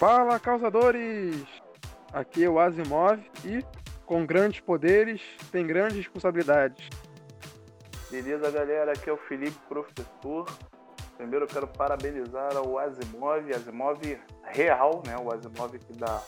[0.00, 1.44] Fala, causadores!
[2.10, 3.62] Aqui é o Asimov e,
[4.06, 5.20] com grandes poderes,
[5.52, 6.88] tem grandes responsabilidades.
[8.10, 8.92] Beleza, galera?
[8.92, 10.46] Aqui é o Felipe, professor.
[11.18, 14.00] Primeiro eu quero parabenizar ao Asimov, Asimov
[14.44, 15.16] real, né?
[15.18, 16.22] O Asimov que dá,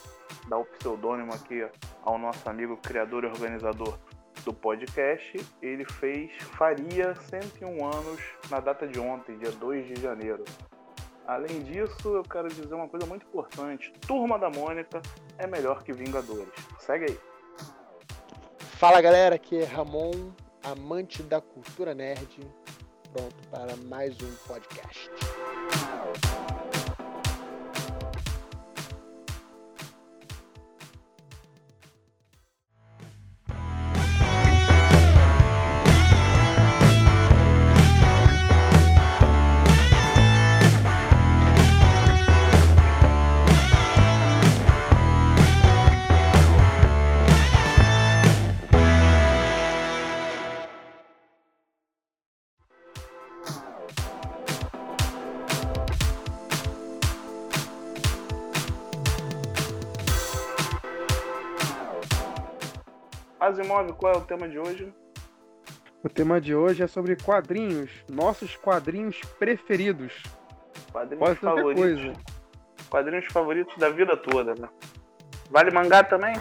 [0.51, 1.67] dá o pseudônimo aqui
[2.03, 3.99] ao nosso amigo criador e organizador
[4.45, 5.35] do podcast.
[5.63, 8.21] Ele fez, faria 101 anos
[8.51, 10.45] na data de ontem, dia 2 de janeiro.
[11.27, 15.01] Além disso, eu quero dizer uma coisa muito importante: Turma da Mônica
[15.39, 16.53] é melhor que Vingadores.
[16.79, 17.21] Segue aí.
[18.59, 20.33] Fala galera, aqui é Ramon,
[20.65, 22.41] amante da cultura nerd,
[23.13, 25.11] pronto para mais um podcast.
[63.73, 64.93] Asimov, qual é o tema de hoje?
[66.03, 70.23] O tema de hoje é sobre quadrinhos, nossos quadrinhos preferidos.
[70.91, 71.83] Quadrinhos Pode favoritos.
[71.83, 72.13] coisa.
[72.91, 74.69] Quadrinhos favoritos da vida toda, né?
[75.51, 76.35] Vale mangá também?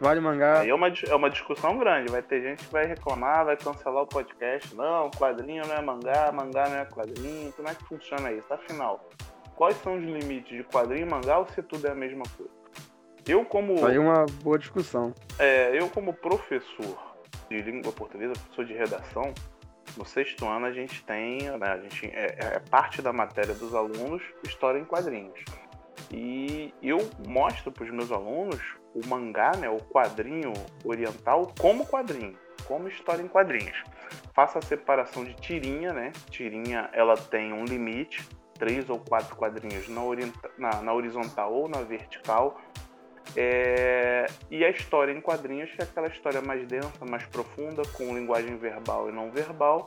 [0.00, 0.60] Vale mangá.
[0.60, 2.10] Aí é uma, é uma discussão grande.
[2.10, 4.74] Vai ter gente que vai reclamar, vai cancelar o podcast.
[4.74, 7.52] Não, quadrinho não é mangá, mangá não é quadrinho.
[7.52, 8.52] Como é que funciona isso?
[8.52, 9.06] Afinal,
[9.56, 12.59] quais são os limites de quadrinho e mangá ou se tudo é a mesma coisa?
[13.26, 15.14] Eu como, Aí uma boa discussão.
[15.38, 16.98] é, eu como professor
[17.48, 19.32] de língua portuguesa, professor de redação,
[19.96, 23.74] no sexto ano a gente tem, né, a gente, é, é parte da matéria dos
[23.74, 25.40] alunos história em quadrinhos.
[26.12, 28.60] E eu mostro para os meus alunos
[28.94, 30.52] o mangá, né, o quadrinho
[30.84, 33.82] oriental, como quadrinho, como história em quadrinhos.
[34.34, 36.12] Faço a separação de tirinha, né?
[36.30, 38.26] Tirinha ela tem um limite,
[38.58, 40.00] três ou quatro quadrinhos na,
[40.58, 42.60] na- na horizontal ou na vertical.
[43.36, 48.14] É, E a história em quadrinhos, que é aquela história mais densa, mais profunda, com
[48.14, 49.86] linguagem verbal e não verbal,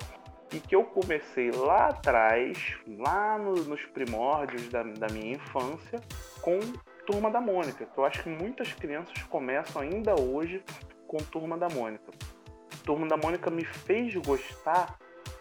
[0.54, 6.00] e que eu comecei lá atrás, lá no- nos primórdios da, da minha infância,
[6.42, 6.60] com
[7.06, 10.64] Turma da Mônica, eu acho que muitas crianças começam ainda hoje
[11.08, 12.12] com Turma da Mônica.
[12.86, 14.98] Turma da Mônica me fez gostar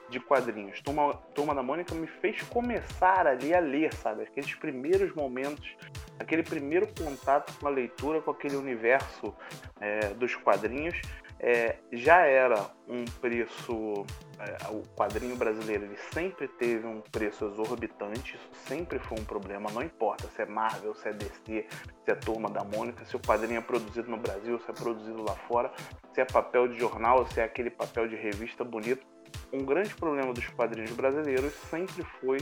[0.09, 0.81] de quadrinhos.
[0.81, 4.23] Turma, Turma da Mônica me fez começar ali a ler, sabe?
[4.23, 5.77] Aqueles primeiros momentos,
[6.23, 9.35] aquele primeiro contato com a leitura, com aquele universo
[9.81, 11.01] é, dos quadrinhos.
[11.45, 14.05] É, já era um preço.
[14.39, 19.69] é, o quadrinho brasileiro ele sempre teve um preço exorbitante, isso sempre foi um problema,
[19.73, 23.21] não importa se é Marvel, se é DC, se é Turma da Mônica, se o
[23.21, 25.73] quadrinho é produzido no Brasil, se é produzido lá fora,
[26.15, 29.05] se é papel de jornal, se é aquele papel de revista bonito.
[29.53, 32.39] Um grande problema dos quadrinhos brasileiros sempre foi,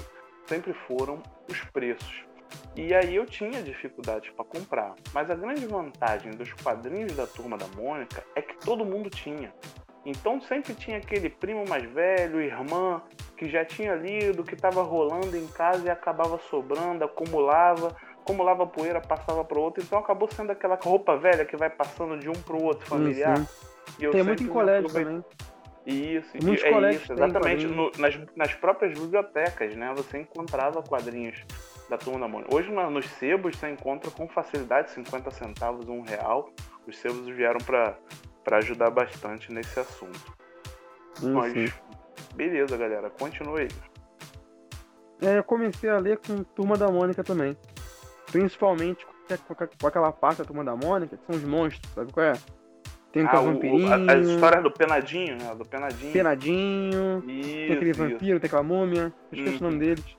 [0.47, 2.30] sempre foram os preços.
[2.77, 7.57] E aí eu tinha dificuldades para comprar, mas a grande vantagem dos quadrinhos da Turma
[7.59, 9.53] da Mônica é que todo mundo tinha.
[10.07, 13.03] Então sempre tinha aquele primo mais velho, irmã,
[13.37, 19.01] que já tinha lido, que estava rolando em casa e acabava sobrando, acumulava, acumulava poeira,
[19.01, 19.83] passava para o outro.
[19.83, 23.37] Então acabou sendo aquela roupa velha que vai passando de um para o outro familiar.
[23.39, 23.47] sim.
[23.99, 25.23] Eu Tem muito em colégio também.
[25.85, 27.67] isso, Muitos é isso, exatamente.
[27.67, 29.93] no- nas, nas próprias bibliotecas, né?
[29.97, 31.45] Você encontrava quadrinhos
[31.91, 32.55] da Turma da Mônica.
[32.55, 36.51] Hoje nos sebos você encontra com facilidade 50 centavos, um real.
[36.87, 37.99] Os sebos vieram para
[38.59, 40.19] ajudar bastante nesse assunto.
[41.15, 41.67] Sim, Mas, sim.
[42.35, 43.11] beleza, galera.
[43.11, 43.69] Continue aí.
[45.23, 47.57] É, eu comecei a ler com Turma da Mônica também.
[48.31, 49.05] Principalmente
[49.79, 52.33] com aquela parte da Turma da Mônica, que são os monstros, sabe qual é?
[53.13, 55.53] Tem o Ah, o- o- vampirinho, a- as histórias do Penadinho, né?
[55.57, 56.13] Do Penadinho.
[56.13, 58.11] Penadinho, tem aquele Isso, isso.
[58.13, 59.71] vampiro, tem aquela múmia, eu esqueci o Uhum.
[59.73, 60.17] nome deles.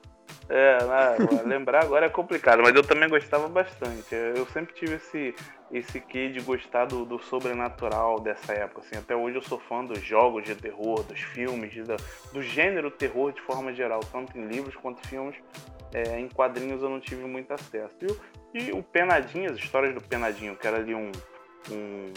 [0.54, 4.14] É, né, lembrar agora é complicado, mas eu também gostava bastante.
[4.14, 5.34] Eu sempre tive esse,
[5.72, 8.82] esse quê de gostar do, do sobrenatural dessa época.
[8.82, 11.96] Assim, até hoje eu sou fã dos jogos de terror, dos filmes, da-
[12.34, 15.36] do gênero terror de forma geral, tanto em livros quanto filmes.
[15.94, 17.96] É, em quadrinhos eu não tive muito acesso.
[18.02, 18.18] E, o-
[18.54, 21.12] e o Penadinho, as histórias do Penadinho, que era ali um,
[21.72, 22.12] um,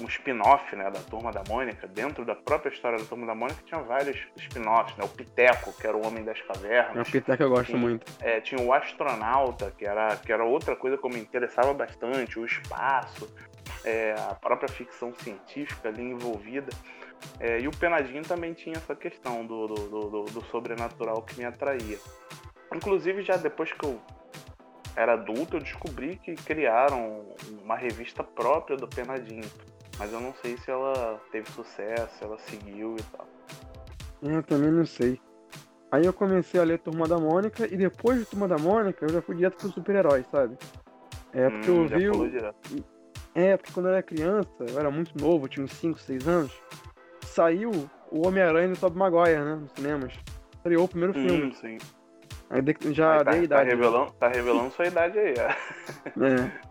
[0.00, 3.60] um spin-off né, da Turma da Mônica, dentro da própria história da Turma da Mônica
[3.64, 5.04] tinha vários spin-offs, né?
[5.04, 7.08] O Piteco, que era o Homem das É Cavernas.
[7.08, 7.78] um Peter que eu gosto Sim.
[7.78, 8.06] muito.
[8.20, 12.44] É, tinha o astronauta, que era, que era outra coisa que me interessava bastante, o
[12.44, 13.28] espaço,
[13.84, 16.68] é, a própria ficção científica ali envolvida.
[17.40, 21.36] É, e o Penadinho também tinha essa questão do, do, do- do- do sobrenatural que
[21.38, 21.98] me atraía.
[22.72, 24.00] Inclusive, já depois que eu
[24.94, 27.24] era adulto, eu descobri que criaram
[27.62, 29.48] uma revista própria do Penadinho.
[29.98, 33.26] Mas eu não sei se ela teve sucesso, se ela seguiu e tal.
[34.22, 35.20] É, eu também não sei.
[35.90, 39.08] Aí eu comecei a ler Turma da Mônica e depois de Turma da Mônica eu
[39.12, 40.56] já fui direto pro super-heróis, sabe?
[41.32, 42.08] É porque Hum, eu vi.
[42.10, 42.84] o-.
[43.34, 46.52] É, porque quando eu era criança, eu era muito novo, tinha uns 5, 6 anos.
[47.22, 47.70] Saiu
[48.10, 49.54] o Homem-Aranha do Tobey Maguire, né?
[49.56, 50.12] Nos cinemas.
[50.56, 51.46] Estreou o primeiro filme.
[51.46, 51.78] Hum, sim.
[52.50, 53.64] Aí de- já Aí tá, dei a tá idade.
[53.68, 53.74] né?
[53.74, 55.34] revelando, tá revelando sua idade aí.
[55.34, 55.56] é.
[56.26, 56.58] É.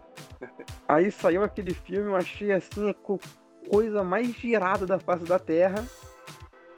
[0.87, 3.19] Aí saiu aquele filme, eu achei assim a co-
[3.69, 5.83] coisa mais girada da face da Terra.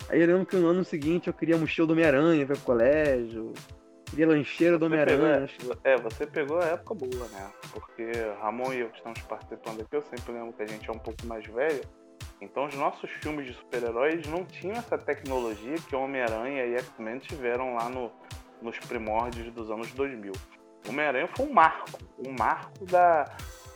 [0.09, 3.53] Aí eu lembro que no ano seguinte eu queria mochila do Homem-Aranha pra colégio.
[4.09, 5.47] Queria lancheira do Homem-Aranha.
[5.83, 7.51] é, é, você pegou a época boa, né?
[7.71, 8.11] Porque
[8.41, 10.97] Ramon e eu que estamos participando aqui, eu sempre lembro que a gente é um
[10.97, 11.81] pouco mais velho.
[12.41, 17.75] Então os nossos filmes de super-heróis não tinham essa tecnologia que Homem-Aranha e X-Men tiveram
[17.75, 18.11] lá no,
[18.61, 20.31] nos primórdios dos anos 2000.
[20.87, 23.25] Homem-Aranha foi um marco, um marco da,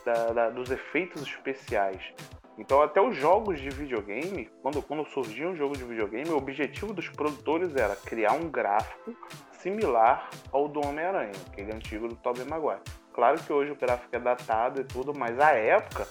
[0.04, 2.12] da- da- dos efeitos especiais.
[2.56, 6.92] Então até os jogos de videogame, quando, quando surgia um jogo de videogame, o objetivo
[6.94, 9.12] dos produtores era criar um gráfico
[9.52, 12.80] similar ao do Homem-Aranha, aquele antigo do Tobey Maguire.
[13.12, 16.06] Claro que hoje o gráfico é datado e tudo, mas à época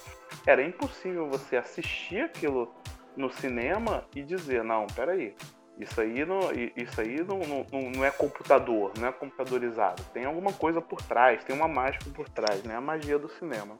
[0.46, 2.74] era impossível você assistir aquilo
[3.16, 5.36] no cinema e dizer, não, peraí,
[5.78, 6.40] isso aí não,
[6.76, 10.04] isso aí não, não, não é computador, não é computadorizado.
[10.14, 12.76] Tem alguma coisa por trás, tem uma mágica por trás, né?
[12.76, 13.78] A magia do cinema.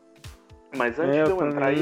[0.76, 1.76] Mas antes É, de eu eu entrar aí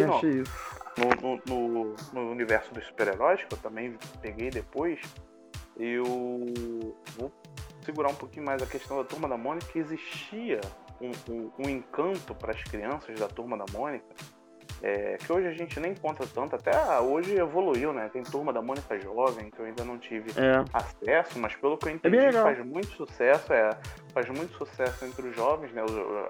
[0.97, 4.99] no, no, no- no universo dos super-heróis, que eu também peguei depois,
[5.77, 6.03] eu
[7.17, 7.31] vou
[7.85, 10.59] segurar um pouquinho mais a questão da Turma da Mônica, que existia
[10.99, 14.05] um, um- um encanto para as crianças da Turma da Mônica,
[14.83, 18.09] é, que hoje a gente nem encontra tanto, até hoje evoluiu, né?
[18.11, 20.63] Tem Turma da Mônica Jovem, que eu ainda não tive É.
[20.73, 22.43] acesso, mas pelo que eu bem entendi, legal.
[22.43, 23.69] faz muito sucesso, é,
[24.13, 25.83] faz muito sucesso entre os jovens, né?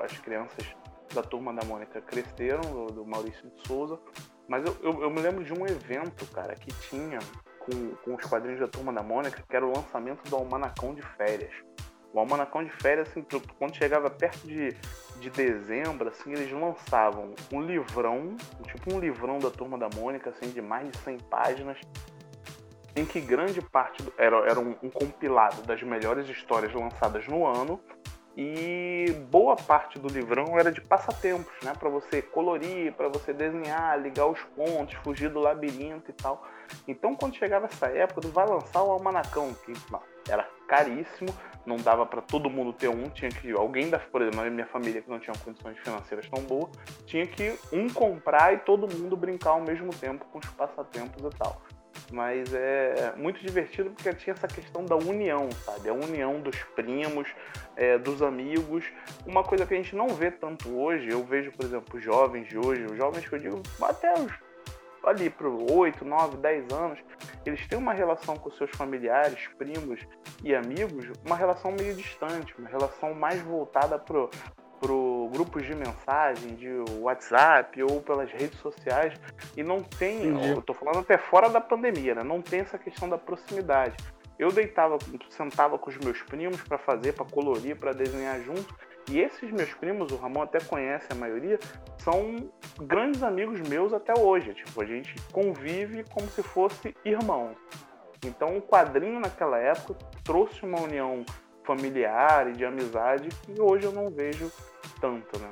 [0.04, 0.66] As crianças
[1.14, 4.00] da turma da Mônica cresceram, do, Maurício de Souza.
[4.48, 7.20] Mas eu, eu, eu me lembro de um evento, cara, que tinha
[7.60, 11.02] com, com os quadrinhos da turma da Mônica, que era o lançamento do Almanacão de
[11.02, 11.54] Férias.
[12.14, 13.26] O Almanacão de Férias, assim,
[13.58, 14.76] quando chegava perto de,
[15.22, 18.36] de dezembro, assim, eles lançavam um livrão,
[18.66, 21.78] tipo um livrão da turma da Mônica, assim, de mais de 100 páginas,
[22.96, 27.46] em que grande parte do- era, era um, um compilado das melhores histórias lançadas no
[27.46, 27.80] ano
[28.36, 34.00] e boa parte do livrão era de passatempos, né, para você colorir, para você desenhar,
[34.00, 36.46] ligar os pontos, fugir do labirinto e tal.
[36.88, 39.74] Então, quando chegava essa época, vai lançar o almanacão, que
[40.30, 41.30] era caríssimo,
[41.66, 45.02] não dava para todo mundo ter um, tinha que alguém da, por exemplo, minha família
[45.02, 46.72] que não tinha condições financeiras tão boas,
[47.06, 51.38] tinha que um comprar e todo mundo brincar ao mesmo tempo com os passatempos e
[51.38, 51.62] tal
[52.12, 55.90] mas é muito divertido porque tinha essa questão da união, sabe?
[55.90, 57.28] A união dos primos,
[57.76, 58.86] é, dos amigos.
[59.26, 62.48] Uma coisa que a gente não vê tanto hoje, eu vejo, por exemplo, os jovens
[62.48, 64.32] de hoje, os jovens que eu digo até os
[65.04, 67.00] ali para 8, 9, 10 anos,
[67.44, 70.00] eles têm uma relação com seus familiares, primos
[70.44, 74.30] e amigos, uma relação meio distante, uma relação mais voltada pro
[74.80, 76.70] pro grupos de mensagem, de
[77.00, 79.14] WhatsApp ou pelas redes sociais
[79.56, 80.50] e não tem, Entendi.
[80.50, 82.24] eu tô falando até fora da pandemia, né?
[82.24, 83.96] Não tem essa questão da proximidade.
[84.38, 84.98] Eu deitava,
[85.30, 88.76] sentava com os meus primos para fazer, para colorir, para desenhar junto.
[89.10, 91.60] E esses meus primos, o Ramon até conhece a maioria,
[91.98, 94.54] são grandes amigos meus até hoje.
[94.54, 97.56] Tipo, a gente convive como se fosse irmão.
[98.26, 101.24] Então, o quadrinho naquela época trouxe uma união
[101.64, 104.52] familiar e de amizade que hoje eu não vejo
[105.02, 105.50] tanto, né?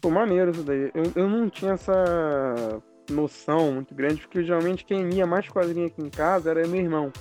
[0.00, 0.92] Pô, maneiro isso daí.
[0.94, 6.02] Eu, eu não tinha essa noção muito grande, porque geralmente quem lia mais quadrinho aqui
[6.02, 7.12] em casa era meu irmão.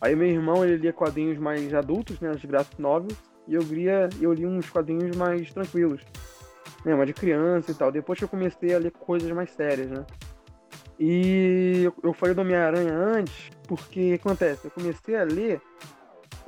[0.00, 4.08] Aí meu irmão ele lia quadrinhos mais adultos, né, os graphic novels, e eu lia,
[4.20, 6.02] eu li uns quadrinhos mais tranquilos,
[6.84, 7.92] né, mais de criança e tal.
[7.92, 10.04] Depois que eu comecei a ler coisas mais sérias, né.
[10.98, 14.66] E eu, falei do Homem-Aranha antes, porque acontece?
[14.66, 15.60] Eu comecei a ler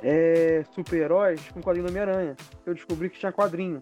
[0.01, 2.35] é, super-heróis com quadrinho do Homem-Aranha.
[2.65, 3.81] Eu descobri que tinha quadrinho.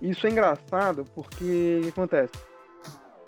[0.00, 2.32] Isso é engraçado porque o que acontece?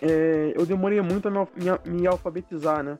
[0.01, 2.97] É, eu demorei muito a me, me, me alfabetizar, né?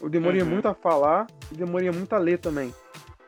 [0.00, 0.48] Eu demorei Uhum.
[0.48, 2.72] muito a falar e demorei muito a ler também.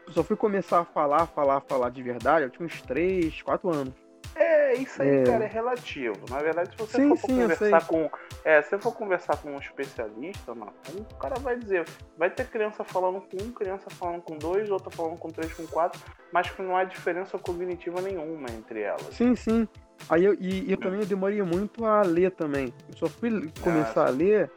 [0.06, 3.68] Eu só fui começar a falar, falar, falar de verdade, eu tinha uns 3, 4
[3.74, 3.94] anos.
[4.36, 5.24] É, isso aí, É.
[5.24, 6.16] cara, é relativo.
[6.28, 8.10] Na verdade, se você Sim, for sim, conversar com.
[8.44, 10.72] É, se você for conversar com um especialista, mano,
[11.10, 11.86] o cara vai dizer,
[12.18, 15.66] vai ter criança falando com um, criança falando com dois, outra falando com três, com
[15.66, 16.00] quatro,
[16.30, 19.08] mas que não há diferença cognitiva nenhuma entre elas.
[19.12, 19.66] Sim, sim.
[20.10, 22.72] Aí eu, e, eu também demorei muito a ler também.
[22.88, 24.50] Eu só fui começar a ler,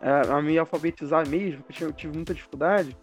[0.00, 2.94] a, a me alfabetizar mesmo, porque eu tive muita dificuldade,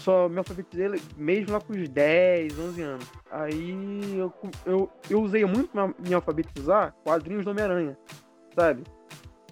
[0.00, 3.12] só me alfabetizei mesmo lá com os 10, 11 anos.
[3.30, 4.32] Aí eu,
[4.64, 7.96] eu, eu usei muito pra me alfabetizar quadrinhos do Homem-Aranha,
[8.54, 8.82] sabe?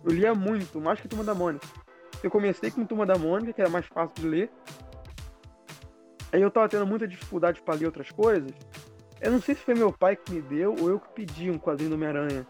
[0.04, 1.66] Eu lia muito, mais que Turma da Mônica.
[2.22, 4.50] Eu comecei com Turma da Mônica, que era mais fácil de ler.
[6.32, 8.50] Aí eu tava tendo muita dificuldade para ler outras coisas.
[9.20, 11.58] Eu não sei se foi meu pai que me deu ou eu que pedi um
[11.58, 12.46] quadrinho do Homem-Aranha.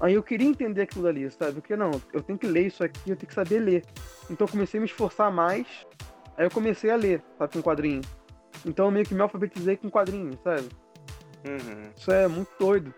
[0.00, 1.54] Aí eu queria entender aquilo ali, sabe?
[1.54, 3.84] Porque não, eu tenho que ler isso aqui, eu tenho que saber ler.
[4.28, 5.66] Então eu comecei a me esforçar mais.
[6.36, 8.02] Aí eu comecei a ler, sabe, com quadrinho.
[8.64, 10.68] Então eu meio que me alfabetizei com quadrinho, sabe?
[11.44, 11.90] Uhum.
[11.96, 12.94] Isso é muito doido.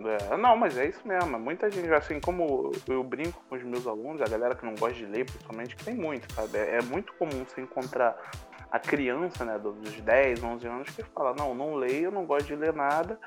[0.00, 1.38] É, não, mas é isso mesmo.
[1.38, 4.94] Muita gente, assim, como eu brinco com os meus alunos, a galera que não gosta
[4.94, 6.56] de ler, principalmente, que tem muito, sabe?
[6.58, 8.16] É, é muito comum você encontrar
[8.70, 12.54] a criança, né, dos 10, 11 anos, que fala: Não, não leio, não gosto de
[12.54, 13.18] ler nada.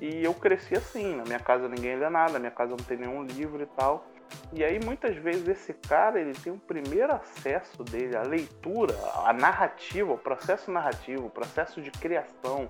[0.00, 1.16] E eu cresci assim.
[1.16, 4.06] Na minha casa ninguém lê nada, na minha casa não tem nenhum livro e tal.
[4.52, 8.94] E aí muitas vezes esse cara ele tem um primeiro acesso dele à leitura,
[9.24, 12.66] à narrativa, o processo narrativo, o processo de criação,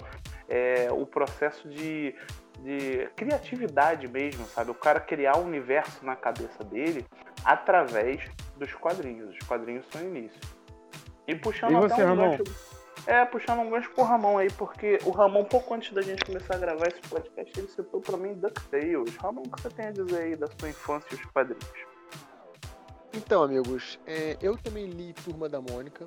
[0.49, 2.15] é, o processo de,
[2.59, 4.71] de criatividade mesmo, sabe?
[4.71, 7.07] O cara criar um universo na cabeça dele
[7.45, 9.31] através dos quadrinhos.
[9.31, 10.41] Os quadrinhos são o início.
[11.27, 12.37] E puxando E você, até um Ramon?
[12.37, 12.80] gancho.
[13.07, 16.55] É, puxando um gancho pro Ramon aí, porque o Ramon, pouco antes da gente começar
[16.57, 19.17] a gravar esse podcast, ele citou pra mim DuckTales.
[19.17, 21.65] Ramon, o que você tem a dizer aí da sua infância e os quadrinhos?
[23.13, 26.07] Então, amigos, é, eu também li Turma da Mônica,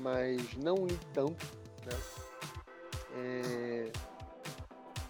[0.00, 1.46] mas não li tanto,
[1.86, 1.98] né?
[3.16, 3.92] É,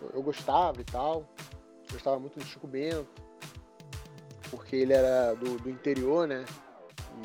[0.00, 1.24] eu, eu gostava e tal,
[1.90, 3.08] gostava muito do Chico Bento,
[4.50, 6.44] porque ele era do, do interior, né?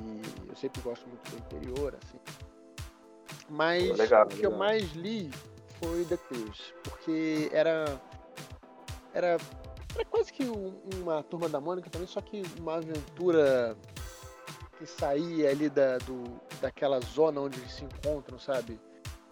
[0.01, 2.20] E eu sempre gosto muito do interior, assim.
[3.50, 4.59] Mas legal, o que eu legal.
[4.59, 5.29] mais li
[5.79, 8.00] foi DuckTales, porque era
[9.13, 9.38] era
[9.95, 13.75] era quase que um- uma turma da Mônica também, só que uma aventura
[14.77, 16.23] que saía ali da, do,
[16.59, 18.79] daquela zona onde eles se encontram, sabe?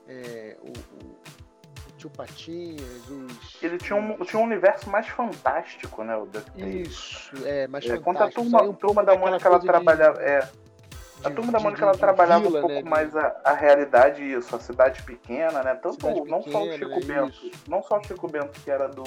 [0.08, 1.12] É, o, o-
[1.90, 3.58] o tio Patinhas, os.
[3.64, 6.90] Ele tinha um, tinha um universo mais fantástico, né, o DuckTales.
[6.92, 8.42] Isso, é, mais É, quando a fantástico.
[8.44, 10.22] turma, um turma da Mônica ela coisa de- trabalhava.
[10.22, 10.48] É,
[11.24, 12.90] a de- turma da de- Mônica de- ela de trabalhava vila, um pouco né, de-
[12.90, 15.74] mais a, a realidade isso, a cidade pequena, né?
[15.76, 17.52] Tanto Cidade não só o Chico né, Bento, isso.
[17.70, 19.04] não só o Chico Bento que era do,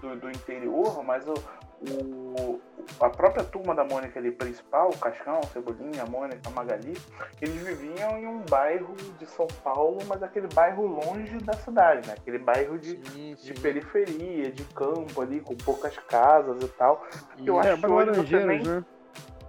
[0.00, 1.34] do, do interior, mas o,
[1.82, 2.60] o-
[3.00, 6.96] a própria turma da Mônica ali principal, o Cascão, Cebolinha, a Mônica, a Magali,
[7.40, 12.14] eles viviam em um bairro de São Paulo, mas aquele bairro longe da cidade, né?
[12.18, 13.54] Aquele bairro de, Sim, de sim.
[13.54, 17.06] periferia, de campo ali, com poucas casas e tal.
[17.38, 17.68] eu Isso.
[17.68, 18.84] É, acho que hoje você nem- né?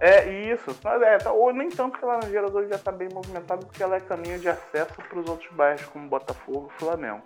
[0.00, 0.74] É isso.
[0.82, 3.96] Mas é, tá- ou nem tanto que Laranjeiras hoje já está bem movimentado porque ela
[3.96, 7.22] é caminho de acesso para os outros bairros como Botafogo e Flamengo.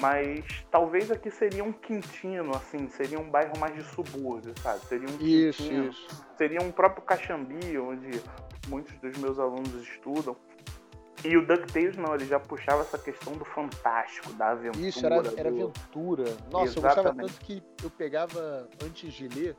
[0.00, 4.78] Mas talvez aqui seria um quintino, assim, seria um bairro mais de subúrbio, sabe?
[4.86, 6.26] Seria um Isso, quintino, isso.
[6.36, 8.20] seria um próprio Caxambi, onde
[8.68, 10.36] muitos dos meus alunos estudam.
[11.24, 14.86] E o DuckTales não, ele já puxava essa questão do fantástico, da aventura.
[14.86, 16.24] Isso, era, era do- aventura.
[16.48, 17.32] Nossa, eu gostava Exatamente.
[17.32, 19.56] tanto que eu pegava, antes de ler,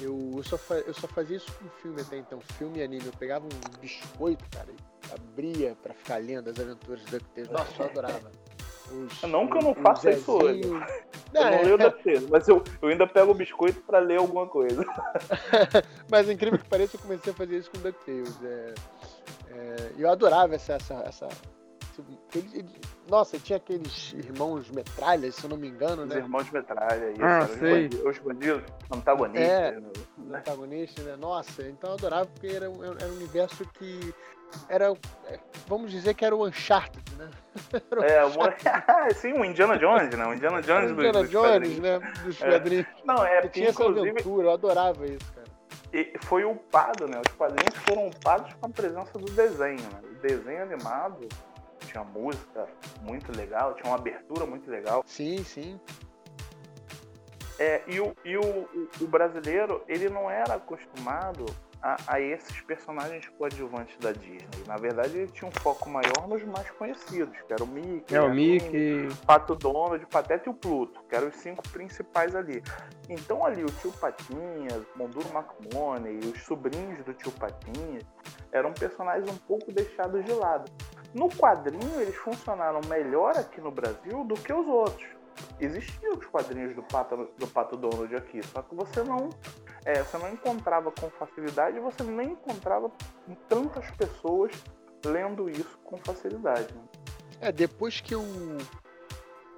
[0.00, 3.06] eu, eu, só, eu só fazia isso com filme até então, filme e anime.
[3.06, 7.50] Eu pegava um biscoito, cara, e abria pra ficar lendo as aventuras do DuckTales.
[7.50, 8.30] Nossa, eu adorava.
[8.90, 10.62] Os- Não que eu não faça isso hoje.
[11.32, 14.48] Eu É, não leio DuckTales, mas eu, eu ainda pego o biscoito para ler alguma
[14.48, 14.84] coisa.
[16.10, 18.36] Mas incrível que pareça, eu comecei a fazer isso com DuckTales.
[18.42, 18.74] É,
[19.52, 20.72] é, eu adorava essa.
[20.72, 21.28] essa, essa
[22.34, 26.16] ele- ele- nossa, tinha aqueles irmãos metralhas, se eu não me engano, Os né?
[26.16, 27.88] irmãos de metralha, isso, Ah, os sei.
[28.04, 29.48] os bandidos, antagonistas.
[29.50, 29.70] É.
[29.80, 29.88] né?
[30.30, 31.16] o antagonista, né?
[31.16, 34.14] Nossa, então eu adorava porque era, um- era um universo que
[34.68, 34.92] era,
[35.26, 37.30] é, vamos dizer que era o Uncharted, né?
[37.90, 40.24] Era o É, Uncharted, o- sim, o Indiana Jones, né?
[40.26, 41.78] O Indiana Jones dos- Indiana dos Jones, quadrinhos.
[41.80, 41.98] né?
[42.24, 42.48] Dos É.
[42.50, 42.86] quadrinhos.
[43.04, 45.46] Não, é tinha essa aventura, eu adorava isso, cara.
[45.92, 47.20] e- foi upado, né?
[47.26, 50.00] Os quadrinhos foram upados com a presença do desenho, né?
[50.04, 51.28] O desenho animado
[51.90, 52.66] tinha música
[53.02, 55.02] muito legal, tinha uma abertura muito legal.
[55.06, 55.80] Sim, sim.
[57.58, 61.44] É, e o, e o, o- o brasileiro, ele não era acostumado
[61.82, 64.64] a, a esses personagens coadjuvantes da Disney.
[64.66, 68.20] Na verdade, ele tinha um foco maior nos mais conhecidos, que era o Mickey, É,
[68.22, 69.16] o Minnie, Mickey.
[69.26, 72.62] Pato Donald, Pateta e o Pluto, que eram os cinco principais ali.
[73.10, 78.04] Então ali o tio Patinhas, Monduro Macmone e os sobrinhos do tio Patinhas
[78.52, 80.70] eram personagens um pouco deixados de lado.
[81.14, 85.08] No quadrinho eles funcionaram melhor aqui no Brasil do que os outros.
[85.58, 89.30] Existiam os quadrinhos do Pato, do Pato Donald aqui, só que você não,
[89.84, 92.90] é, você não encontrava com facilidade você nem encontrava
[93.48, 94.52] tantas pessoas
[95.04, 96.74] lendo isso com facilidade.
[97.40, 98.22] É, depois que eu.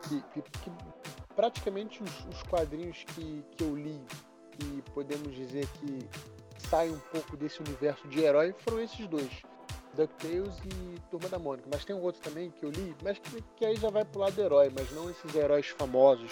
[0.08, 0.72] Que, que- que
[1.34, 4.00] praticamente os, os quadrinhos que, que eu li,
[4.60, 6.08] e podemos dizer que
[6.68, 9.42] saem um pouco desse universo de herói, foram esses dois.
[9.94, 11.68] DuckTales e Turma da Mônica.
[11.72, 14.20] Mas tem um outro também que eu li, mas que, que aí já vai pro
[14.20, 16.30] lado do herói, mas não esses heróis famosos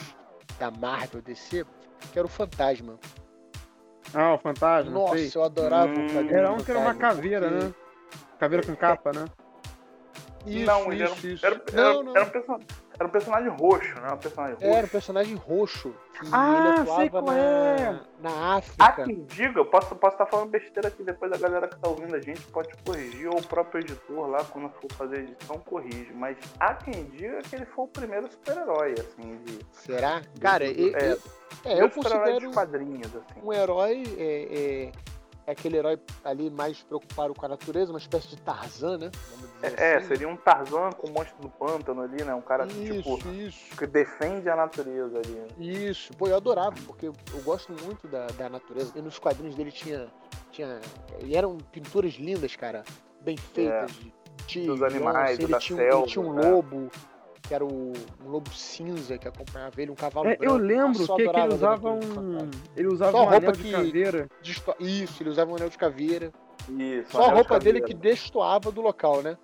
[0.59, 1.65] da Marvel DC,
[2.13, 2.99] que era o Fantasma.
[4.15, 4.91] Ah, o Fantasma.
[4.91, 5.31] Nossa, sei.
[5.35, 7.75] eu adorava Hum, o quadrinho Era um que era uma Fantasma, caveira, porque- né?
[8.39, 9.25] Caveira com capa, né?
[10.47, 11.47] Isso, não, isso, era, isso.
[11.47, 12.17] era, era, não, não.
[12.17, 12.61] era um person-
[13.01, 14.13] era um personagem roxo, né?
[14.13, 14.67] Um personagem roxo.
[14.77, 15.95] Era um personagem roxo.
[16.21, 18.01] Que Ah, ele sei qual na, é.
[18.21, 19.05] na Há África.
[19.05, 21.89] quem diga, eu posso estar posso tá falando besteira aqui, depois a galera que tá
[21.89, 25.59] ouvindo a gente pode corrigir, ou o próprio editor lá, quando for fazer a edição,
[25.61, 26.13] corrige.
[26.15, 29.59] Mas há quem diga que ele foi o primeiro super-herói, assim, de.
[29.73, 30.21] Será?
[30.39, 31.17] Cara, do- e- é,
[31.65, 33.41] é, eu super-herói considero dos quadrinhos, assim.
[33.43, 34.03] um herói.
[34.19, 34.93] É, é-
[35.51, 39.11] é aquele herói ali mais preocupado com a natureza, uma espécie de Tarzan, né?
[39.31, 40.07] Vamos dizer É, assim.
[40.09, 42.35] seria um Tarzan com o monstro do pântano ali, né?
[42.35, 43.77] Um cara Isso, tipo isso.
[43.77, 45.33] que defende a natureza ali.
[45.35, 45.47] né?
[45.59, 47.15] Isso, pô, eu adorava, porque eu,
[47.45, 48.93] gosto muito da, da natureza.
[48.97, 50.09] E nos quadrinhos dele tinha.
[50.51, 50.81] tinha
[51.25, 52.85] e eram pinturas lindas, cara.
[53.21, 53.91] Bem feitas.
[54.47, 54.67] de É.
[54.67, 56.51] Dos animais, ele, da tinha, um- ele selva, tinha um né?
[56.51, 56.91] lobo,
[57.51, 57.93] que era o,
[58.25, 60.55] um lobo cinza que acompanhava ele, um cavalo É, branco.
[60.55, 61.99] eu lembro que, que ele usava um.
[62.77, 64.29] Ele usava Só um roupa anel de que- caveira.
[64.41, 66.31] Desto- Isso, ele usava um anel de caveira.
[66.69, 69.37] Isso, Só a anel de roupa dele que destoava do local, né?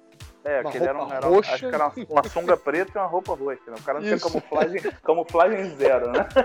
[0.45, 1.55] É, uma aquele era, um, roupa era roxa.
[1.55, 3.61] acho que era uma, uma sunga preta e uma roupa roxa.
[3.67, 3.75] Né?
[3.77, 4.29] O cara não tinha Isso.
[4.29, 6.29] camuflagem, camuflagem zero, né?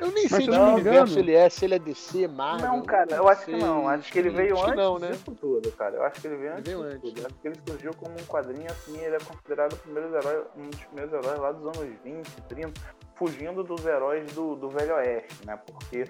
[0.00, 2.68] Eu nem sei se de não me universo ele é, se ele é DC, Marvel.
[2.68, 3.88] Não, cara, eu acho que não.
[3.88, 5.10] Acho que ele veio Acho antes não, né?
[5.10, 5.96] disso tudo, cara.
[5.96, 7.12] Eu acho que ele veio Ele antes veio disso antes.
[7.14, 7.26] tudo.
[7.26, 10.70] Acho que ele surgiu como um quadrinho assim, ele é considerado o primeiro herói, um
[10.70, 12.80] dos primeiros heróis lá dos anos 20, 30,
[13.16, 15.58] fugindo dos heróis do, do Velho Oeste, né?
[15.66, 16.04] Porque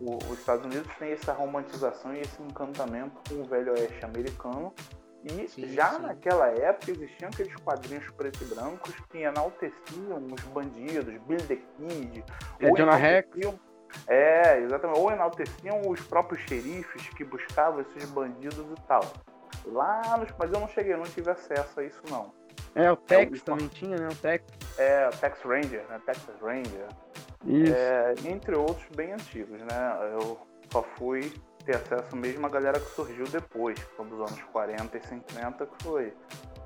[0.00, 4.72] o- os Estados Unidos têm essa romantização e esse encantamento com o Velho Oeste americano.
[5.24, 6.02] E Sim, já sim.
[6.02, 12.24] naquela época existiam aqueles quadrinhos preto e brancos que enalteciam os bandidos, Billy the Kid,
[12.60, 13.28] É, Jonah Rex.
[14.08, 14.98] É, exatamente.
[14.98, 19.02] Ou enalteciam os próprios xerifes que buscavam esses bandidos e tal.
[19.66, 20.30] Lá nos.
[20.38, 22.32] Mas eu não cheguei, eu não tive acesso a isso não.
[22.74, 24.08] É, o É, Tex o- também tinha, né?
[24.10, 24.44] O Tex.
[24.78, 26.00] É, Tex Ranger, né?
[26.06, 26.86] Texas Ranger.
[27.44, 27.74] Isso.
[27.74, 29.98] É, entre outros bem antigos, né?
[30.18, 30.40] Eu
[30.72, 31.32] só fui
[31.64, 36.12] ter acesso mesmo à galera que surgiu depois, dos anos 40 e 50, que foi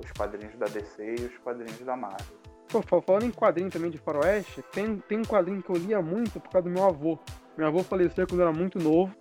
[0.02, 2.37] os quadrinhos da DC e os quadrinhos da Marvel.
[2.68, 6.02] Pô, fal- falando em quadrinho também de faroeste, tem, tem um quadrinho que eu lia
[6.02, 7.18] muito por causa do meu avô.
[7.56, 9.14] Meu avô faleceu quando era muito novo,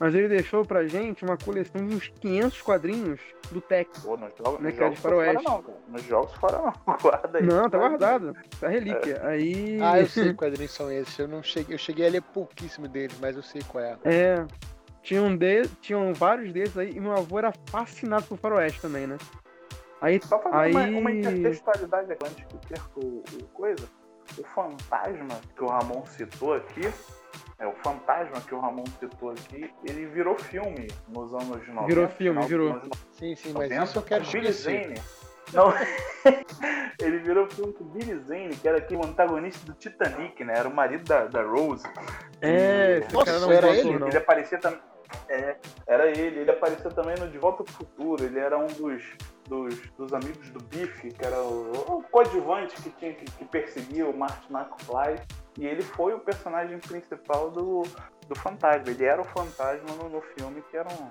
[0.00, 4.00] mas ele deixou pra gente uma coleção de uns 500 quadrinhos do Tex.
[4.00, 5.44] Pô, nos jogos, Né, é jogos de fora faroeste.
[5.44, 5.78] não, cara.
[5.88, 6.96] Nos jogos fora não.
[7.02, 7.46] Guarda aí.
[7.46, 8.34] Não, tá guardado.
[8.58, 9.20] Tá relíquia.
[9.26, 9.78] Aí.
[9.82, 11.18] Ah, eu sei que quadrinhos são esses.
[11.18, 13.98] Eu não cheguei, eu cheguei a ler pouquíssimo deles, mas eu sei qual é.
[14.04, 14.46] É.
[15.02, 19.18] Tinham, de, tinham vários desses aí, e meu avô era fascinado por faroeste também, né?
[20.00, 20.72] Aí, Só fazer aí...
[20.72, 23.84] uma, uma intertextualidade aqui antes que perca o, o coisa.
[24.38, 26.82] O fantasma que o Ramon citou aqui,
[27.58, 31.86] é o fantasma que o Ramon citou aqui, ele virou filme nos anos 90.
[31.86, 32.70] Virou filme, virou.
[32.70, 34.86] anos Sim, sim, mas 90, isso eu quero com Billy esquecer.
[34.86, 35.02] Zane.
[35.52, 35.72] Não,
[37.00, 40.54] ele virou filme com Billy Zane, que era aquele antagonista do Titanic, né?
[40.56, 41.84] Era o marido da, da Rose.
[42.40, 43.98] É, esse Nossa, cara não era ele?
[43.98, 44.08] não.
[44.08, 44.80] Ele aparecia também.
[45.28, 46.40] É, era ele.
[46.40, 48.24] Ele apareceu também no De Volta pro Futuro.
[48.24, 49.02] Ele era um dos,
[49.48, 54.06] dos, dos amigos do Biff, que era o, o coadjuvante que tinha que, que perseguia
[54.08, 55.20] o Martin McFly.
[55.58, 57.82] E ele foi o personagem principal do,
[58.28, 58.88] do fantasma.
[58.90, 61.10] Ele era o fantasma no, no filme, que era um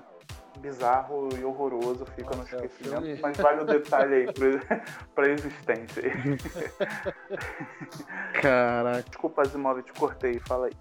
[0.60, 4.34] bizarro e horroroso, fica Nossa, é, no o esquecimento, filme- mas vale o detalhe aí
[4.34, 4.84] pra,
[5.16, 6.04] pra existência.
[8.42, 9.04] Caraca.
[9.04, 10.74] Desculpa, Asimov, te cortei, fala aí.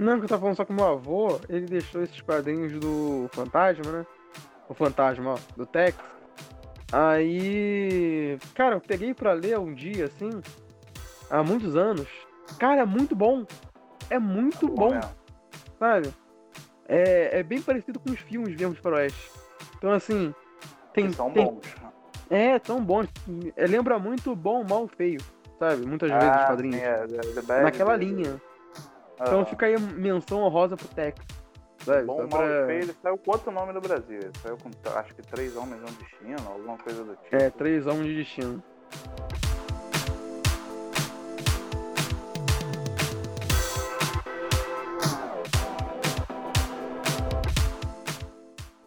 [0.00, 3.92] Não, que eu tava falando só que meu avô, ele deixou esses quadrinhos do Fantasma,
[3.92, 4.06] né?
[4.68, 5.96] O Fantasma, ó, do Tex.
[6.92, 8.38] Aí.
[8.54, 10.30] Cara, eu peguei pra ler um dia, assim,
[11.30, 12.08] há muitos anos.
[12.58, 13.44] Cara, é muito bom.
[14.08, 15.10] É muito bom, mesmo.
[15.78, 16.12] sabe?
[16.88, 19.30] É, é bem parecido com os filmes mesmo de faroeste.
[19.76, 20.34] Então, assim.
[20.92, 21.60] Tem, são tem- bons.
[22.28, 23.08] É, tão bons.
[23.56, 25.20] É, lembra muito bom, mal, feio,
[25.58, 25.86] sabe?
[25.86, 26.76] Muitas vezes os Ah, quadrinhos.
[26.80, 28.40] é, the bad, Naquela linha.
[29.20, 31.20] Ah, Então fica aí menção honrosa pro Tex.
[31.84, 32.04] Sabe?
[32.04, 34.18] Bom, Só mal pra- e feio, ele saiu com outro nome no Brasil.
[34.18, 37.36] Ele saiu com, acho que três homens e um destino, alguma coisa do tipo.
[37.36, 38.62] É, três homens de destino.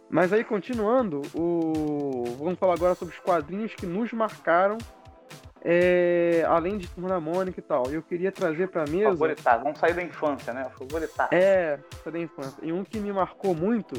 [0.10, 2.24] Mas aí, continuando, o...
[2.38, 4.78] vamos falar agora sobre os quadrinhos que nos marcaram,
[5.64, 7.86] é, além de Turma da Mônica e tal.
[7.90, 9.12] Eu queria trazer pra mesa...
[9.12, 10.70] Favoritar, vamos sair da infância, né?
[10.78, 11.30] Favoritar.
[11.32, 12.58] É, foi da infância.
[12.62, 13.96] E um que me marcou muito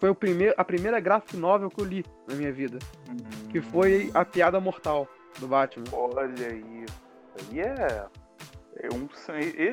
[0.00, 2.78] foi o primeiro, a primeira graphic novel que eu li na minha vida,
[3.08, 5.06] Hum, que foi A Piada Mortal,
[5.38, 5.84] do Batman.
[5.92, 7.02] Olha isso.
[7.38, 8.06] Aí é.
[8.80, 9.08] Eu,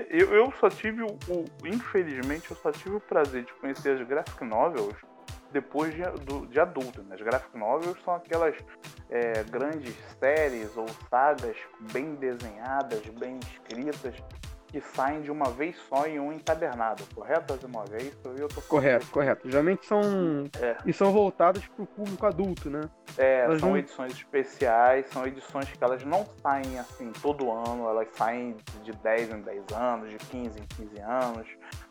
[0.10, 4.08] eu, eu só tive o, o, Infelizmente, eu só tive o prazer de conhecer as
[4.08, 4.96] graphic novels
[5.52, 7.02] depois de, do, de adulto.
[7.04, 7.16] Né?
[7.16, 8.56] As graphic novels são aquelas
[9.10, 11.58] é, grandes séries ou sagas
[11.92, 14.16] bem desenhadas, bem escritas,
[14.70, 17.92] que saem de uma vez só em um encadernado, correto, Asimov?
[17.92, 18.20] É isso?
[18.38, 19.50] Eu tô correto, correto.
[19.50, 20.02] Geralmente são.
[20.62, 20.78] É.
[20.86, 22.82] E são voltadas para o público adulto, né?
[23.18, 23.78] É, elas são não...
[23.78, 29.32] edições especiais, são edições que elas não saem assim todo ano, elas saem de 10
[29.32, 31.48] em 10 anos, de 15 em 15 anos,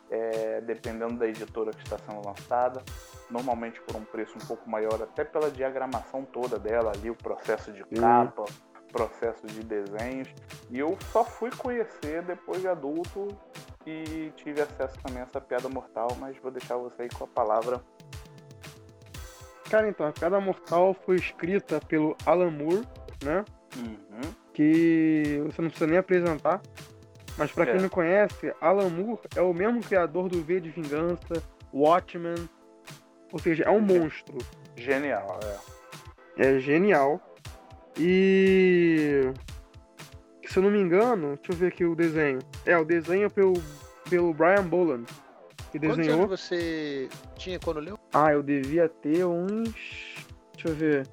[0.09, 2.83] é, dependendo da editora que está sendo lançada.
[3.29, 7.71] Normalmente por um preço um pouco maior, até pela diagramação toda dela ali, o processo
[7.71, 8.45] de capa
[8.91, 10.27] processo de desenhos.
[10.69, 13.27] E eu só fui conhecer depois de adulto
[13.85, 17.27] e tive acesso também a essa piada mortal, mas vou deixar você aí com a
[17.27, 17.81] palavra.
[19.69, 22.87] Cara, então, a piada mortal foi escrita pelo Alan Moore,
[23.23, 23.45] né?
[23.77, 24.33] Uhum.
[24.53, 26.61] Que você não precisa nem apresentar.
[27.39, 27.71] Mas para é.
[27.71, 31.41] quem não conhece, Alan Moore é o mesmo criador do V de Vingança,
[31.73, 32.35] Watchmen.
[33.31, 34.37] Ou seja, é um monstro.
[34.75, 35.39] Genial,
[36.37, 36.49] é.
[36.49, 37.21] É genial.
[37.97, 39.31] E.
[40.45, 42.39] Se eu não me engano, deixa eu ver aqui o desenho.
[42.65, 43.53] É, o desenho é pelo,
[44.09, 45.05] pelo Brian Boland.
[45.71, 46.27] Que desenhou.
[46.27, 47.97] Quantos você tinha quando leu?
[48.13, 49.73] Ah, eu devia ter uns.
[50.53, 51.07] Deixa eu ver.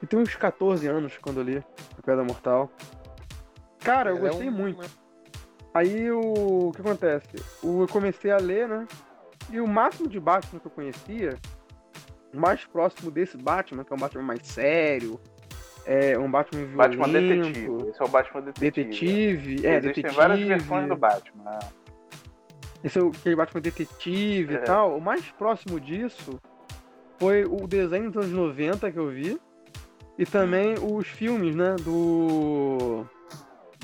[0.00, 1.56] Eu tenho uns 14 anos quando eu li
[1.98, 2.70] A Pedra Mortal.
[3.84, 4.54] Cara, eu gostei é um...
[4.54, 5.04] muito.
[5.72, 6.68] Aí o...
[6.68, 7.28] o que acontece?
[7.62, 8.86] Eu comecei a ler, né?
[9.50, 11.38] E o máximo de Batman que eu conhecia,
[12.32, 15.20] o mais próximo desse Batman, que é um Batman mais sério,
[15.86, 16.98] é um Batman violento.
[16.98, 17.88] Batman detetive.
[17.90, 18.84] Esse é o Batman detetive.
[18.84, 20.14] Detetive, é, Existem detetive.
[20.14, 21.44] várias versões do Batman.
[21.44, 21.58] Né?
[22.82, 24.58] Esse é o aquele Batman detetive é.
[24.58, 24.96] e tal.
[24.96, 26.38] O mais próximo disso
[27.18, 29.40] foi o desenho dos anos 90 que eu vi.
[30.16, 31.74] E também os filmes, né?
[31.80, 33.04] Do.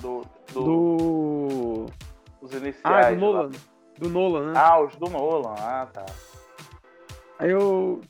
[0.01, 0.25] Do.
[0.53, 0.65] Do.
[0.65, 1.87] do...
[2.41, 3.07] Os iniciais.
[3.07, 3.43] Ah, do Nolan.
[3.43, 3.51] Lá.
[3.99, 4.53] Do Nolan, né?
[4.57, 5.55] Ah, os do Nolan.
[5.59, 6.07] Ah, tá.
[7.39, 8.01] Aí eu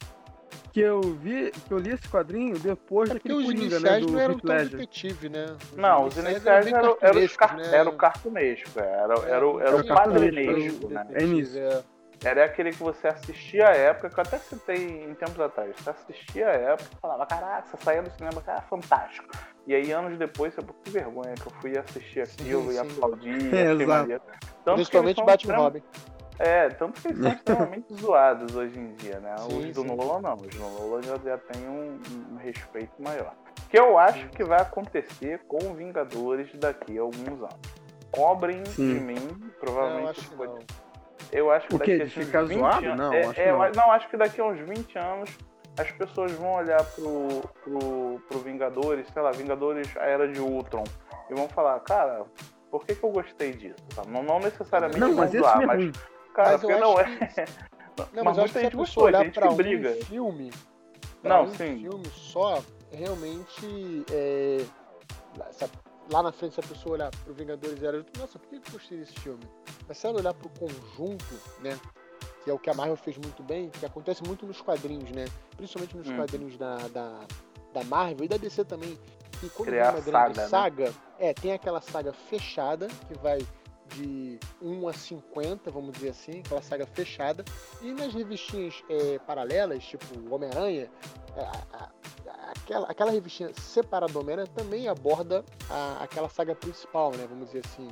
[0.72, 4.12] que eu vi, que eu li esse quadrinho depois é daquele os Coringa, né, do
[4.12, 5.46] não eram tão detetive, né?
[5.72, 7.68] Os não, os iniciais eram, eram, eram, car né?
[7.72, 11.07] era o cartunesco, era, era, era, o, era o quadrinesco, né?
[11.12, 11.59] É nisso.
[11.59, 11.83] É.
[12.22, 15.74] Era aquele que você assistia à época, que eu até citei em tempos atrás.
[15.74, 19.26] Você assistia à época e falava, caraca, você saía do cinema, cara, fantástico.
[19.70, 23.38] E aí, anos depois, você, que vergonha que eu fui assistir aquilo sim, e aplaudir.
[23.54, 24.20] É, exato.
[24.64, 25.83] Principalmente Batman Robin.
[26.40, 29.37] É, tanto que eles são extremamente zoados hoje em dia, né?
[29.38, 29.87] Sim, os do sim.
[29.87, 32.00] Nolan não, os do Nolan já, já tem um,
[32.33, 33.33] um, respeito maior.
[33.68, 37.61] Que eu acho que vai acontecer com Vingadores daqui a alguns anos.
[38.11, 38.94] Cobrem sim.
[38.94, 40.28] de mim, provavelmente.
[40.35, 40.59] Não, acho não.
[41.30, 42.87] Eu acho que o daqui a ficar zoado?
[42.87, 42.98] Anos...
[42.98, 43.70] Não, é, acho é, não.
[43.70, 45.30] não, acho que daqui a uns 20 anos
[45.80, 50.84] as pessoas vão olhar pro, pro, pro Vingadores, sei lá, Vingadores a Era de Ultron,
[51.28, 52.24] e vão falar, cara,
[52.70, 53.82] por que, que eu gostei disso?
[54.08, 55.92] Não, não necessariamente não, mas zoar, esse é mas
[56.34, 57.04] Cara, mas porque não é.
[57.04, 57.70] Que...
[58.14, 59.92] Não, mas, mas acho que se a pessoa olhar pra um briga.
[60.06, 60.50] filme,
[61.20, 61.80] pra não, um sim.
[61.80, 64.64] filme só, realmente, é...
[66.10, 68.98] lá na frente, se a pessoa olhar pro Vingadores Era, nossa, por que eu gostei
[68.98, 69.42] desse filme?
[69.86, 71.78] Mas se ela olhar pro conjunto, né,
[72.42, 75.26] que é o que a Marvel fez muito bem, que acontece muito nos quadrinhos, né,
[75.57, 76.16] principalmente nos hum.
[76.16, 77.20] quadrinhos da, da,
[77.72, 78.98] da Marvel e da DC também,
[79.40, 80.94] que quando Criar uma grande saga, saga né?
[81.18, 83.38] é, tem aquela saga fechada, que vai
[83.94, 87.44] de 1 a 50, vamos dizer assim, aquela saga fechada.
[87.83, 90.88] E nas revistinhas é, paralelas, tipo Homem-Aranha,
[91.37, 97.26] é, aquela, aquela revistinha separada do Homem-Aranha também aborda a, aquela saga principal, né?
[97.29, 97.88] Vamos dizer assim.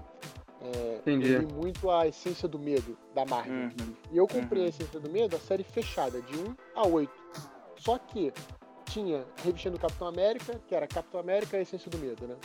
[0.60, 1.38] É, Entendi.
[1.54, 3.54] muito a essência do medo da Marvel.
[3.54, 3.94] Uhum.
[4.10, 4.66] E eu comprei uhum.
[4.66, 7.12] a essência do medo, a série fechada, de 1 a 8.
[7.76, 8.32] Só que
[8.86, 12.26] tinha a revistinha do Capitão América, que era Capitão América e a essência do medo,
[12.26, 12.36] né?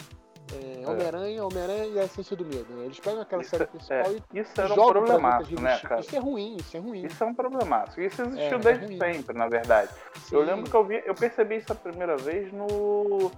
[0.54, 2.73] é, Homem-Aranha, Homem-Aranha e a essência do medo.
[2.73, 2.86] Né?
[2.86, 6.02] Eles pegam aquela isso, série principal é, e Isso era um problemático, né, cara?
[6.02, 7.06] Isso é ruim, isso é ruim.
[7.06, 8.02] Isso é um problemático.
[8.02, 9.91] Isso existiu é, desde é sempre, na verdade.
[10.26, 10.36] Sim.
[10.36, 13.32] Eu lembro que eu vi, eu percebi isso a primeira vez no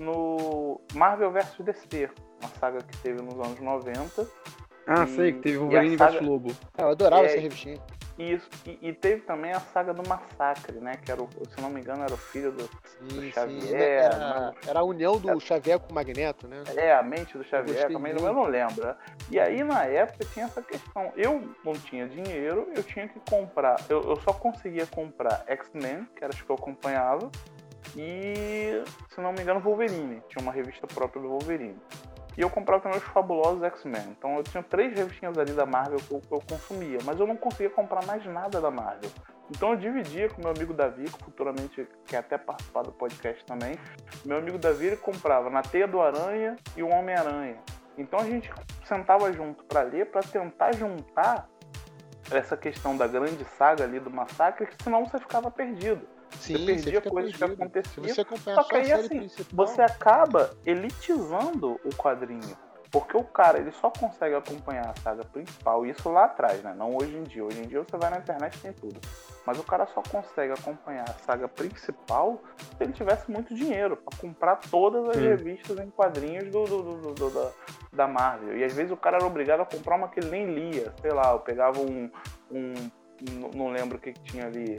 [0.00, 2.10] no Marvel vs DC,
[2.40, 4.26] uma saga que teve nos anos 90.
[4.86, 6.12] Ah, e, sei, que teve Wolverine saga...
[6.12, 6.50] vs Lobo.
[6.78, 7.78] eu adorava é, essa revistinha.
[8.18, 10.92] Isso, e, e, teve também a saga do Massacre, né?
[11.02, 13.62] Que era, o, se não me engano, era o filho do, sim, do Xavier.
[13.62, 13.74] Sim.
[13.74, 16.62] Era, era, a união do era, Xavier com o Magneto, né?
[16.76, 18.84] É, a mente do Xavier, também eu não lembro.
[18.84, 18.96] Né?
[19.30, 21.12] E aí, na época, tinha essa questão.
[21.16, 23.76] Eu não tinha dinheiro, eu tinha que comprar.
[23.88, 27.30] Eu, eu só conseguia comprar X-Men, que era as que eu acompanhava,
[27.96, 30.22] e, se não me engano, Wolverine.
[30.28, 31.78] Tinha uma revista própria do Wolverine.
[32.36, 34.16] E eu comprava também os fabulosos X-Men.
[34.16, 37.36] Então eu tinha três revistinhas ali da Marvel que eu, eu, consumia, mas eu não
[37.36, 39.10] conseguia comprar mais nada da Marvel.
[39.50, 43.76] Então eu dividia com meu amigo Davi, que futuramente quer até participar do podcast também.
[44.24, 47.58] Meu amigo Davi ele comprava na Teia do Aranha e o Homem-Aranha.
[47.98, 48.50] Então a gente
[48.84, 51.48] sentava junto para ler, para tentar juntar
[52.30, 56.06] essa questão da grande saga ali do massacre, que senão você ficava perdido.
[56.38, 57.56] Sim, você perdia coisas perdido.
[57.56, 58.06] que aconteciam.
[58.08, 62.56] Você Só que aí, assim, principal, Você acaba elitizando o quadrinho.
[62.92, 66.74] Porque o cara, ele só consegue acompanhar a saga principal, isso lá atrás, né?
[66.76, 67.44] Não hoje em dia.
[67.44, 68.98] Hoje em dia você vai na internet e tem tudo.
[69.46, 72.42] Mas o cara só consegue acompanhar a saga principal
[72.76, 75.22] se ele tivesse muito dinheiro para comprar todas as Sim.
[75.28, 77.50] revistas em quadrinhos do, do- do- do- da,
[77.92, 78.58] da Marvel.
[78.58, 80.92] E às vezes o cara era obrigado a comprar uma que ele nem lia.
[81.00, 82.10] Sei lá, eu pegava um.
[82.50, 82.74] um
[83.38, 84.78] não- não lembro o que, que tinha ali.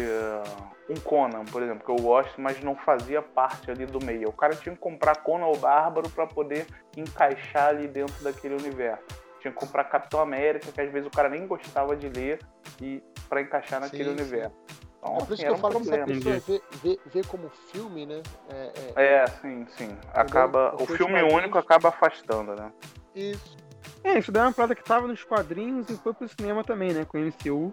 [0.00, 0.42] Eh,
[0.88, 4.28] um Conan, por exemplo, que eu gosto, mas não fazia parte ali do meio.
[4.28, 9.04] O cara tinha que comprar Conan o Bárbaro para poder encaixar ali dentro daquele universo.
[9.40, 12.38] Tinha que comprar Capitão América, que às vezes o cara nem gostava de ler
[12.80, 14.56] e para encaixar naquele Sim, universo.
[14.98, 16.40] Então, É por assim, isso que eu um falo que se a problema.
[16.40, 18.22] pessoa vê, vê, vê como filme, né?
[18.48, 19.96] É, é- É, sim, sim.
[20.14, 22.72] Acaba, o os filme único acaba afastando, né?
[23.14, 23.56] Isso.
[24.02, 26.92] É, isso daí é uma parada que tava nos quadrinhos e foi pro cinema também,
[26.92, 27.04] né?
[27.04, 27.72] Com o MCU,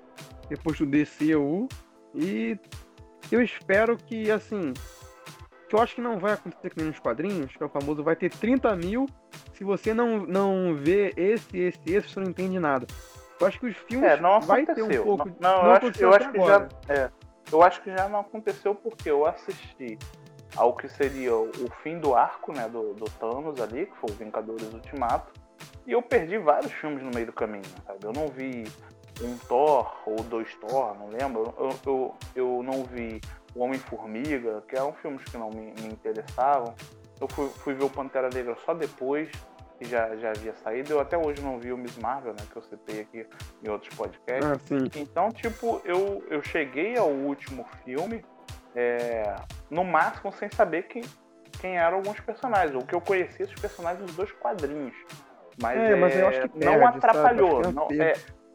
[0.49, 1.67] depois do DCU.
[2.13, 2.57] E
[3.31, 4.73] eu espero que, assim.
[5.69, 8.03] Que eu acho que não vai acontecer que nem nos quadrinhos, que é o famoso
[8.03, 9.05] vai ter 30 mil.
[9.53, 12.85] Se você não, não vê esse, esse, esse, você não entende nada.
[13.39, 15.29] Eu acho que os filmes É, não vai ter um pouco.
[15.39, 16.67] não, não, eu acho, eu acho que já.
[16.89, 17.09] É,
[17.51, 19.97] eu acho que já não aconteceu porque eu assisti
[20.55, 22.67] ao que seria o o fim do arco, né?
[22.67, 25.31] Do, do Thanos ali, que foi o Vingadores Ultimato.
[25.87, 27.99] E eu perdi vários filmes no meio do caminho, sabe?
[28.03, 28.65] Eu não vi
[29.23, 31.53] um Thor ou dois Thor, não lembro.
[31.57, 33.21] Eu, eu, eu não vi
[33.55, 36.73] o Homem-Formiga, que eram filmes que não me, me interessavam.
[37.19, 39.29] Eu fui, fui ver o Pantera Negra só depois,
[39.77, 40.93] que já, já havia saído.
[40.93, 42.45] Eu até hoje não vi o Miss Marvel, né?
[42.51, 43.27] Que eu citei aqui
[43.63, 44.71] em outros podcasts.
[44.71, 44.99] Ah.
[44.99, 48.23] Então, tipo, eu, eu cheguei ao último filme
[48.75, 49.35] é,
[49.69, 51.03] no máximo sem saber quem,
[51.59, 54.95] quem eram alguns personagens, ou que eu conhecia esses personagens dos dois quadrinhos.
[55.61, 57.61] Mas, É, mas eu acho que não perde, atrapalhou.
[57.61, 58.13] Não, não é,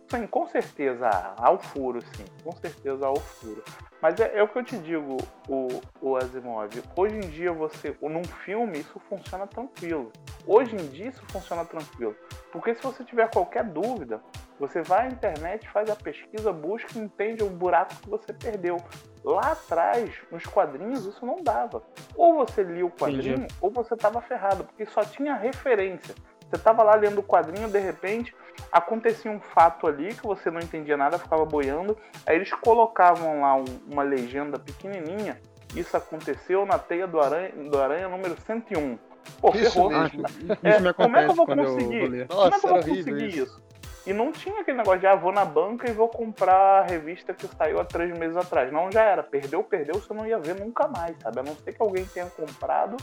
[0.09, 2.25] sim, com certeza há o furo, sim.
[2.43, 3.63] Com certeza há o furo.
[4.01, 5.17] Mas é, é o que eu te digo,
[5.49, 5.69] o,
[6.01, 6.71] o Asimov.
[6.97, 10.13] Hoje em dia, você, num filme, isso funciona tranquilo.
[10.47, 12.15] Hoje em dia, isso funciona tranquilo.
[12.53, 14.21] Porque se você tiver qualquer dúvida,
[14.59, 18.79] você vai à internet, faz a pesquisa, busca e entende o buraco que você perdeu.
[19.25, 21.83] Lá atrás, nos quadrinhos, isso não dava.
[22.15, 23.55] Ou você lia o quadrinho, Entendi.
[23.61, 26.15] ou você estava ferrado, porque só tinha referência.
[26.49, 28.35] Você estava lá lendo o quadrinho, de repente,
[28.71, 31.97] acontecia um fato ali que você não entendia nada, ficava boiando.
[32.27, 35.41] Aí eles colocavam lá um- uma legenda pequenininha.
[35.75, 38.99] Isso aconteceu na teia do aranha, do aranha número 101.
[39.41, 39.91] Pô, Isso ferrou.
[39.91, 40.23] mesmo.
[40.63, 41.99] É, Isso me como é que eu vou quando eu conseguir?
[41.99, 42.29] vou ler.
[42.29, 43.43] Como é que eu Nossa, vou conseguir isso.
[43.43, 43.67] isso?
[44.07, 47.35] E não tinha aquele negócio de, ah, vou na banca e vou comprar a revista
[47.35, 48.73] que saiu há três meses atrás.
[48.73, 49.25] Não, já era.
[49.25, 51.41] Perdeu, perdeu, você não ia ver nunca mais, sabe?
[51.41, 52.97] A não ser que alguém tenha comprado,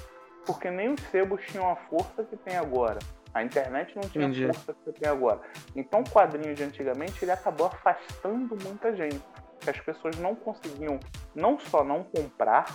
[0.46, 3.00] porque nem os sebos tinham a força que tem agora.
[3.34, 4.46] A internet não tinha Entendi.
[4.46, 5.42] a força que você tem agora.
[5.76, 9.20] Então o quadrinho de antigamente, ele acabou afastando muita gente.
[9.60, 11.00] Que as pessoas não conseguiam,
[11.34, 12.66] não só não comprar,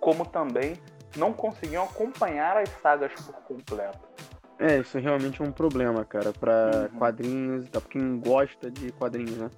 [0.00, 0.74] como também
[1.16, 3.98] não conseguiam acompanhar as sagas por completo.
[4.58, 6.98] É, isso é realmente um problema, cara, pra Uhum.
[6.98, 9.50] quadrinhos e pra quem gosta de quadrinhos, né?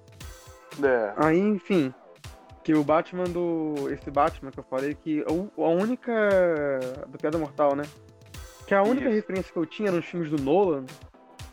[0.83, 1.13] É.
[1.17, 1.93] Aí, enfim,
[2.63, 3.75] que o Batman do.
[3.91, 6.11] Esse Batman que eu falei, que a única.
[7.07, 7.83] do Piada Mortal, né?
[8.69, 9.15] Que a única Isso.
[9.15, 10.85] referência que eu tinha nos filmes do Nolan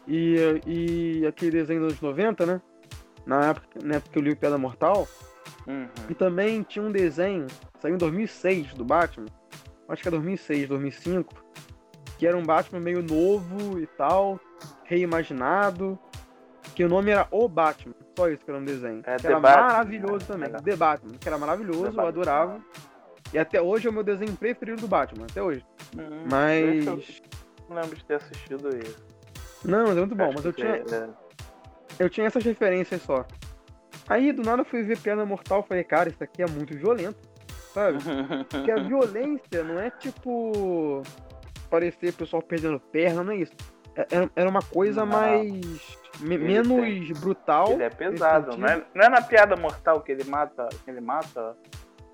[0.07, 2.61] e, e aquele desenho dos anos 90, né?
[3.25, 5.09] Na época, na época que eu li o Piada Mortal.
[5.67, 5.89] Uhum.
[6.11, 7.47] E também tinha um desenho,
[7.81, 9.29] saiu em 2006 do Batman,
[9.89, 11.35] acho que é 2006, 2005,
[12.19, 14.39] que era um Batman meio novo e tal,
[14.85, 15.99] reimaginado,
[16.75, 19.01] que o nome era O Batman, só isso que era um desenho.
[19.07, 20.25] É, que era Batman, maravilhoso né?
[20.27, 20.61] também, Era.
[20.61, 22.09] The Batman, que era maravilhoso, The eu Batman.
[22.09, 22.61] adorava.
[23.37, 25.63] E até hoje é o meu desenho preferido do Batman, até hoje.
[25.95, 26.25] Uhum.
[26.31, 27.21] Mas.
[27.69, 29.05] Não lembro de ter assistido isso.
[29.63, 31.09] Não, mas é muito bom, Acho mas eu tinha, é-
[31.99, 33.27] eu tinha essas referências só.
[34.09, 37.19] Aí do nada eu fui ver Piada Mortal falei, cara, isso aqui é muito violento,
[37.75, 37.99] sabe?
[38.49, 41.03] Porque a violência não é tipo
[41.69, 43.53] parecer pessoal perdendo perna, não é isso.
[43.97, 45.13] É- Era, era uma coisa Não.
[45.13, 45.99] mais.
[46.21, 47.73] me- menos brutal.
[47.73, 51.03] Ele é pesado, não é, não é na piada mortal que ele mata, que ele
[51.03, 51.55] mata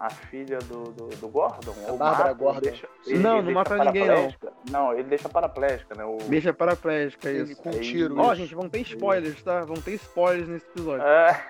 [0.03, 1.73] a filha do, do, do Gordon?
[1.87, 2.61] A Bárbara mata, Gordon.
[2.61, 4.35] Deixa, Não, não deixa mata ninguém, não.
[4.69, 6.05] Não, ele deixa paraplégica, né?
[6.05, 6.17] O...
[6.29, 7.63] Deixa paraplégica Ele isso.
[7.63, 8.19] com Aí- tiro.
[8.19, 8.35] Ó, isso.
[8.43, 9.61] gente, vão ter spoilers, tá?
[9.61, 11.07] Vão ter spoilers nesse episódio.
[11.07, 11.41] É.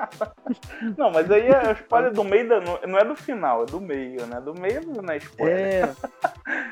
[0.96, 2.60] não, mas aí é spoiler do meio da.
[2.86, 4.40] Não é do final, é do meio, né?
[4.40, 5.84] Do meio não é spoiler.
[5.84, 5.94] É.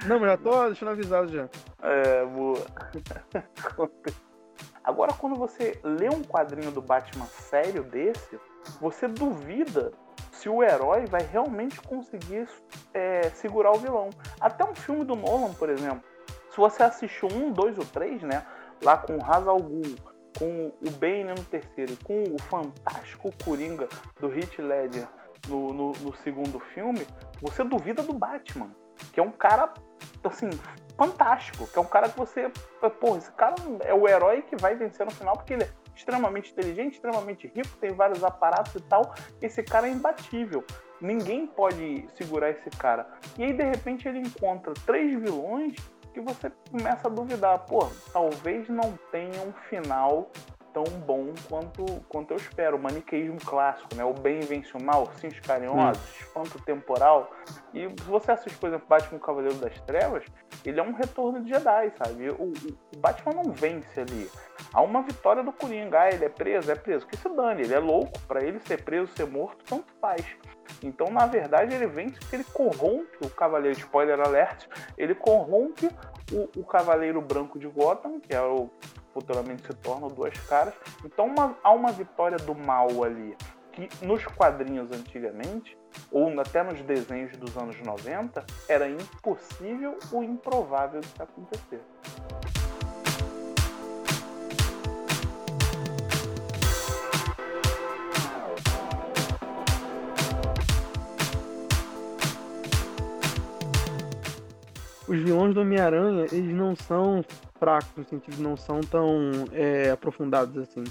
[0.07, 1.46] Não, mas já tô deixando avisado já.
[1.83, 2.59] É, boa.
[4.83, 8.40] Agora, quando você lê um quadrinho do Batman sério desse,
[8.81, 9.92] você duvida
[10.33, 12.49] se o herói vai realmente conseguir
[12.92, 14.11] é, segurar o vilão.
[14.40, 16.03] Até um filme do Nolan, por exemplo.
[16.51, 18.45] Se você assistiu um, dois ou três, né?
[18.83, 19.97] Lá com o Hazal Ghul,
[20.38, 25.07] com o Bane no terceiro, com o fantástico Coringa do Heath Ledger
[25.49, 27.07] no, no, no segundo filme,
[27.40, 28.71] você duvida do Batman,
[29.12, 29.73] que é um cara,
[30.25, 30.51] assim,
[30.97, 32.51] fantástico, que é um cara que você,
[33.01, 36.52] pô, esse cara é o herói que vai vencer no final, porque ele é extremamente
[36.52, 39.14] inteligente, extremamente rico, tem vários aparatos e tal.
[39.40, 40.64] Esse cara é imbatível.
[41.00, 43.07] Ninguém pode segurar esse cara.
[43.38, 45.74] E aí, de repente, ele encontra três vilões
[46.12, 50.31] que você começa a duvidar, pô, talvez não tenha um final
[50.72, 52.76] tão bom quanto, quanto eu espero.
[52.76, 54.04] O maniqueísmo clássico, né?
[54.04, 56.20] O bem vence o mal, sims carinhosos, hum.
[56.20, 57.30] espanto temporal.
[57.72, 60.24] E se você assiste, por exemplo, Batman Cavaleiro das Trevas,
[60.64, 62.30] ele é um retorno de Jedi, sabe?
[62.30, 64.30] O, o Batman não vence ali.
[64.72, 66.00] Há uma vitória do Coringa.
[66.00, 66.70] Ah, ele é preso?
[66.70, 67.06] É preso.
[67.06, 68.18] Que se dane, ele é louco.
[68.26, 70.24] Para ele ser preso, ser morto, tanto faz.
[70.82, 75.88] Então, na verdade, ele vence porque ele corrompe o Cavaleiro, spoiler alert, ele corrompe
[76.33, 78.71] o, o Cavaleiro Branco de Gotham, que é o
[79.12, 80.75] futuramente se tornam duas caras.
[81.05, 83.37] Então uma, há uma vitória do mal ali,
[83.73, 85.77] que nos quadrinhos antigamente,
[86.11, 91.83] ou até nos desenhos dos anos 90, era impossível ou improvável de acontecer.
[105.12, 107.22] Os vilões do Homem-Aranha, eles não são
[107.59, 110.85] fracos, no sentido de não são tão é, aprofundados assim.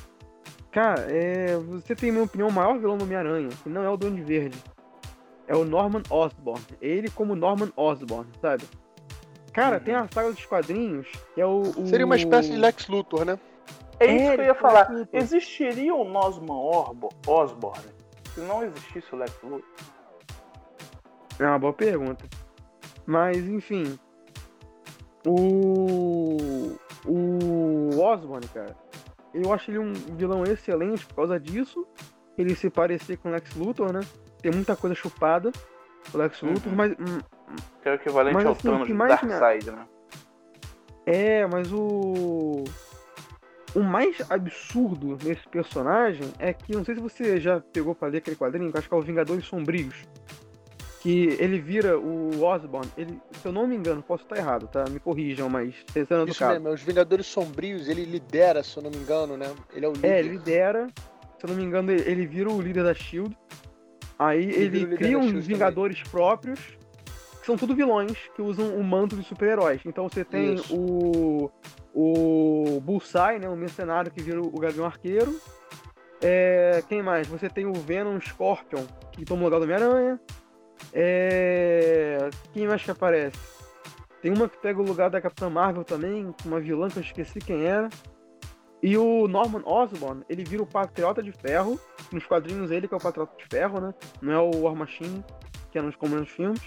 [0.72, 3.98] Cara, é, você tem, minha opinião, o maior vilão do Homem-Aranha, que não é o
[3.98, 4.58] Duende Verde.
[5.48, 6.64] É o Norman Osborn.
[6.80, 8.64] Ele como Norman Osborn, sabe?
[9.52, 9.84] Cara, uhum.
[9.84, 13.26] tem a saga dos quadrinhos, que é o, o, Seria uma espécie de Lex Luthor,
[13.26, 13.38] né?
[14.00, 14.88] É isso é, que eu ia falar.
[15.12, 16.56] Existiria o Norman
[17.28, 17.84] Osborn
[18.34, 19.64] se não existisse o Lex Luthor?
[21.38, 22.26] É uma boa pergunta.
[23.06, 24.00] Mas, enfim,
[25.26, 26.78] o.
[27.06, 28.76] O Osborn, cara.
[29.34, 31.88] Eu acho ele um vilão excelente por causa disso.
[32.38, 34.02] Ele se parecer com o Lex Luthor, né?
[34.42, 35.52] Tem muita coisa chupada.
[36.14, 36.54] O Lex uhum.
[36.54, 36.92] Luthor, mas.
[36.94, 37.20] Hum,
[37.82, 39.88] que é o equivalente mas, ao assim, Thanos mais Darkseid, né?
[41.06, 42.64] É, mas o.
[43.74, 48.18] O mais absurdo nesse personagem é que, não sei se você já pegou pra ler
[48.18, 50.06] aquele quadrinho, que acho que é o Vingadores Sombrios
[51.02, 54.86] que ele vira o Osborn, ele, se eu não me engano, posso estar errado, tá?
[54.88, 58.92] Me corrijam, mas pensando Isso mesmo, é os Vingadores Sombrios, ele lidera, se eu não
[58.92, 59.52] me engano, né?
[59.74, 60.08] Ele é o líder.
[60.08, 60.88] É, ele lidera,
[61.40, 63.36] se eu não me engano, ele, ele vira o líder da SHIELD,
[64.20, 66.12] aí ele, ele cria uns Vingadores também.
[66.12, 66.60] próprios,
[67.40, 69.82] que são tudo vilões, que usam o manto de super-heróis.
[69.84, 70.76] Então você tem Isso.
[70.76, 71.52] o
[71.94, 75.36] o Bullseye, né, o mercenário que vira o Gavião Arqueiro,
[76.22, 77.28] é, quem mais?
[77.28, 80.20] Você tem o Venom Scorpion, que toma o lugar do Homem-Aranha.
[80.94, 82.30] É...
[82.54, 83.38] Quem mais que aparece?
[84.22, 87.40] Tem uma que pega o lugar da Capitã Marvel também, uma vilã que eu esqueci
[87.40, 87.90] quem era.
[88.84, 91.80] E o Norman Osborn, ele vira o Patriota de Ferro.
[92.12, 93.94] Nos quadrinhos ele que é o Patriota de Ferro, né?
[94.22, 95.24] Não é o War Machine,
[95.72, 96.62] que é nos comuns filmes.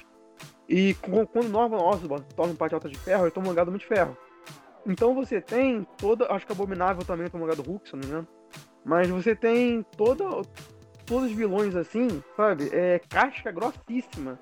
[0.68, 3.80] E quando Norman Osborn torna um Patriota de Ferro, ele toma o lugar do Homem
[3.80, 4.16] de Ferro.
[4.86, 6.26] Então você tem toda.
[6.32, 8.28] Acho que Abominável também toma o lugar do Hulk, se não me engano.
[8.84, 10.24] Mas você tem toda,
[11.04, 12.68] todos os vilões assim, sabe?
[12.72, 14.38] É casca grossíssima.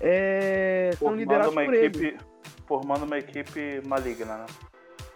[0.00, 2.18] É, são liderados uma por equipe, ele.
[2.66, 4.46] Formando uma equipe maligna, né?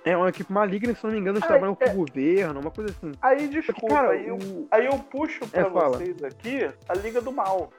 [0.05, 1.85] É uma equipe maligna, se não me engano, eles trabalham é...
[1.87, 3.13] com o governo, uma coisa assim.
[3.23, 4.39] Aí, desculpa, Porque, cara, aí, eu,
[4.71, 7.71] aí eu puxo pra é, vocês aqui a Liga do Mal.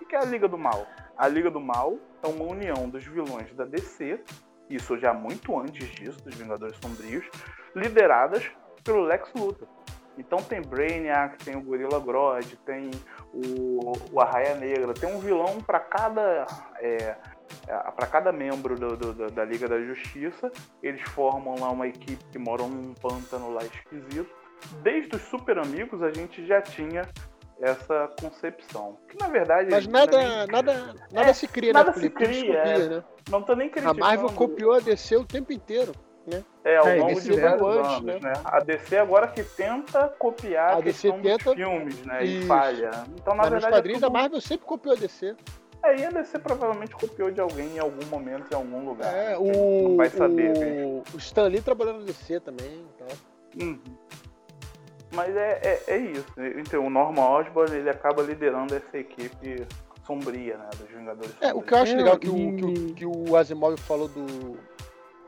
[0.00, 0.86] O que é a Liga do Mal?
[1.16, 4.20] A Liga do Mal é uma união dos vilões da DC,
[4.68, 7.24] isso já muito antes disso, dos Vingadores Sombrios,
[7.76, 8.50] lideradas
[8.82, 9.68] pelo Lex Luthor.
[10.18, 12.90] Então tem Brainiac, tem o Gorilla Grodd, tem
[13.32, 16.44] o, o Arraia Negra, tem um vilão para cada
[16.80, 17.16] é,
[17.68, 20.50] é para cada membro do, do, da Liga da Justiça.
[20.82, 24.28] Eles formam lá uma equipe que mora num pântano lá esquisito.
[24.82, 27.02] Desde os Super Amigos a gente já tinha
[27.60, 28.98] essa concepção.
[29.08, 29.70] Que na verdade.
[29.70, 30.46] Mas nada, nem...
[30.48, 31.96] nada, nada é, se cria, nada né?
[31.96, 32.88] se cria, é.
[32.88, 33.04] né?
[33.30, 34.02] Não tô nem criticando.
[34.02, 35.92] A Marvel copiou a DC o tempo inteiro
[36.28, 36.44] né?
[36.64, 38.20] É, ao é, longo de vários anos, antes, né?
[38.22, 38.32] né?
[38.44, 41.44] A DC agora que tenta copiar a, a questão tenta...
[41.44, 42.24] dos filmes, né?
[42.24, 42.44] Isso.
[42.44, 42.90] E falha.
[43.14, 43.54] Então, na Mas verdade.
[43.54, 44.16] Nos quadrinhos é tudo...
[44.16, 45.36] a Marvel sempre copiou a DC.
[45.82, 49.14] É, e a DC provavelmente copiou de alguém em algum momento, em algum lugar.
[49.14, 49.88] É, o.
[49.88, 50.52] Não vai saber,
[50.84, 52.84] o, o Stan Lee trabalhou na DC também.
[52.94, 53.06] Então.
[53.60, 53.80] Uhum.
[55.12, 56.26] Mas é, é, é, isso.
[56.56, 59.66] Então, o Norman Osborn ele acaba liderando essa equipe
[60.06, 60.68] sombria, né?
[60.78, 61.34] Dos Vingadores.
[61.40, 64.58] É, o que eu acho legal que o, que o, que o Asimov falou do,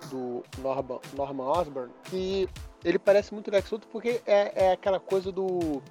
[0.07, 2.49] do Norman, Norman Osborn, que
[2.85, 5.83] ele parece muito Lex Luthor porque é, é aquela coisa do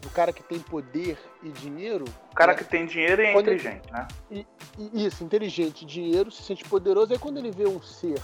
[0.00, 2.06] do cara que tem poder e dinheiro.
[2.32, 2.58] O cara né?
[2.58, 4.08] que tem dinheiro e é Quando ele- inteligente, né?
[4.30, 4.46] E-
[4.94, 7.12] Isso, inteligente, dinheiro, se sente poderoso.
[7.12, 8.18] Aí quando ele vê um ser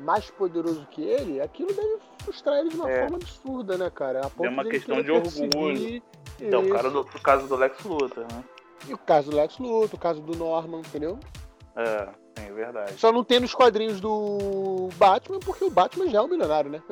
[0.00, 3.02] mais poderoso que ele, aquilo deve frustrar ele de uma É.
[3.02, 4.26] forma absurda, né, cara?
[4.26, 6.02] A ponto uma dele questão de orgulho.
[6.40, 8.44] Então, o cara do, caso do Lex Luthor, né?
[8.88, 11.18] E o caso do Lex Luthor, o caso do Norman, entendeu?
[11.76, 12.08] É,
[12.48, 12.92] é verdade.
[12.98, 16.82] Só não tem nos quadrinhos do Batman, porque o Batman já é um milionário, né?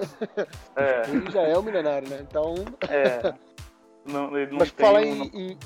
[0.76, 2.18] É, Ele já é um milionário, né?
[2.28, 2.54] Então.
[2.88, 3.34] é.
[4.08, 4.86] Não, ele não Mas tem.
[4.86, 5.58] falar em, em-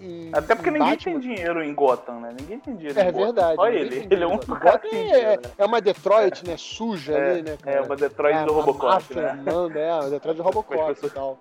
[0.00, 2.34] em- Até porque ninguém Batman, tem dinheiro em Gotham, né?
[2.40, 3.24] Ninguém tem dinheiro É em Gotham.
[3.26, 3.54] verdade.
[3.54, 4.08] Só ninguém ele.
[4.10, 5.42] Ele é um O cara Gotham que tem é, né?
[5.56, 6.56] é uma Detroit, né?
[6.56, 7.76] Suja É, ali, né, cara?
[7.76, 9.42] É uma Detroit É, do Robocop, máfia né?
[9.46, 11.38] manda, é, uma Detroit do Robocop e tal.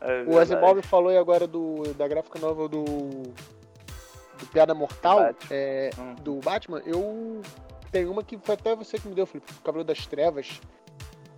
[0.00, 0.38] É O.
[0.38, 2.84] Asimov falou aí agora do, da gráfica nova do,
[4.38, 5.48] do Piada Mortal, Batman.
[5.50, 6.14] é, Hum.
[6.22, 6.82] do Batman.
[6.84, 7.40] Eu
[7.90, 9.52] tenho uma que foi até você que me deu, Felipe.
[9.52, 10.60] O Cabelo das Trevas.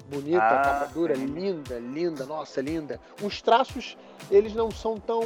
[0.08, 1.26] Bonita, Ah, capa dura, sim.
[1.26, 3.00] linda, linda, nossa, linda.
[3.20, 3.96] Os traços,
[4.30, 5.20] eles não são tão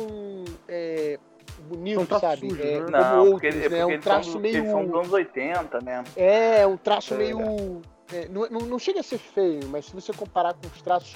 [0.67, 1.19] é,
[1.69, 2.49] bonitos, São sabe?
[2.49, 2.85] sujos, É, né?
[2.87, 3.79] como Não, outros, porque, ele- né?
[3.81, 4.57] É um eles, traço são, meio.
[4.57, 6.03] eles são dos anos 80, né?
[6.17, 7.17] É, um traço É.
[7.19, 7.83] meio.
[8.11, 11.15] é, não, não, chega a ser feio, mas se você comparar com os traços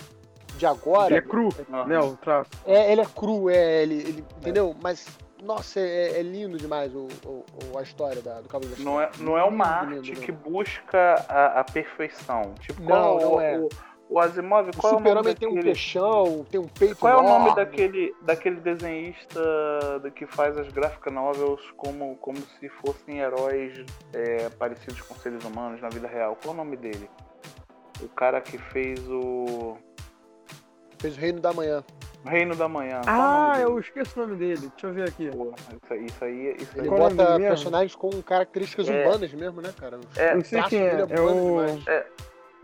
[0.59, 1.17] de Ele agora.
[1.17, 1.49] é cru,
[1.87, 1.99] né?
[1.99, 2.51] O traço.
[2.67, 4.77] É, ele é cru, é, ele, ele- entendeu?
[4.83, 5.07] Mas,
[5.45, 9.11] nossa, é, é lindo demais o, o- o- a história da- do das Não é,
[9.21, 10.51] não é uma arte lindo, que lindo.
[10.51, 12.55] busca a, a perfeição.
[12.61, 13.59] Tipo, Não, qual não o, é.
[13.59, 13.69] o,
[14.09, 15.73] o Asimov, O qual é o nome super-homem tem um daquele...
[15.73, 17.55] queixão, tem um peito Qual é o nome enorme.
[17.57, 19.41] daquele, daquele desenhista
[20.15, 25.81] que faz as graphic novels como, como se fossem heróis é, parecidos com seres humanos
[25.81, 26.37] na vida real?
[26.43, 27.09] Qual é o nome dele?
[28.03, 29.77] O cara que fez o
[30.99, 31.85] Fez o Reino da Manhã.
[32.25, 33.01] Reino da Manhã.
[33.07, 34.69] Ah, nome eu esqueço o nome dele.
[34.69, 35.31] Deixa eu ver aqui.
[35.31, 36.79] Pô, isso aí, isso aí, isso aí.
[36.81, 37.49] Ele é nome bota mesmo?
[37.49, 39.07] personagens com características É.
[39.07, 40.01] humanas mesmo, né, cara?
[40.17, 41.01] É, Eu sei quem é.
[41.01, 41.67] É o.
[41.67, 41.85] demais.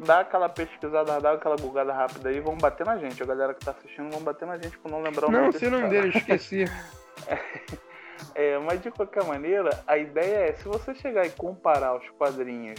[0.03, 3.23] Dá aquela pesquisada, dá aquela bugada rápida aí, vão bater na gente.
[3.23, 5.53] A galera que tá assistindo vão bater na gente por não lembrar o Não, nome
[5.53, 6.65] sei o nome dele, esqueci.
[8.35, 12.79] É, mas de qualquer maneira, a ideia é, se você chegar e comparar os quadrinhos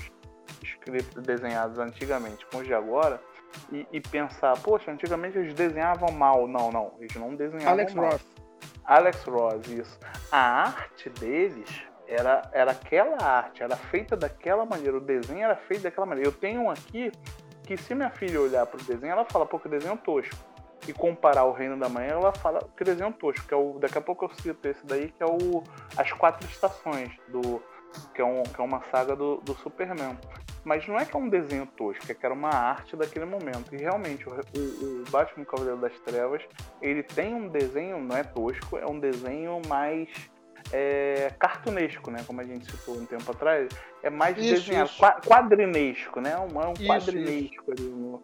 [0.64, 3.20] escritos, desenhados antigamente com os de agora,
[3.72, 6.48] e, e pensar, poxa, antigamente eles desenhavam mal.
[6.48, 8.12] Não, não, eles não desenhavam Alex mal.
[8.12, 8.26] Ross.
[8.86, 10.00] Alex Ross, isso.
[10.32, 15.84] A arte deles era, era aquela arte, era feita daquela maneira, o desenho era feito
[15.84, 16.30] daquela maneira.
[16.30, 17.12] Eu tenho um aqui
[17.64, 20.36] que se minha filha olhar pro desenho, ela fala, pô, que desenho tosco.
[20.88, 23.78] E comparar o Reino da Manhã, ela fala que desenho tosco, que é o.
[23.80, 25.64] Daqui a pouco eu cito esse daí, que é o.
[25.96, 27.62] As Quatro Estações, do.
[28.16, 30.18] Que é, um, que é uma saga do, do Superman.
[30.64, 33.74] Mas não é que é um desenho tosco, é que era uma arte daquele momento.
[33.74, 36.44] E realmente, o, o, o Batman Cavaleiro das Trevas,
[36.82, 40.08] ele tem um desenho, não é tosco, é um desenho mais
[40.72, 42.24] é, cartunesco, né?
[42.28, 43.70] Como a gente citou um tempo atrás.
[44.04, 45.00] É mais Isso, desenhado, isso.
[45.00, 46.38] qua- quadrinesco, né?
[46.38, 48.20] Um, é um Isso, quadrinesco ali,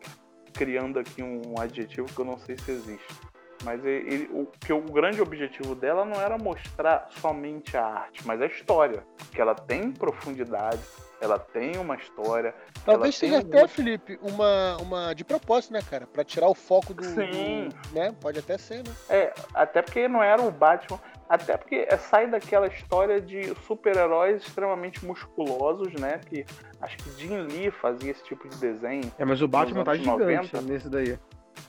[0.54, 3.16] criando aqui um adjetivo que eu não sei se existe.
[3.64, 8.26] Mas ele, ele- o, que o grande objetivo dela não era mostrar somente a arte,
[8.28, 9.04] mas a história.
[9.32, 10.80] Que ela tem profundidade,
[11.20, 12.54] ela tem uma história.
[12.86, 16.06] Talvez seja até, Felipe, uma, uma de propósito, né, cara?
[16.08, 17.04] Pra tirar o foco do.
[17.04, 17.70] Sim.
[17.70, 18.14] do- né?
[18.20, 18.94] Pode até ser, né?
[19.10, 21.00] É, até porque não era o Batman.
[21.30, 26.22] Até porque é, sai daquela história de super-heróis extremamente musculosos, né?
[26.26, 26.46] Que
[26.82, 29.12] acho que Jim Lee fazia esse tipo de desenho.
[29.18, 30.62] É, mas o Batman tá gigante 90.
[30.62, 31.20] nesse daí.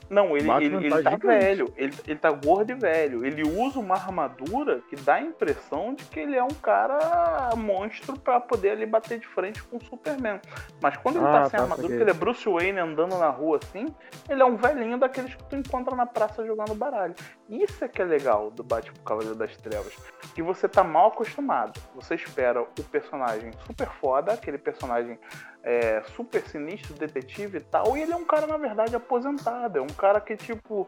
[0.09, 1.27] Não, ele, ele, ele tá tá, gigante.
[1.27, 3.25] velho, ele, ele tá gordo e velho.
[3.25, 8.19] Ele usa uma armadura que dá a impressão de que ele é um cara monstro
[8.19, 10.39] pra poder ali bater de frente com o Superman.
[10.81, 11.97] Mas quando ele Ah, tá sem tá, armadura, saquei.
[11.97, 13.85] que ele é Bruce Wayne andando na rua assim,
[14.27, 17.13] ele é um velhinho daqueles que tu encontra na praça jogando baralho.
[17.47, 19.95] Isso é que é legal do Batman Cavaleiro das Trevas.
[20.33, 21.79] Que você tá mal acostumado.
[21.95, 25.19] Você espera o personagem super foda, aquele personagem
[25.63, 29.77] é, super sinistro, detetive e tal, e ele é um cara, na verdade, aposentado.
[29.77, 30.87] É um cara que, tipo,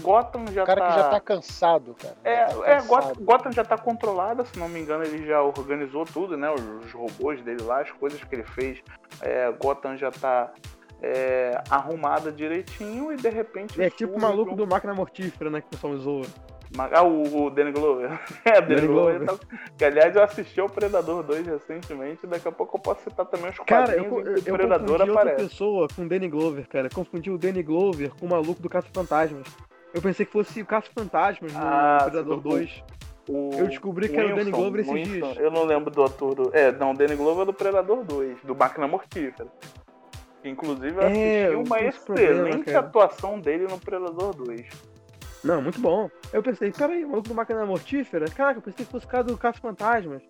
[0.00, 0.88] Gotham já O cara tá.
[0.88, 2.16] que já tá cansado, cara.
[2.24, 2.86] É, Já tá é cansado.
[2.88, 6.50] Gotham, Gotham já tá controlada, se não me engano, ele já organizou tudo, né?
[6.50, 8.82] Os, os robôs dele lá, as coisas que ele fez.
[9.20, 10.52] É, Gotham já tá
[11.02, 13.80] é, arrumada direitinho e de repente.
[13.80, 15.60] É tipo o maluco um- do Máquina Mortífera, né?
[15.60, 16.26] Que o pessoal zoa.
[16.92, 18.10] Ah, o, o Danny Glover.
[18.44, 19.18] É, o Danny, Danny Glover.
[19.20, 19.38] Glover.
[19.38, 22.26] tá- Que, aliás, eu assisti ao Predador 2 recentemente.
[22.26, 24.78] Daqui a pouco eu posso citar também os Cara, eu, quadrinhos eu, eu o Predador
[24.98, 25.48] confundi outra aparece.
[25.48, 26.88] pessoa com o Danny Glover, cara.
[26.92, 29.46] Confundi o Danny Glover com o maluco do Caça-Fantasmas.
[29.92, 32.82] Eu pensei que fosse o Caça-Fantasmas no Ah, Predador do- 2.
[33.26, 35.36] O Eu descobri que era o Danny Wilson, Glover esses Wilson, dias.
[35.38, 36.50] Eu não lembro do ator do.
[36.54, 39.48] É, não, o Danny Glover é do Predador 2, do Máquina Mortífera.
[40.44, 42.78] Inclusive, eu É, assisti eu uma problema, excelente cara.
[42.80, 44.66] atuação dele no Predador 2.
[45.44, 46.10] Não, muito bom.
[46.32, 48.24] Eu pensei, peraí, o maluco do Máquina Mortífera?
[48.30, 50.22] Caraca, eu pensei que fosse o cara do Caça-Fantasmas.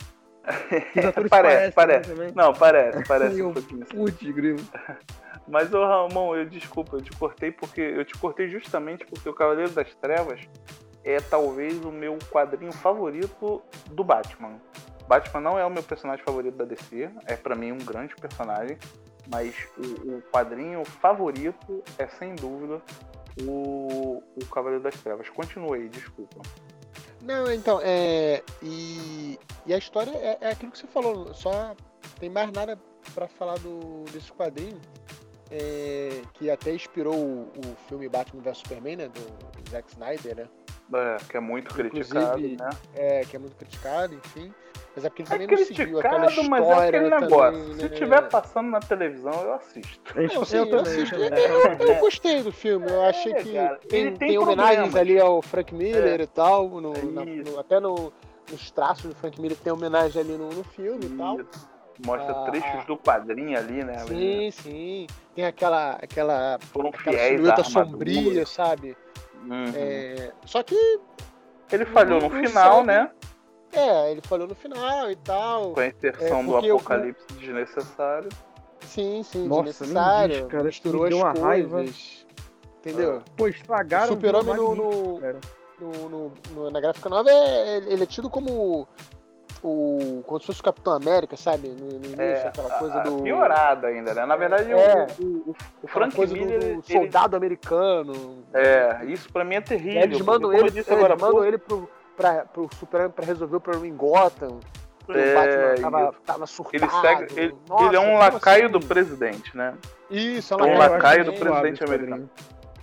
[0.98, 2.10] Os atores parece, parece.
[2.10, 2.32] né, também.
[2.34, 3.86] Não, parece, parece um pouquinho.
[3.86, 4.58] Putz, grilo.
[5.46, 7.80] Mas, ô Ramon, eu desculpa, eu te cortei porque.
[7.80, 10.40] Eu te cortei justamente porque o Cavaleiro das Trevas
[11.04, 14.58] é talvez o meu quadrinho favorito do Batman.
[15.06, 18.78] Batman não é o meu personagem favorito da DC, é pra mim um grande personagem,
[19.30, 22.80] mas o, o quadrinho favorito é sem dúvida
[23.42, 25.28] o, o Cavaleiro das Trevas.
[25.30, 26.40] Continue aí, desculpa.
[27.22, 28.42] Não, então, é.
[28.62, 31.74] E, e a história é, é aquilo que você falou, só
[32.20, 32.78] tem mais nada
[33.14, 34.80] pra falar do, desse quadrinho.
[35.50, 39.08] é, que até inspirou o, o filme Batman vs Superman, né?
[39.08, 40.48] Do Zack Snyder, né?
[40.92, 42.70] É, que é muito Inclusive, criticado, né?
[42.94, 44.52] É, que é muito criticado, enfim.
[44.96, 46.50] Mas é porque ele É também não seguiu aquela criticado, história.
[46.50, 47.58] mas é aquele também, negócio.
[47.58, 48.28] né, Se né, tiver né.
[48.30, 50.00] passando na televisão, eu assisto.
[50.14, 51.44] Não, sim, eu eu, também, assisti- eu também.
[51.44, 52.86] eu- eu gostei do filme.
[52.88, 56.22] Eu achei É, que cara, tem, tem tem homenagens ali ao Frank Miller É.
[56.22, 56.68] e tal.
[56.68, 57.50] no- na- Isso.
[57.52, 58.12] no- até no,
[58.50, 61.40] nos traços do Frank Miller tem homenagem ali no, no filme e tal.
[61.40, 61.74] Isso.
[62.04, 62.84] Mostra Ah, trechos ah.
[62.86, 63.98] do quadrinho ali, né?
[64.06, 65.06] Sim, sim.
[65.34, 68.96] Tem aquela, aquela, Foram aquela fiéis à silhueta sombria, sabe?
[69.44, 69.64] Uhum.
[69.76, 70.74] É, só que,
[71.72, 73.10] Ele falhou no final, né?
[73.78, 75.72] É, ele falou no final e tal.
[75.72, 78.28] Com a inserção É, do apocalipse desnecessário.
[78.80, 80.34] Sim, sim, Nossa, desnecessário.
[80.42, 81.76] diz, cara, misturou deu as uma raiva.
[81.76, 82.26] coisas.
[82.80, 83.22] Entendeu?
[83.36, 85.20] Pô, estragaram O Super-Homem o no, no-
[85.80, 88.86] no- no- no- na gráfica nova é, ele é tido como
[89.62, 90.22] o.
[90.26, 91.68] como se fosse o Capitão América, sabe?
[91.68, 93.22] No, no início, É, aquela coisa a- do.
[93.22, 94.26] Piorado ainda, né?
[94.26, 95.06] Na verdade, o- É.
[95.18, 96.58] o, o, o Frank coisa do- Miller.
[96.60, 98.44] do, ele- soldado americano.
[98.52, 100.02] É, isso pra mim é terrível.
[100.02, 103.24] eles mandam ele, eu disse eles agora mandam pouco, ele pro, pra, pro Superman pra
[103.24, 104.60] resolver o problema em Gotham.
[105.08, 106.82] É, o Batman tava, tava surtado.
[106.82, 108.72] ele, segue, ele, Nossa, ele é um lacaio assim?
[108.72, 109.74] do presidente, né?
[110.10, 112.30] Isso, é um É, eu lacaio, do presidente americano.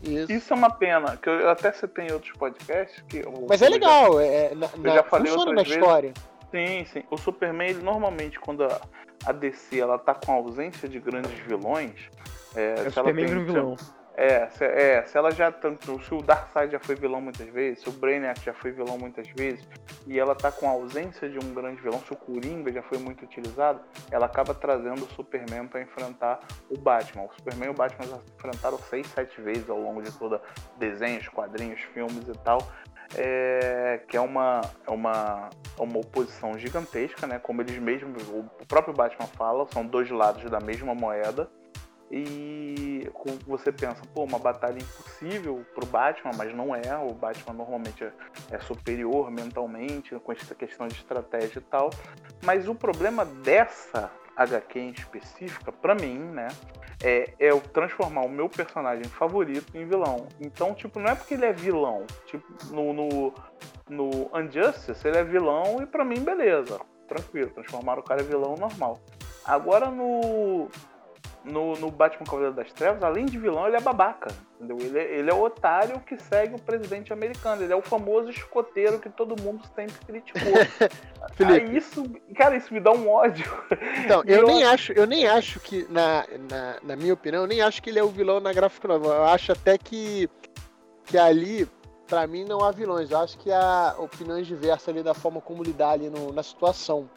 [0.04, 0.32] Isso.
[0.32, 3.04] Isso é uma pena, que eu até citei em outros podcasts.
[3.08, 5.60] Que eu- Mas é eu já- legal, é, é, na, na- já falei funciona na
[5.62, 5.82] outras vezes.
[5.84, 6.14] história.
[6.52, 7.04] Sim, sim.
[7.10, 8.82] O Superman, ele, normalmente, quando a,
[9.26, 12.10] a DC ela tá com ausência de grandes vilões.
[12.56, 13.76] É, É se o ela Superman tem- um vilão.
[14.24, 15.52] É se, é, se ela já.
[15.52, 19.28] Se o Darkseid já foi vilão muitas vezes, se o Brainiac já foi vilão muitas
[19.30, 19.68] vezes,
[20.06, 23.00] e ela tá com a ausência de um grande vilão, se o Coringa já foi
[23.00, 27.24] muito utilizado, ela acaba trazendo o Superman para enfrentar o Batman.
[27.24, 30.40] O Superman e o Batman já enfrentaram seis, sete vezes ao longo de toda
[30.78, 32.60] desenhos, quadrinhos, filmes e tal.
[33.18, 35.50] É, que é uma, é uma,
[35.80, 37.40] é uma oposição gigantesca, né?
[37.40, 41.50] Como eles mesmos, o próprio Batman fala, são dois lados da mesma moeda.
[42.12, 43.10] E
[43.48, 46.98] você pensa, pô, uma batalha impossível pro Batman, mas não é.
[46.98, 48.12] O Batman normalmente é,
[48.52, 51.90] é superior mentalmente, com essa questão de estratégia e tal.
[52.44, 56.50] Mas o problema dessa HQ em específica, pra mim, né,
[57.04, 60.28] é, é eu transformar o meu personagem favorito em vilão.
[60.40, 62.06] Então, tipo, não é porque ele é vilão.
[62.26, 63.34] Tipo, no, no,
[63.90, 66.80] no Unjustice ele é vilão e pra mim, beleza.
[67.08, 69.00] Tranquilo, transformar o cara em vilão normal.
[69.46, 70.70] Agora no.
[71.44, 74.28] No, no Batman Cavaleiro das Trevas, além de vilão, ele é babaca.
[74.60, 74.78] Entendeu?
[74.80, 77.64] Ele, é, ele é o otário que segue o presidente americano.
[77.64, 80.54] Ele é o famoso escoteiro que todo mundo sempre criticou.
[81.34, 81.66] Felipe.
[81.72, 82.04] Aí isso,
[82.36, 83.46] cara, isso me dá um ódio.
[84.06, 87.48] Então, eu eu nem acho, eu nem acho que, na, na, na minha opinião, eu
[87.48, 89.08] nem acho que ele é o vilão na gráfica nova.
[89.08, 90.30] Eu acho até que,
[91.06, 91.68] que ali,
[92.08, 93.10] pra mim, não há vilões.
[93.10, 97.10] Eu acho que há opiniões diversas ali da forma como lidar ali no- na situação.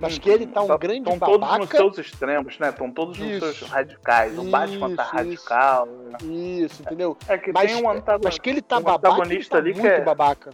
[0.00, 2.70] Mas que ele tá um grande Estão todos nos seus extremos, né?
[2.70, 3.40] Estão todos nos Isso.
[3.54, 4.36] seus radicais.
[4.38, 5.86] O Batman tá Isso, radical.
[5.86, 6.18] né?
[6.22, 7.16] Isso, entendeu?
[7.28, 8.20] É que Mas, tem um antagonista.
[8.28, 10.50] mas que ele tá um babaca, ele antagonista tá ali que muito é- babaca.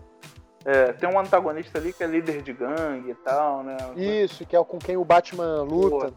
[0.64, 3.76] É, tem um antagonista ali que é líder de gangue e tal, né?
[3.96, 6.12] Isso, que é o com quem o Batman luta.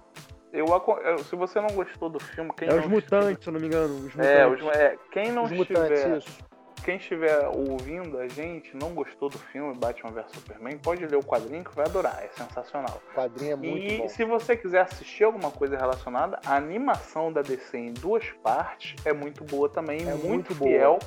[0.51, 0.65] Eu,
[1.05, 3.67] eu- se você não gostou do filme, quem É os mutantes, se eu não me
[3.67, 3.93] engano.
[3.99, 4.81] Os estiver- É, os, mutantes.
[4.81, 6.39] é, quem não Os mutantes, estiver, isso.
[6.83, 11.23] Quem estiver ouvindo a gente, não gostou do filme Batman vs Superman, pode ler o
[11.23, 13.01] quadrinho que vai adorar, é sensacional.
[13.11, 14.07] O quadrinho é muito e bom.
[14.09, 19.13] se você quiser assistir alguma coisa relacionada, a animação da DC em duas partes é
[19.13, 20.69] muito boa também, É muito, muito boa.
[20.71, 20.99] fiel.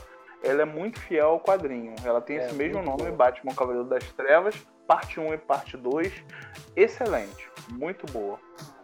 [0.42, 1.94] Ela é muito fiel ao quadrinho.
[2.04, 3.12] Ela tem É esse mesmo nome, boa.
[3.12, 4.54] Batman Cavaleiro das Trevas,
[4.86, 6.12] parte 1 e parte 2.
[6.76, 8.38] Excelente, muito boa.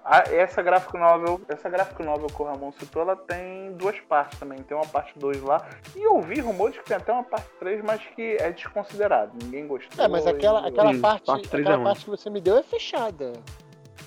[0.04, 4.38] A- essa graphic novel, essa graphic novel que o Ramon citou, ela tem duas partes
[4.38, 4.58] também.
[4.62, 5.66] Tem uma parte 2 lá.
[5.94, 9.32] E eu ouvi rumores que tem até uma parte 3, mas que é desconsiderado.
[9.42, 10.02] Ninguém gostou.
[10.04, 12.56] É, mas aquela, e- aquela Isso, parte, parte aquela é parte que você me deu
[12.56, 13.32] é fechada.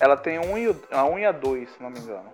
[0.00, 2.28] Ela tem um e, a 1 e a 2, se não me engano.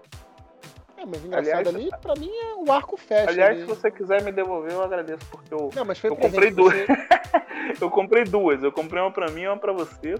[0.97, 3.31] É, mas engraçado Aliás, ali, pra mim, é o arco fecha.
[3.31, 3.61] Aliás, ali.
[3.61, 6.75] se você quiser me devolver, eu agradeço, porque eu, Não, mas foi eu comprei duas.
[6.75, 6.87] você-
[7.81, 8.63] eu comprei duas.
[8.63, 10.15] Eu comprei uma pra mim e uma pra você.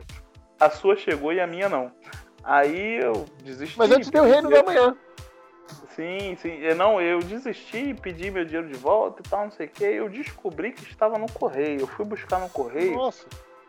[0.59, 1.91] A sua chegou e a minha não.
[2.43, 3.79] Aí eu desisti.
[3.79, 4.97] Mas eu te dei o reino da manhã.
[5.95, 6.59] Sim, sim.
[6.61, 9.85] Eu, Não, eu desisti, pedi meu dinheiro de volta e tal, não sei o que.
[9.85, 11.81] Eu descobri que estava no correio.
[11.81, 13.27] Eu fui buscar no correio Nossa.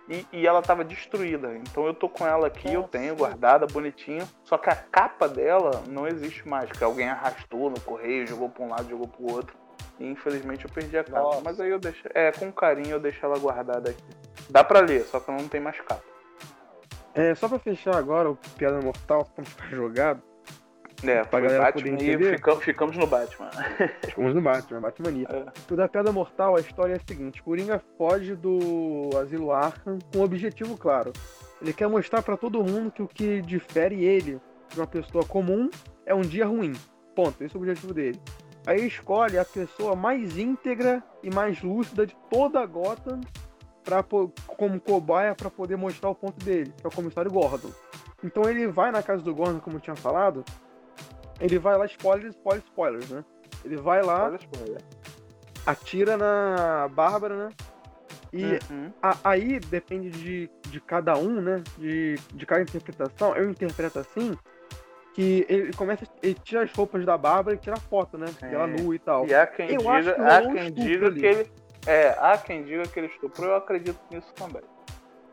[0.08, 1.56] e, e, ela tava destruída.
[1.56, 4.28] Então eu tô com ela aqui, eu tenho guardada, bonitinho.
[4.44, 8.64] Só que a capa dela não existe mais, porque alguém arrastou no correio, jogou pra
[8.64, 9.56] um lado, jogou pro outro.
[10.00, 11.22] E infelizmente eu perdi a capa.
[11.22, 11.42] Nossa.
[11.44, 12.08] Mas aí eu deixo.
[12.14, 14.04] É, com carinho eu deixo ela guardada aqui.
[14.50, 16.12] Dá pra ler, só que não tem mais capa.
[17.14, 20.22] É, só pra fechar agora o Piada Mortal, pra ficar jogado.
[21.04, 22.36] É, pra galera Batman poder entender.
[22.36, 23.50] Ficamos, ficamos no Batman.
[24.06, 25.28] Ficamos no Batman, Batmania.
[25.30, 25.74] É.
[25.74, 30.20] O da Piada Mortal, a história é a seguinte: Coringa foge do Asilo Arkham com
[30.20, 31.12] um objetivo claro.
[31.62, 34.40] Ele quer mostrar para todo mundo que o que difere ele
[34.70, 35.70] de uma pessoa comum
[36.06, 36.74] é um dia ruim.
[37.16, 37.44] Ponto.
[37.44, 38.20] Esse é o objetivo dele.
[38.66, 43.20] Aí escolhe a pessoa mais íntegra e mais lúcida de toda a Gotham
[43.84, 47.72] pra, como cobaia para poder mostrar o ponto dele, que é o comissário Gordon.
[48.24, 50.44] Então ele vai na casa do Gordon, como eu tinha falado,
[51.40, 53.26] ele vai lá, spoiler, spoiler, spoilers, né?
[53.66, 54.82] Ele vai lá, spoiler, spoiler.
[55.66, 57.50] atira na Bárbara, né?
[58.34, 58.92] E uhum.
[59.02, 61.64] a, aí depende de, de cada um, né?
[61.78, 63.36] De, de cada interpretação.
[63.36, 64.38] Eu interpreto assim
[65.14, 68.28] que ele começa, ele tira as roupas da Bárbara e tira a foto, né?
[68.42, 68.54] É.
[68.54, 69.28] Ela nua e tal.
[69.28, 71.52] E há quem eu diga, que há quem diga que ele.
[71.86, 74.62] É, há quem diga que ele estuprou, eu acredito nisso também.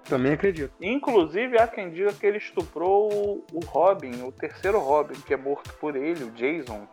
[0.04, 0.72] Também acredito.
[0.80, 5.72] Inclusive, há quem diga que ele estuprou o Robin, o terceiro Robin, que é morto
[5.74, 6.88] por ele, o Jason.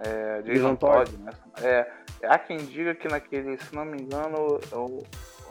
[0.00, 1.32] É, Jason, Jason Todd, Todd, né?
[1.62, 1.90] É,
[2.26, 5.02] há quem diga que naquele, se não me engano, eu,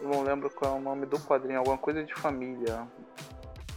[0.01, 2.87] eu não lembro qual é o nome do quadrinho, alguma coisa de família.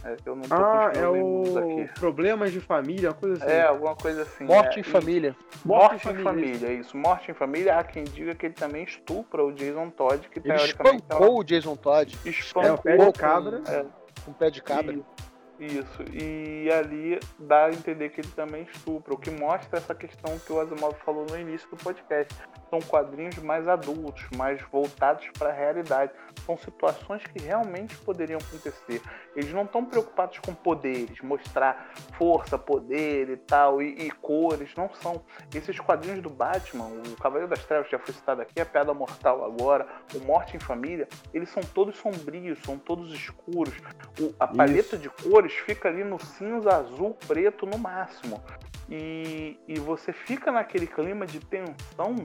[0.07, 1.99] É, eu não tô ah, é o aqui.
[1.99, 3.53] Problemas de Família, uma coisa assim.
[3.53, 4.45] É, alguma coisa assim.
[4.45, 5.35] Morte é, em Família.
[5.65, 6.95] Morte, Morte em família, isso.
[6.97, 7.77] Morte em Família.
[7.77, 11.03] Há quem diga que ele também estupra o Jason Todd, que ele teoricamente...
[11.03, 12.17] espancou o Jason Todd.
[12.23, 13.59] Espancou é, o pé de cabra.
[13.59, 13.85] Com, é,
[14.23, 14.93] com pé de cabra.
[14.93, 15.27] Isso.
[15.59, 20.37] Isso, e ali dá a entender que ele também estupra, o que mostra essa questão
[20.37, 22.31] que o Asimov falou no início do podcast.
[22.69, 26.11] São quadrinhos mais adultos, mais voltados para a realidade.
[26.45, 29.01] São situações que realmente poderiam acontecer.
[29.35, 34.89] Eles não estão preocupados com poderes, mostrar força, poder e tal, e, e, cores, não
[34.93, 35.23] são.
[35.53, 39.45] Esses quadrinhos do Batman, o Cavaleiro das Trevas já foi citado aqui, a Piada Mortal
[39.45, 43.75] agora, o Morte em Família, eles são todos sombrios, são todos escuros.
[44.19, 44.97] O, a paleta Isso.
[44.97, 48.41] de cores cores fica ali no cinza, azul, preto no máximo.
[48.89, 52.15] E, e você fica naquele clima de tensão.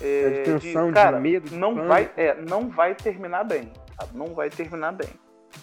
[0.00, 1.50] É, de tensão, de, cara, de medo.
[1.50, 3.70] De não, vai, é, não vai terminar bem.
[3.98, 4.16] Sabe?
[4.16, 5.08] Não vai terminar bem.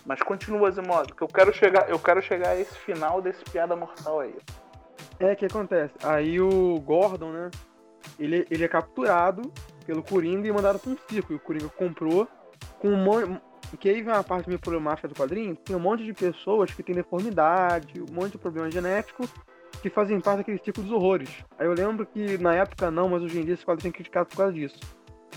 [0.06, 3.76] Mas continua, Zimodo, que eu quero chegar, eu quero chegar a esse final desse piada
[3.76, 4.36] mortal aí.
[5.20, 5.94] É, que acontece?
[6.04, 7.50] Aí o Gordon, né?
[8.20, 9.52] Ele, ele é capturado
[9.86, 11.34] pelo Coringa e mandado para um circo.
[11.34, 12.28] E o Coringa comprou
[12.80, 13.40] com um,
[13.76, 16.82] que aí vem uma parte meio problemática do quadrinho, tem um monte de pessoas que
[16.82, 19.28] têm deformidade, um monte de problema genético,
[19.82, 21.30] que fazem parte daquele tipo dos horrores.
[21.58, 24.28] Aí eu lembro que na época não, mas hoje em dia esse quadrinho é criticado
[24.30, 24.80] por causa disso.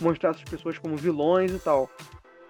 [0.01, 1.91] Mostrar essas pessoas como vilões e tal.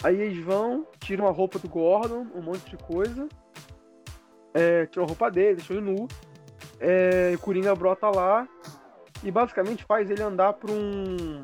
[0.03, 3.29] Aí eles vão, tiram a roupa do Gordon, um monte de coisa,
[4.55, 6.09] é, tiram a roupa dele, deixam ele nu,
[6.79, 8.49] é, o Coringa brota lá
[9.23, 11.43] e basicamente faz ele andar por um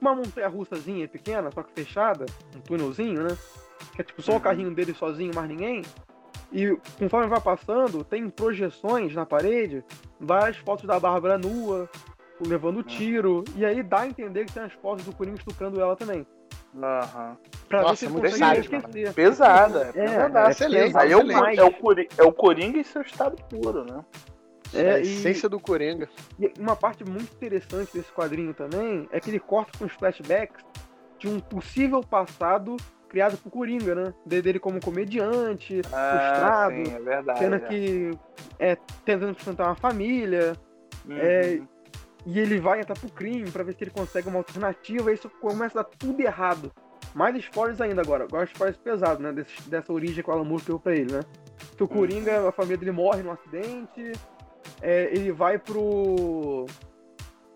[0.00, 3.38] uma montanha russazinha pequena, só que fechada, um túnelzinho, né?
[3.94, 4.40] que é tipo só o uhum.
[4.40, 5.82] carrinho dele sozinho, mais ninguém.
[6.52, 9.84] E conforme vai passando, tem projeções na parede,
[10.20, 11.88] várias fotos da Bárbara nua,
[12.46, 12.82] levando uhum.
[12.82, 16.26] tiro, e aí dá a entender que tem as fotos do Coringa estuprando ela também.
[16.76, 17.36] Aham.
[17.68, 19.14] Pra Nossa, ver se ele consegue esquecer.
[19.14, 20.96] Pesada, é, é, é excelente.
[20.96, 24.04] Aí é o, é, o Coringa, é o Coringa em seu estado puro, né?
[24.72, 26.08] É, a essência e, do Coringa.
[26.38, 30.64] E uma parte muito interessante desse quadrinho também é que ele corta com os flashbacks
[31.18, 32.76] de um possível passado
[33.14, 34.14] criado por Coringa, né?
[34.26, 36.74] Dele como comediante, ah, frustrado.
[36.74, 37.38] Sim, é verdade.
[37.38, 37.60] Cena é.
[37.60, 38.10] que
[38.58, 40.54] é tentando sustentar uma família.
[41.06, 41.16] Uhum.
[41.16, 41.60] É,
[42.26, 45.12] e ele vai entrar pro crime para ver se ele consegue uma alternativa.
[45.12, 46.72] E isso começa a dar tudo errado.
[47.14, 48.24] Mais spoilers ainda agora.
[48.24, 49.32] Agora spoilers pesados, né?
[49.32, 51.20] Desse, dessa origem que o Alan Moore deu pra ele, né?
[51.76, 52.48] Que o Coringa, uhum.
[52.48, 54.10] a família dele morre num acidente.
[54.82, 56.66] É, ele vai pro.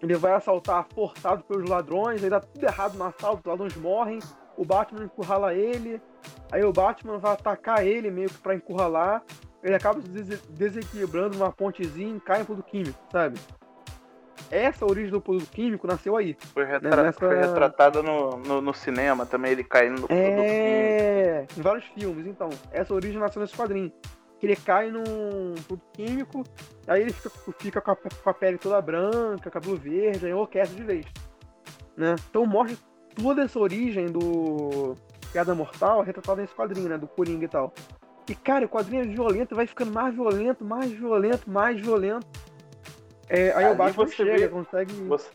[0.00, 4.20] Ele vai assaltar forçado pelos ladrões, aí dá tudo errado no assalto, os ladrões morrem
[4.58, 6.02] o Batman encurrala ele,
[6.50, 9.22] aí o Batman vai atacar ele meio que pra encurralar,
[9.62, 10.08] ele acaba se
[10.50, 13.38] desequilibrando numa pontezinha e cai em produto químico, sabe?
[14.50, 16.36] Essa origem do produto químico nasceu aí.
[16.52, 17.02] Foi, retra né?
[17.04, 17.18] Nessa...
[17.18, 20.24] foi retratado no, no, no, cinema também, ele caindo no é...
[20.24, 21.60] produto químico.
[21.60, 22.48] Em vários filmes, então.
[22.72, 23.92] Essa origem nasceu nesse quadrinho.
[24.40, 26.44] Que ele cai num produto químico,
[26.86, 30.74] aí ele fica, fica com, a, com a pele toda branca, cabelo verde, aí enlouquece
[30.74, 31.06] de vez.
[31.96, 32.14] Né?
[32.30, 32.78] Então mostra
[33.20, 34.96] toda essa origem do
[35.32, 36.98] Piada Mortal é retratada nesse quadrinho, né?
[36.98, 37.72] Do Coringa e tal.
[38.28, 42.26] E, cara, o quadrinho é violento, vai ficando mais violento, mais violento, mais violento.
[43.28, 44.92] É, aí Ali o Batman você chega, vê, consegue.
[44.92, 45.30] Você,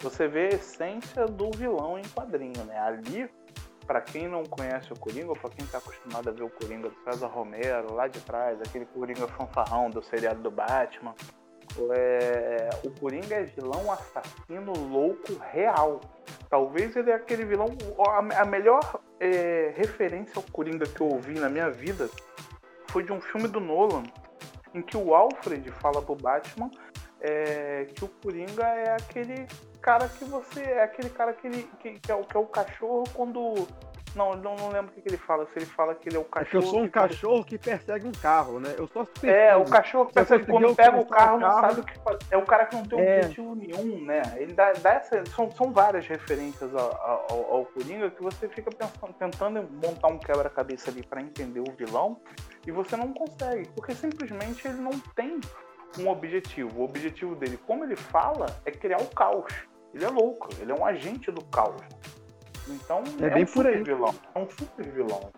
[0.00, 2.78] você vê a essência do vilão em quadrinho, né?
[2.78, 3.28] Ali
[3.86, 6.90] para quem não conhece o Coringa, ou pra quem tá acostumado a ver o Coringa
[6.90, 11.14] do César Romero, lá de trás, aquele Coringa fanfarrão do seriado do Batman,
[11.92, 16.00] é, o Coringa é vilão assassino louco real.
[16.48, 17.68] Talvez ele é aquele vilão.
[18.06, 22.08] A, a melhor é, referência ao Coringa que eu ouvi na minha vida
[22.88, 24.02] foi de um filme do Nolan,
[24.74, 26.70] em que o Alfred fala pro Batman
[27.20, 29.46] é, que o Coringa é aquele
[29.80, 30.62] cara que você.
[30.62, 33.66] É aquele cara que, ele, que, que, é, que é o cachorro quando
[34.18, 35.46] não, não, não lembro o que, que, ele fala.
[35.46, 36.48] Se ele fala que ele é o cachorro.
[36.48, 38.74] É que eu sou um que cachorro que persegue um carro, né?
[38.76, 41.98] Eu só É, o cachorro que persegue quando pega o carro, não sabe o que
[42.00, 42.18] fazer.
[42.30, 43.18] É o cara que não tem é.
[43.18, 44.22] objetivo nenhum, né?
[44.36, 45.24] Ele dá, dá essa.
[45.26, 50.18] São, são várias referências ao, ao, ao Coringa que você fica pensando, tentando montar um
[50.18, 52.20] quebra-cabeça ali para entender o vilão
[52.66, 55.40] e você não consegue, porque simplesmente ele não tem
[55.98, 56.80] um objetivo.
[56.80, 59.52] O objetivo dele, como ele fala, é criar o caos.
[59.94, 61.80] Ele é louco, ele é um agente do caos.
[62.68, 63.82] Então é, é bem um por super aí.
[63.82, 64.14] vilão.
[64.34, 65.30] É um super vilão.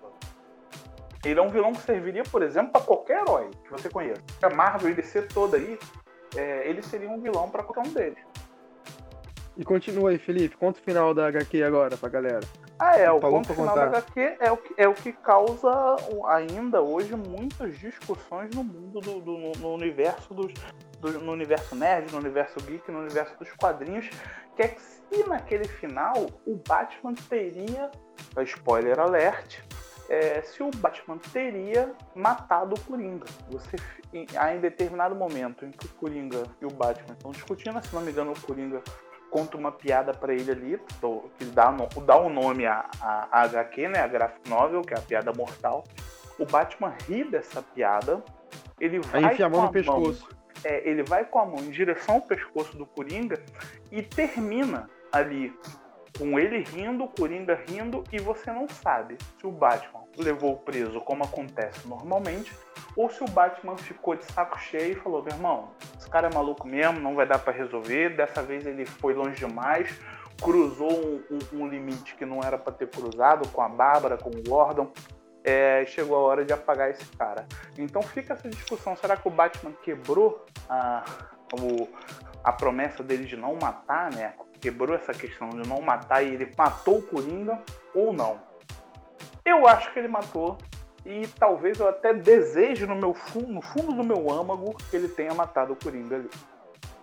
[1.25, 4.23] Ele é um vilão que serviria, por exemplo, para qualquer herói que você conheça.
[4.43, 5.79] A Marvel e DC toda aí,
[6.35, 8.19] é, ele seria um vilão para qualquer um deles.
[9.57, 10.57] E continua aí, Felipe.
[10.57, 12.41] Conta o final da HQ agora pra galera.
[12.79, 13.11] Ah, é.
[13.11, 13.91] O ponto final contar.
[13.91, 15.71] da HQ é o, que, é o que causa
[16.29, 20.55] ainda hoje muitas discussões no mundo, do, do no universo dos,
[21.01, 24.09] do, no universo nerd, no universo geek, no universo dos quadrinhos,
[24.57, 26.15] que é que se naquele final
[26.47, 27.91] o Batman teria,
[28.45, 29.61] spoiler alert,
[30.09, 33.27] é, se o Batman teria matado o Coringa.
[33.51, 33.77] Você,
[34.13, 38.03] em, em determinado momento em que o Coringa e o Batman estão discutindo, se não
[38.03, 38.83] me engano, o Coringa
[39.31, 40.81] conta uma piada para ele ali,
[41.39, 41.71] que dá,
[42.05, 45.33] dá o um nome à, à, HQ, né, a graphic novel, que é a piada
[45.33, 45.85] mortal.
[46.39, 48.23] O Batman ri dessa piada,
[48.81, 50.29] ele vai Aí enfia a mão no pescoço.
[50.29, 53.43] Mão, é, ele vai com a mão em direção ao pescoço do Coringa
[53.91, 55.53] e termina ali
[56.19, 61.01] com ele rindo, o Coringa rindo, e você não sabe se o Batman levou preso
[61.01, 62.53] como acontece normalmente,
[62.95, 66.35] ou se o Batman ficou de saco cheio e falou: meu irmão, esse cara é
[66.35, 69.99] maluco mesmo, não vai dar para resolver, dessa vez ele foi longe demais,
[70.43, 74.31] cruzou um, um, um limite que não era para ter cruzado com a Bárbara, com
[74.31, 74.93] o Gordon.
[75.43, 77.47] É, chegou a hora de apagar esse cara.
[77.79, 81.05] Então fica essa discussão: será que o Batman quebrou a,
[81.53, 81.89] o,
[82.45, 84.35] a promessa dele de não matar, né?
[84.61, 87.59] Quebrou essa questão de não matar e ele matou o Coringa
[87.95, 88.39] ou não?
[89.45, 90.59] Eu acho que ele matou
[91.05, 95.09] e talvez eu até deseje no meu fundo, no fundo do meu âmago que ele
[95.09, 96.31] tenha matado o Coringa ali.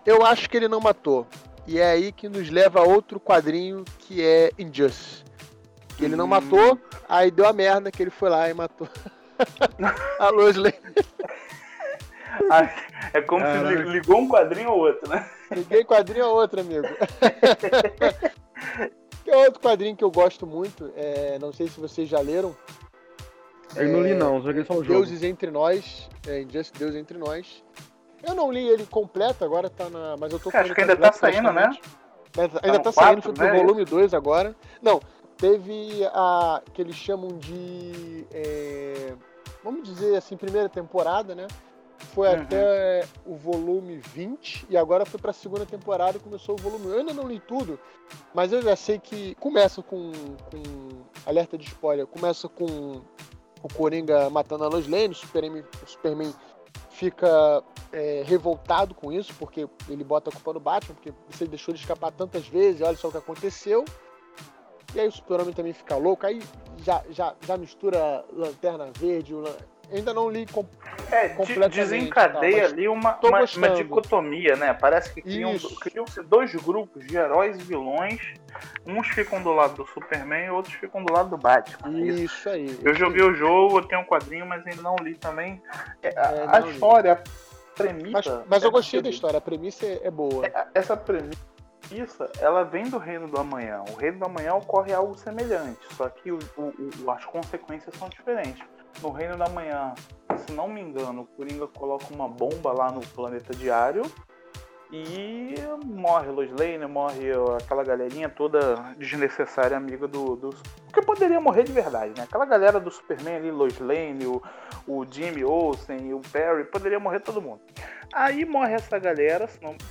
[0.06, 1.28] Eu acho que ele não matou.
[1.66, 5.26] E é aí que nos leva a outro quadrinho que é Injustice.
[5.98, 6.80] Que ele não matou,
[7.10, 8.88] aí deu a merda que ele foi lá e matou
[10.20, 10.76] a Lois Lane.
[13.14, 13.70] É como Caramba.
[13.70, 15.28] se ligou um quadrinho ou outro, né?
[15.52, 16.88] Liguei quadrinho ou outro, amigo.
[19.24, 22.56] que é outro quadrinho que eu gosto muito, é, não sei se vocês já leram.
[23.76, 25.00] Eu é, não li não, joguei só o jogo.
[25.00, 27.64] Deuses Entre Nós, é, Injustice Deus Entre Nós.
[28.24, 30.16] Eu não li ele completo, agora tá na...
[30.18, 31.70] Mas eu tô com Acho que ainda tá saindo, né?
[32.64, 33.58] Ainda tá, tá saindo, foi pro né?
[33.58, 34.56] volume 2 agora.
[34.82, 35.00] Não,
[35.38, 38.26] teve a que eles chamam de...
[38.32, 39.14] É,
[39.64, 41.48] vamos dizer assim, primeira temporada, né?
[42.18, 42.42] foi uhum.
[42.42, 46.88] até o volume 20 e agora foi para a segunda temporada e começou o volume.
[46.88, 47.80] Eu ainda não li tudo,
[48.34, 53.02] mas eu já sei que começa com, com alerta de spoiler, começa com
[53.62, 56.34] o Coringa matando a Lois Lane, o Superman, o Superman
[56.90, 61.72] fica é, revoltado com isso, porque ele bota a culpa no Batman, porque você deixou
[61.72, 63.86] ele escapar tantas vezes, olha só o que aconteceu.
[64.96, 66.42] E aí o Superman também fica louco, aí
[66.84, 69.36] já, já, já mistura Lanterna Verde,
[69.92, 70.66] ainda não li com,
[71.12, 71.76] é, completamente.
[71.76, 74.74] Desencadeia tá, ali uma, uma, uma, dicotomia, né?
[74.74, 78.22] Parece que criam-se criam dois grupos de heróis e vilões.
[78.86, 82.00] Uns ficam do lado do Superman e outros ficam do lado do Batman.
[82.02, 82.80] Isso, isso aí.
[82.84, 85.62] Eu joguei o jogo, eu tenho um quadrinho, mas ainda não li também.
[86.02, 88.12] É, é, a, história, a premissa.
[88.12, 90.46] Mas, mas eu gostei da história, a premissa é, é boa.
[90.46, 91.57] É, essa premissa
[92.40, 93.84] ela vem do reino do amanhã.
[93.90, 98.66] O reino do amanhã ocorre algo semelhante, só que o, o, as consequências são diferentes
[99.02, 99.94] no Reino da Manhã,
[100.46, 104.04] se não me engano, o Coringa coloca uma bomba lá no planeta diário
[104.92, 107.32] e morre Lois Lane, morre
[107.62, 110.50] aquela galerinha toda desnecessária amiga do, do.
[110.86, 112.24] Porque poderia morrer de verdade, né?
[112.24, 114.42] Aquela galera do Superman ali, Lois Lane, o,
[114.88, 117.60] o Jimmy Olsen e o Perry, poderia morrer todo mundo.
[118.14, 119.50] Aí morre essa galera,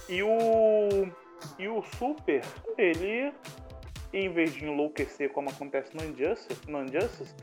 [0.09, 1.09] e o.
[1.59, 2.43] E o Super,
[2.76, 3.32] ele,
[4.12, 7.34] em vez de enlouquecer como acontece no Injustice, no Injustice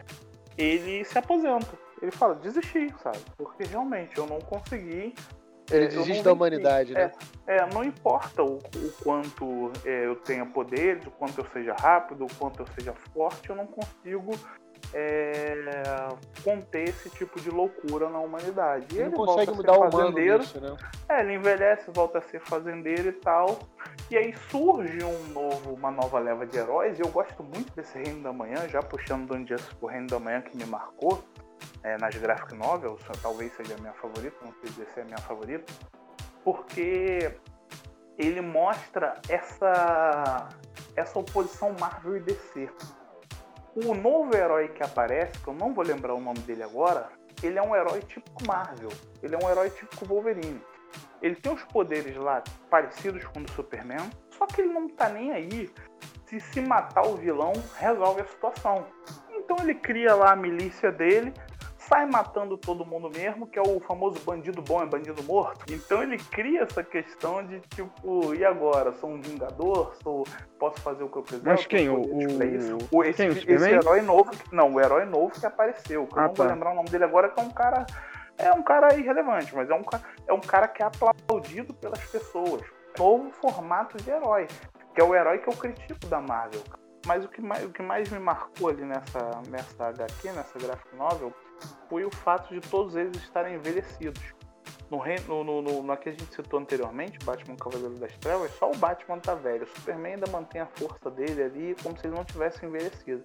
[0.57, 1.77] ele se aposenta.
[2.01, 3.19] Ele fala, desisti, sabe?
[3.37, 5.13] Porque realmente eu não consegui.
[5.71, 7.11] Ele desiste da humanidade, né?
[7.47, 12.25] É, não importa o, o quanto é, eu tenha poderes, o quanto eu seja rápido,
[12.25, 14.31] o quanto eu seja forte, eu não consigo
[14.93, 15.55] é,
[16.43, 18.95] conter esse tipo de loucura na humanidade.
[18.95, 20.37] E Ele ele consegue volta a mudar ser o fazendeiro.
[20.39, 20.77] nisso, né?
[21.09, 23.59] É, ele envelhece, volta a ser fazendeiro e tal.
[24.11, 26.99] E aí surge um novo, uma nova leva de heróis.
[26.99, 30.19] E eu gosto muito desse Reino da Manhã, já puxando do Injustice pro Reino da
[30.19, 31.23] Manhã que me marcou
[31.83, 33.01] é, nas graphic novels.
[33.21, 35.73] Talvez seja a minha favorita, não sei dizer se é a minha favorita.
[36.43, 37.31] Porque
[38.17, 40.49] ele mostra essa,
[40.95, 42.69] essa oposição Marvel e DC.
[43.75, 47.09] O novo herói que aparece, que eu não vou lembrar o nome dele agora,
[47.41, 48.91] ele é um herói típico Marvel.
[49.21, 50.61] Ele é um herói típico Wolverine.
[51.21, 55.09] Ele tem os poderes lá parecidos com o do Superman, só que ele não tá
[55.09, 55.73] nem aí
[56.27, 58.85] se se matar o vilão resolve a situação.
[59.31, 61.33] Então ele cria lá a milícia dele,
[61.93, 65.63] sai matando todo mundo mesmo, que é o famoso bandido bom é bandido morto.
[65.71, 68.91] Então ele cria essa questão de tipo, e agora?
[68.93, 69.93] Sou um vingador?
[70.01, 70.23] Sou,
[70.57, 71.43] posso fazer o que eu quiser?
[71.45, 71.89] Mas Eu quem?
[71.89, 72.77] O- o-?
[72.91, 76.15] O, esse, quem, o esse herói novo, que- não, o herói novo que apareceu, que
[76.17, 76.51] eu Ah, não vou tá.
[76.51, 77.85] lembrar o nome dele agora, que é um cara
[78.39, 79.83] é um cara irrelevante, mas é um,
[80.27, 82.63] é um cara que é aplaudido pelas pessoas.
[82.97, 84.47] Novo formato de herói,
[84.95, 86.63] que é o herói que eu critico da Marvel.
[87.05, 90.95] Mas o que mais, o que mais me marcou ali nessa, nessa HQ, nessa graphic
[90.95, 91.31] novel,
[91.89, 94.21] foi o fato de todos eles estarem envelhecidos.
[94.89, 98.77] No, no, no, na que a gente citou anteriormente, Batman Cavaleiro das Trevas, só o
[98.77, 99.63] Batman tá velho.
[99.63, 103.23] O Superman ainda mantém a força dele ali como se ele não tivesse envelhecido.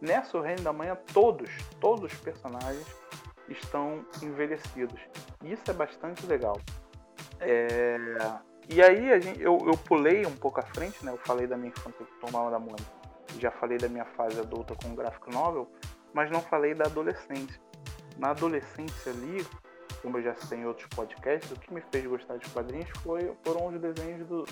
[0.00, 2.86] Nessa O Reino da Manhã, todos, todos os personagens
[3.48, 5.00] estão envelhecidos.
[5.42, 6.56] Isso é bastante legal.
[7.40, 7.96] É,
[8.70, 11.10] E aí gente, eu, eu pulei um pouco à frente, né?
[11.10, 12.98] Eu falei da minha infância com Turma da Mônica.
[13.38, 15.70] Já falei da minha fase adulta com graphic novel,
[16.12, 17.60] mas não falei da adolescência.
[18.18, 19.46] Na adolescência ali,
[20.02, 23.32] como eu já citei em outros podcasts, o que me fez gostar de quadrinhos foi,
[23.44, 24.44] foram os desenhos, do,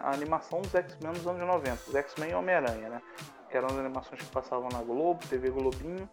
[0.00, 3.02] a animação dos X-Men dos anos 90, os X-Men e Homem-Aranha, né?
[3.50, 6.08] Que eram as animações que passavam na Globo, TV Globinho,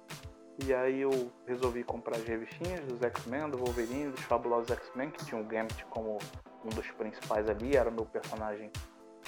[0.65, 5.25] e aí eu resolvi comprar as revistinhas dos X-Men, do Wolverine, dos fabulosos X-Men, que
[5.25, 6.17] tinha o Gambit como
[6.65, 8.69] um dos principais ali, era o meu personagem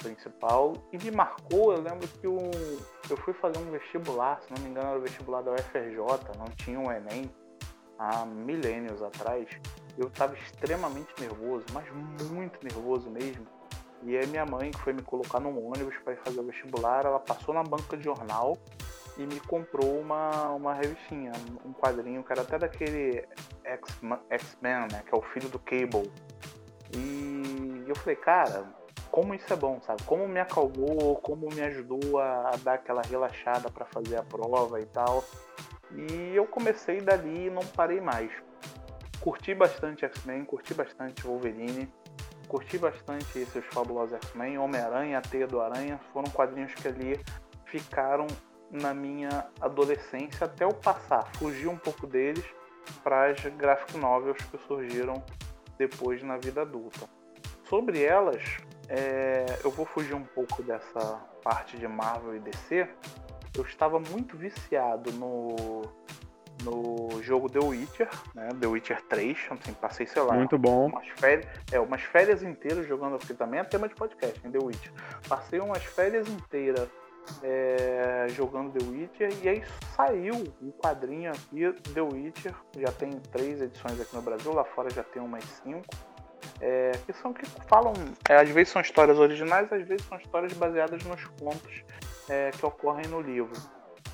[0.02, 0.74] principal.
[0.92, 4.88] E me marcou, eu lembro que eu fui fazer um vestibular, se não me engano
[4.88, 5.96] era o vestibular da UFRJ,
[6.38, 7.30] não tinha um Enem,
[7.98, 9.48] há milênios atrás.
[9.96, 11.84] Eu estava extremamente nervoso, mas
[12.30, 13.46] muito nervoso mesmo.
[14.02, 17.04] E aí minha mãe, que foi me colocar num ônibus para ir fazer o vestibular,
[17.04, 18.58] ela passou na banca de jornal
[19.16, 21.32] e me comprou uma, uma revistinha,
[21.64, 23.24] um quadrinho que era até daquele
[24.30, 25.02] X-Men, né?
[25.06, 26.10] Que é o filho do Cable.
[26.96, 28.64] E eu falei, cara,
[29.12, 30.02] como isso é bom, sabe?
[30.04, 34.80] Como me acalmou, como me ajudou a, a dar aquela relaxada para fazer a prova
[34.80, 35.22] e tal.
[35.94, 38.32] E eu comecei dali e não parei mais.
[39.20, 41.92] Curti bastante X-Men, curti bastante Wolverine,
[42.48, 47.20] curti bastante esses fabulosos X-Men, Homem-Aranha, Teia do Aranha, foram quadrinhos que ali
[47.66, 48.26] ficaram
[48.70, 52.44] na minha adolescência até eu passar, fugir um pouco deles
[53.04, 55.22] para as graphic novels que surgiram
[55.76, 57.06] depois na vida adulta.
[57.68, 58.42] Sobre elas,
[58.94, 61.00] é, eu vou fugir um pouco dessa
[61.42, 62.86] parte de Marvel e DC.
[63.56, 65.82] Eu estava muito viciado no,
[66.62, 68.50] no jogo The Witcher, né?
[68.60, 70.88] The Witcher 3, assim, passei, sei lá, Muito bom.
[70.88, 74.58] umas férias, é, umas férias inteiras jogando, porque também é tema de podcast, em The
[74.58, 74.92] Witcher.
[75.26, 76.88] Passei umas férias inteiras
[77.42, 79.64] é, jogando The Witcher e aí
[79.96, 84.90] saiu um quadrinho aqui, The Witcher, já tem três edições aqui no Brasil, lá fora
[84.90, 85.86] já tem umas cinco.
[86.60, 87.92] É, que são que falam,
[88.28, 91.82] é, às vezes são histórias originais, às vezes são histórias baseadas nos contos
[92.28, 93.52] é, que ocorrem no livro.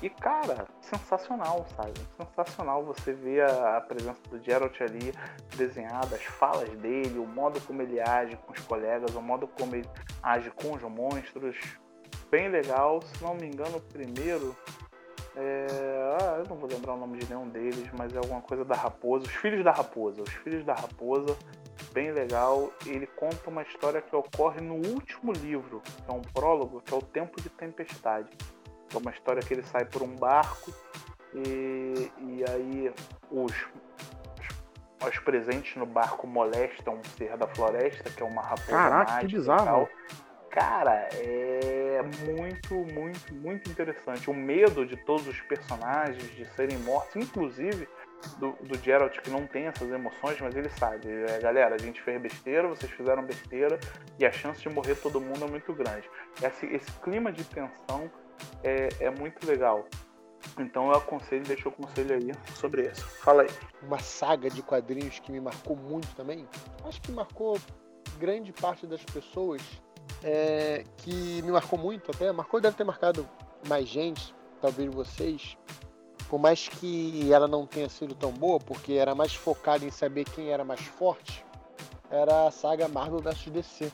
[0.01, 1.93] E cara, sensacional, sabe?
[2.15, 5.13] Sensacional você ver a, a presença do Geralt ali
[5.57, 9.75] desenhada, as falas dele, o modo como ele age com os colegas, o modo como
[9.75, 9.89] ele
[10.23, 11.57] age com os monstros.
[12.31, 14.55] Bem legal, se não me engano, o primeiro.
[15.35, 15.67] É...
[16.21, 18.75] Ah, eu não vou lembrar o nome de nenhum deles, mas é alguma coisa da
[18.75, 19.25] raposa.
[19.25, 20.21] Os Filhos da Raposa.
[20.21, 21.35] Os Filhos da Raposa,
[21.93, 22.71] bem legal.
[22.85, 26.97] Ele conta uma história que ocorre no último livro, que é um prólogo, que é
[26.97, 28.29] o Tempo de Tempestade.
[28.93, 30.73] É uma história que ele sai por um barco
[31.33, 32.91] e, e aí
[33.29, 38.71] os, os, os presentes no barco molestam um ser da floresta, que é uma raposa
[38.71, 39.87] Caraca, que bizarro.
[40.49, 44.29] Cara, é muito, muito, muito interessante.
[44.29, 47.87] O medo de todos os personagens de serem mortos, inclusive
[48.37, 51.07] do, do Geralt, que não tem essas emoções, mas ele sabe.
[51.07, 53.79] É, galera, a gente fez besteira, vocês fizeram besteira,
[54.17, 56.09] e a chance de morrer todo mundo é muito grande.
[56.41, 58.09] Esse, esse clima de tensão
[58.63, 59.85] é, é muito legal.
[60.57, 63.05] Então eu aconselho, deixo o conselho aí sobre isso.
[63.05, 63.49] Fala aí.
[63.83, 66.47] Uma saga de quadrinhos que me marcou muito também.
[66.85, 67.57] Acho que marcou
[68.17, 69.61] grande parte das pessoas
[70.23, 73.27] é, que me marcou muito até, marcou deve ter marcado
[73.67, 75.57] mais gente, talvez vocês,
[76.29, 80.25] por mais que ela não tenha sido tão boa, porque era mais focada em saber
[80.25, 81.43] quem era mais forte,
[82.09, 83.91] era a saga Marvel vs DC.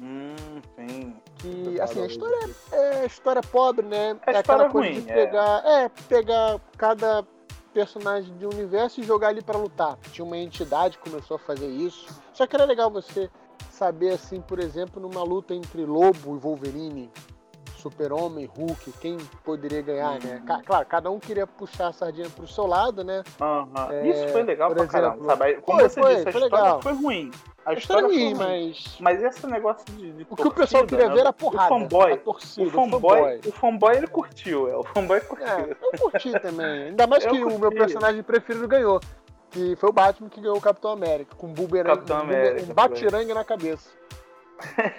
[0.00, 0.36] Hum,
[0.76, 1.16] sim.
[1.36, 4.18] Que, assim, a história é, é história pobre, né?
[4.26, 5.62] É, é aquela coisa ruim, de pegar.
[5.64, 5.84] É.
[5.84, 7.26] é, pegar cada
[7.72, 9.98] personagem de universo e jogar ali para lutar.
[10.12, 12.06] Tinha uma entidade que começou a fazer isso.
[12.32, 13.30] Só que era legal você
[13.70, 17.10] saber, assim, por exemplo, numa luta entre Lobo e Wolverine,
[17.82, 20.40] Super-Homem, Hulk, quem poderia ganhar, né?
[20.46, 23.24] Ca claro, cada um queria puxar a sardinha pro seu lado, né?
[23.40, 23.90] Uhum.
[23.90, 25.54] É, Isso foi legal pra exemplo, caramba, sabe?
[25.56, 26.82] Como foi, você foi, disse, a foi história legal.
[26.82, 27.30] foi ruim.
[27.64, 28.96] A história, ruim, mas...
[29.00, 31.14] Mas esse negócio de, de O que o pessoal queria né?
[31.14, 31.74] ver era porrada.
[31.74, 34.76] O fanboy, torcida, o fanboy, o fanboy, o fanboy ele curtiu, é.
[34.76, 35.46] O fanboy curtiu.
[35.46, 36.82] É, eu curti também.
[36.84, 37.56] Ainda mais Eu que curti.
[37.56, 39.00] o meu personagem preferido ganhou.
[39.50, 42.70] Que foi o Batman que ganhou o Capitão América, com um bumerangue, Capitão um, América,
[42.70, 43.90] um batirangue na cabeça.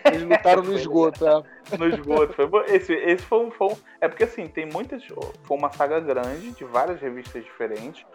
[0.06, 1.44] Eles lutaram no Foi esgoto, é.
[1.78, 2.34] no esgoto.
[2.50, 2.66] Foi.
[2.76, 5.04] Esse, esse foi um, foi um- É porque assim, tem muitas.
[5.06, 8.06] Foi uma saga grande, de várias revistas diferentes.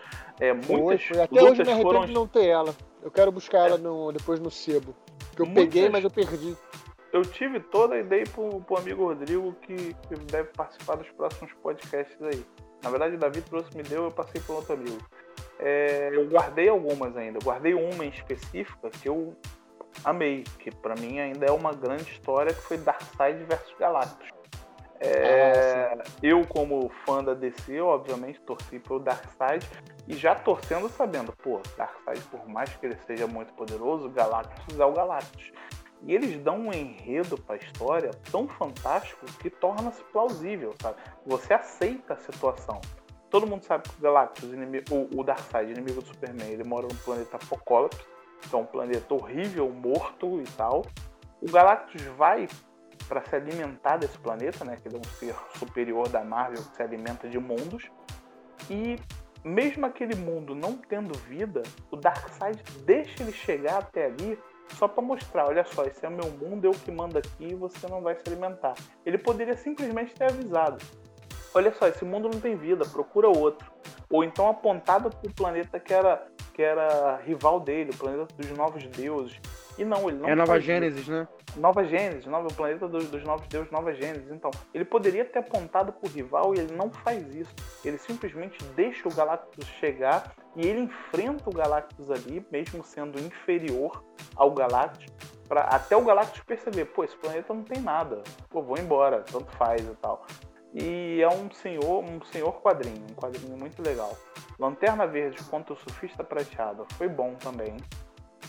[0.40, 1.20] É, Foi, muitas foi.
[1.20, 2.74] Até hoje me arrependo de não ter ela.
[3.02, 4.94] Eu quero buscar ela no- depois no sebo.
[5.30, 6.56] Porque eu Muitas- peguei, mas eu perdi.
[7.12, 11.50] Eu tive toda a ideia pro, pro amigo Rodrigo que, que deve participar dos próximos
[11.62, 12.44] podcasts aí.
[12.82, 14.98] Na verdade, o Davi trouxe, me deu, eu passei para outro amigo.
[15.58, 17.38] É, eu guardei algumas ainda.
[17.38, 19.34] Eu guardei uma em específica que eu
[20.04, 24.28] amei, que pra mim ainda é uma grande história, que foi Darkseid versus Galactus.
[25.00, 29.64] É, eu, como fã da DC, obviamente torci pelo Darkseid
[30.08, 34.84] e já torcendo sabendo, pô, Darkseid, por mais que ele seja muito poderoso, Galactus é
[34.84, 35.52] o Galactus.
[36.02, 40.96] E eles dão um enredo pra história tão fantástico que torna-se plausível, sabe?
[41.26, 42.80] Você aceita a situação.
[43.30, 46.86] Todo mundo sabe que o Galactus, inimigo, o, o Darkseid, inimigo do Superman, ele mora
[46.86, 48.00] no planeta Apocalipse,
[48.40, 50.84] que é um planeta horrível, morto e tal.
[51.40, 52.48] O Galactus vai
[53.08, 54.76] para se alimentar desse planeta, né?
[54.76, 57.90] Que ele é um ser superior da Marvel que se alimenta de mundos.
[58.68, 58.96] E
[59.44, 64.38] mesmo aquele mundo não tendo vida, o Darkseid deixa ele chegar até ali
[64.74, 67.86] só para mostrar, olha só, esse é o meu mundo, eu que mando aqui você
[67.88, 68.74] não vai se alimentar.
[69.04, 70.84] Ele poderia simplesmente ter avisado.
[71.54, 73.72] Olha só, esse mundo não tem vida, procura outro.
[74.10, 76.26] Ou então apontado para o planeta que era,
[76.58, 79.40] que era rival dele, o planeta dos novos deuses.
[79.78, 80.58] E não, ele não É Nova.
[80.58, 81.28] Gênesis, né?
[81.54, 84.28] Nova Gênesis, nova, o planeta dos, dos novos deuses, Nova Gênesis.
[84.32, 87.54] Então, ele poderia ter apontado pro rival e ele não faz isso.
[87.84, 94.02] Ele simplesmente deixa o Galactus chegar e ele enfrenta o Galactus ali, mesmo sendo inferior
[94.34, 95.06] ao Galactus,
[95.48, 98.24] pra, até o Galactus perceber, pô, esse planeta não tem nada.
[98.50, 100.26] Pô, vou embora, tanto faz e tal.
[100.74, 104.16] E é um senhor, um senhor quadrinho, um quadrinho muito legal.
[104.58, 107.76] Lanterna Verde contra o Surfista Prateado foi bom também.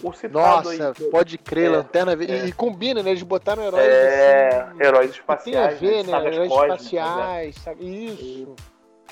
[0.02, 0.40] O citado
[0.70, 2.34] Nossa, aí, pode crer, É, lanterna verde.
[2.34, 2.46] é.
[2.46, 3.10] E, combina, né?
[3.12, 5.80] Eles botaram heróis É, assim, heróis espaciais.
[5.80, 6.18] tem a ver, né?
[6.18, 6.76] Heróis cósmicas, né?
[6.76, 8.06] espaciais, sabe?
[8.06, 8.56] Isso.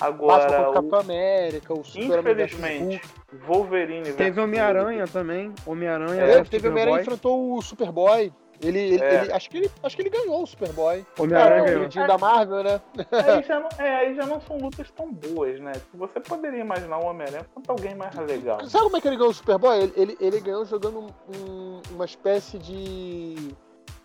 [0.00, 3.02] Batman Agora, contra o Capitão América, o versus infelizmente.
[3.46, 5.52] Wolverine Teve Homem-Aranha também.
[5.66, 8.32] Homem-Aranha É, Teve, Homem-Aranha enfrentou o Superboy.
[8.60, 9.22] Ele, ele, É.
[9.22, 11.06] ele- acho, que ele, acho que ele ganhou o Superboy.
[11.18, 11.78] Homem-Aranha É, o ganhou.
[11.80, 12.80] queridinho da Marvel, né?
[13.12, 15.72] aí, já não, é, aí já não são lutas tão boas, né?
[15.94, 18.58] Você poderia imaginar o Homem-Aranha contra alguém mais legal.
[18.66, 19.78] Sabe como é que ele ganhou o Superboy?
[19.80, 21.06] Ele, ele, ele ganhou jogando
[21.36, 23.54] um- uma espécie de.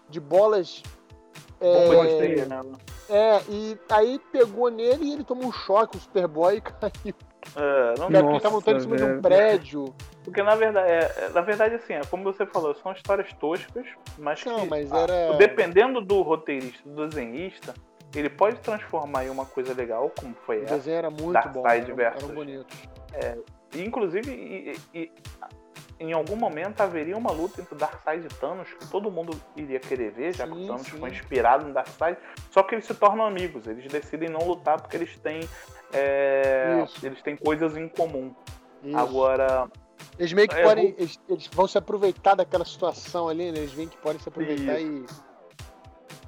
[0.10, 0.84] de bolas.
[1.60, 2.62] Bomba de É, teia, né?
[3.10, 7.16] é, e aí pegou nele e ele tomou um choque, o Superboy, e caiu.
[7.56, 9.96] É, não Porque Nossa, ele tava lutando em cima de um prédio.
[10.24, 13.86] Porque na verdade, é, é- na verdade, assim, é como você falou, são histórias toscas,
[14.18, 17.74] mas Não, que, mas ah, era- dependendo do roteirista, do desenhista,
[18.16, 20.76] ele pode transformar em uma coisa legal, como foi O essa.
[20.76, 21.68] desenho era muito Dark bom.
[21.70, 22.78] Side Eram, eram bonitos.
[23.74, 25.12] E, inclusive, e- e-
[26.00, 30.12] em algum momento haveria uma luta entre Darkseid e Thanos que todo mundo iria querer
[30.12, 30.98] ver, já que Sim, o Thanos sim.
[31.00, 32.18] foi inspirado no Darkseid.
[32.52, 35.42] Só que eles se tornam amigos, eles decidem não lutar porque eles têm,
[35.94, 37.06] é, Isso.
[37.06, 38.34] eles têm coisas em comum.
[38.84, 38.98] Isso.
[38.98, 39.70] Agora,
[40.20, 40.92] Eles meio que É, podem.
[40.92, 43.60] vou- Eles, eles vão se aproveitar daquela situação ali, né?
[43.60, 45.06] Eles veem que podem se aproveitar e.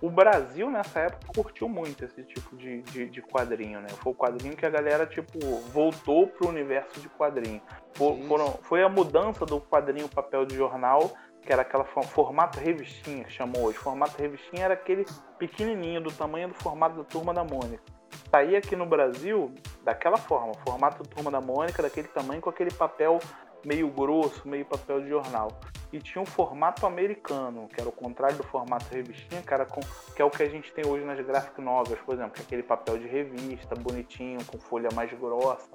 [0.02, 3.88] o Brasil nessa época curtiu muito esse tipo de, de, de quadrinho, né?
[4.02, 5.40] Foi o quadrinho que a galera, tipo,
[5.74, 7.62] voltou pro universo de quadrinho.
[7.96, 8.28] Fo- Sim.
[8.28, 11.12] foram- foi a mudança do quadrinho papel de jornal,
[11.42, 13.78] que era aquela fo- formato revistinha que chamou hoje.
[13.78, 15.06] Formato revistinha era aquele
[15.38, 17.84] pequenininho, do tamanho do formato da Turma da Mônica.
[18.30, 19.54] Saía aqui no Brasil
[19.84, 23.20] daquela forma, formato Turma da Mônica, daquele tamanho, com aquele papel
[23.66, 25.60] meio grosso, meio papel de jornal.
[25.92, 29.80] E tinha um formato americano, que era o contrário do formato revistinha, cara, com,
[30.16, 32.64] que é o que a gente tem hoje nas graphic novels, por exemplo, é aquele
[32.64, 35.70] papel de revista, bonitinho, com folha mais grossa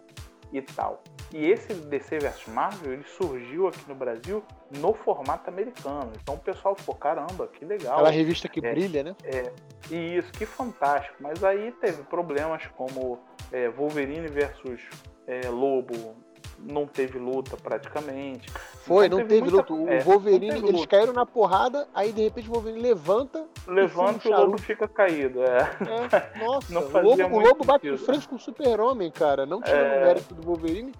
[0.52, 1.02] e tal.
[1.32, 4.42] E esse DC vs Marvel, ele surgiu aqui no Brasil
[4.78, 6.12] no formato americano.
[6.20, 7.94] Então o pessoal ficou, caramba, que legal.
[7.94, 9.16] Aquela revista que É, brilha, né?
[9.24, 9.52] É,
[9.90, 11.16] e isso, que fantástico.
[11.20, 13.20] Mas aí teve problemas como
[13.52, 14.80] é, Wolverine versus
[15.26, 16.16] é, Lobo,
[16.62, 18.50] não teve luta praticamente.
[18.84, 19.72] Foi, Então não teve, muita- luta.
[19.72, 20.86] O é, Wolverine, teve eles luta.
[20.88, 23.46] caíram na porrada, aí de repente o Wolverine levanta.
[23.66, 25.42] Levanta e o lobo fica caído.
[25.42, 25.58] É.
[25.58, 29.46] É, nossa, o lobo, o lobo bate de frente com o super-homem, cara.
[29.46, 29.98] Não tirando É.
[29.98, 30.92] o mérito do Wolverine,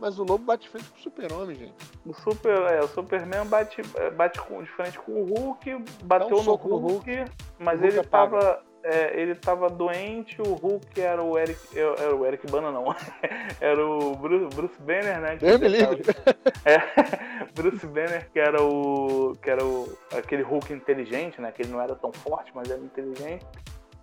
[0.00, 1.74] mas o lobo bate de frente com o super-homem, gente.
[2.06, 3.82] O, super, é, o Superman bate,
[4.16, 7.24] bate de frente com o Hulk, bateu um no soco no Hulk,
[7.58, 8.38] mas Hulk ele apaga.
[8.38, 8.67] tava.
[8.84, 11.58] É, ele tava doente, o Hulk era o Eric.
[11.78, 12.84] Era o Eric Bana, não.
[13.60, 15.36] Era o Bruce, Bruce Banner, né?
[15.36, 16.02] Deus me livre.
[16.64, 16.78] É,
[17.54, 19.32] Bruce Banner, que era o.
[19.42, 19.98] que era o.
[20.16, 21.50] aquele Hulk inteligente, né?
[21.52, 23.44] Que ele não era tão forte, mas era inteligente.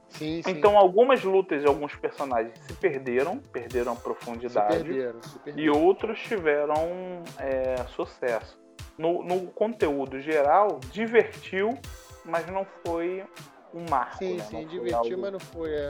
[0.10, 0.52] Sim, sim.
[0.52, 4.84] Então algumas lutas de alguns personagens se perderam, perderam a se profundidade.
[4.84, 5.82] perderam, se E perderam.
[5.84, 8.58] outros tiveram é, sucesso.
[8.98, 11.78] No, no conteúdo geral, divertiu,
[12.24, 13.24] mas não foi
[13.76, 14.18] um marco.
[14.18, 14.44] Sim, né?
[14.44, 15.74] sim, Não divertiu, algo- mas não foi.
[15.74, 15.90] É...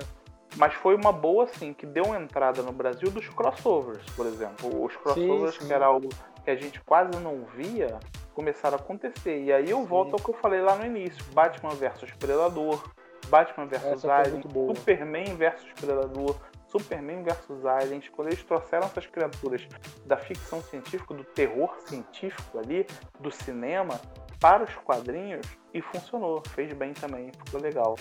[0.58, 4.84] Mas foi uma boa, assim, que deu entrada no Brasil dos crossovers, por exemplo.
[4.86, 5.68] Os crossovers, sim.
[5.68, 6.10] que era algo
[6.44, 8.00] que a gente quase não via,
[8.34, 9.44] começaram a acontecer.
[9.44, 9.86] E aí eu Sim.
[9.86, 12.82] volto ao que eu falei lá no início: Batman versus Predador,
[13.28, 14.42] Batman versus Alien.
[14.76, 16.36] Superman versus Predador,
[16.80, 18.10] Superman versus Aliens.
[18.10, 19.68] Quando eles trouxeram essas criaturas
[20.06, 22.86] da ficção científica, do terror científico ali,
[23.20, 24.00] do cinema,
[24.40, 26.42] para os quadrinhos, e funcionou.
[26.50, 27.96] Fez bem também, ficou legal.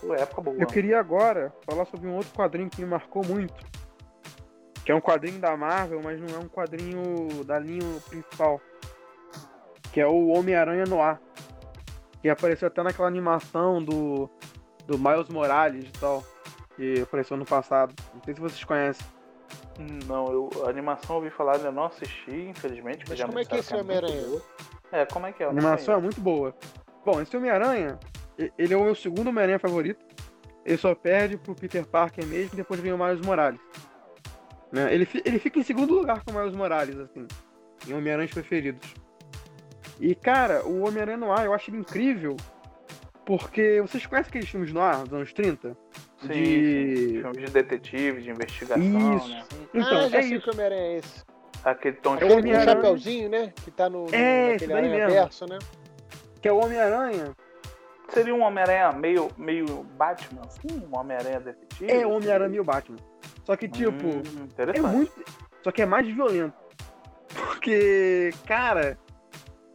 [0.00, 0.56] Foi época boa.
[0.58, 3.54] Eu queria agora falar sobre um outro quadrinho que me marcou muito.
[4.84, 8.60] Que é um quadrinho da Marvel, mas não é um quadrinho da linha principal.
[9.92, 11.20] Que é o Homem-Aranha no Ar.
[12.20, 14.28] Que apareceu até naquela animação do,
[14.86, 16.22] do Miles Morales e tal.
[16.76, 17.94] Que apareceu no passado.
[18.14, 19.06] Não sei se vocês conhecem.
[20.06, 23.04] Não, eu, a animação eu ouvi falar, eu não assisti, infelizmente.
[23.08, 24.26] Mas já como é que é esse muito Homem-Aranha?
[24.26, 24.42] boa.
[24.92, 25.46] É, como é que é?
[25.46, 26.54] A animação é muito boa.
[27.04, 27.98] Bom, esse Homem-Aranha,
[28.38, 30.04] e- ele é o meu segundo Homem-Aranha favorito.
[30.64, 33.60] Ele só perde pro Peter Parker mesmo, depois vem o Miles Morales.
[34.72, 34.92] Né?
[34.94, 37.26] Ele, ele fica em segundo lugar com o Miles Morales, assim,
[37.86, 38.94] em Homem-Aranhas preferidos.
[40.00, 42.36] E, cara, o Homem-Aranha no ar, eu acho ele incrível,
[43.26, 45.76] porque vocês conhecem aqueles filmes no ar dos anos 30?
[46.26, 49.28] Sim, de- filmes de detetive, de investigação, Isso.
[49.28, 49.44] né?
[49.74, 50.44] Então, ah, já é sei isso.
[50.44, 51.22] que Homem-Aranha é esse.
[51.64, 53.52] Aquele tom É o chapeuzinho, né?
[53.64, 55.10] Que tá no, no É, naquele aranha mesmo.
[55.12, 55.58] verso, né?
[56.42, 57.32] Que é o Homem-Aranha.
[58.10, 59.64] Seria um Homem-Aranha meio, meio
[59.96, 60.82] Batman, assim?
[60.92, 61.90] Um Homem-Aranha detetive?
[61.90, 62.98] É o Homem-Aranha meio Batman.
[63.44, 64.94] Só que, tipo, Hum, É interessante.
[64.94, 65.24] muito.
[65.62, 66.52] Só que é mais violento.
[67.34, 68.98] Porque, cara.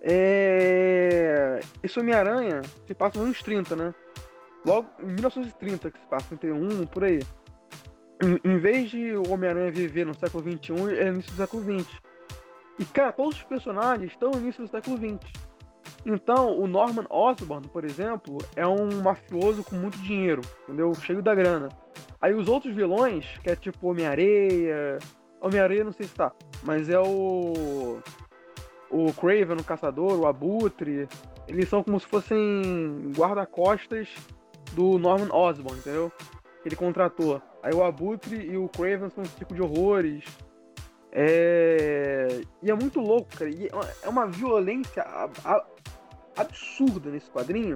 [0.01, 1.59] É.
[1.83, 3.93] Esse Homem-Aranha se passa nos anos 30, né?
[4.65, 7.19] Logo em 1930 que se passa, 31, por aí.
[8.21, 11.63] Em, em vez de o Homem-Aranha viver no século XXI, é no início do século
[11.63, 11.99] XX.
[12.77, 15.31] E, cara, todos os personagens estão no início do século XX.
[16.05, 20.93] Então, o Norman Osborn, por exemplo, é um mafioso com muito dinheiro, entendeu?
[20.95, 21.69] Cheio da grana.
[22.21, 24.99] Aí os outros vilões, que é tipo Homem-Areia.
[25.41, 26.31] Homem-Areia não sei se tá,
[26.63, 27.99] mas é o.
[28.91, 31.07] O Craven, o caçador, o Abutre.
[31.47, 34.09] Eles são como se fossem guarda-costas
[34.73, 36.11] do Norman Osborn, entendeu?
[36.61, 37.41] Que ele contratou.
[37.63, 40.23] Aí o Abutre e o Craven são um tipo de horrores.
[41.11, 42.41] É...
[42.61, 43.49] E é muito louco, cara.
[43.49, 45.03] E é uma- é uma violência
[46.37, 47.75] absurda nesse quadrinho.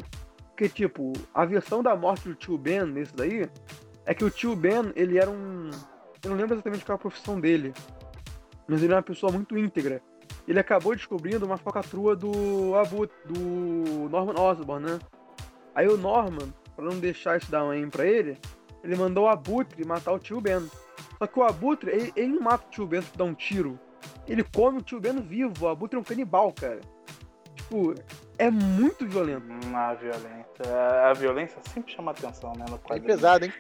[0.50, 3.50] Porque, tipo, a versão da morte do tio Ben nesse daí
[4.06, 5.70] é que o tio Ben, ele era um.
[6.24, 7.74] Eu não lembro exatamente qual é a profissão dele.
[8.68, 10.02] Mas ele era uma pessoa muito íntegra.
[10.48, 15.00] Ele acabou descobrindo uma falcatrua do Abut, do Norman Osborn, né?
[15.74, 18.38] Aí o Norman, pra não deixar isso dar um aim pra ele,
[18.84, 20.70] ele mandou o Abutre matar o tio Ben.
[21.18, 23.80] Só que o Abutre, ele, ele não mata o tio Ben pra dar um tiro.
[24.28, 25.66] Ele come o tio Ben vivo.
[25.66, 26.80] O Abutre é um canibal, cara.
[27.56, 27.94] Tipo,
[28.38, 29.46] é muito violento.
[29.74, 31.10] A violência.
[31.10, 32.66] A violência sempre chama atenção, né?
[32.70, 33.54] No É pesado, hein?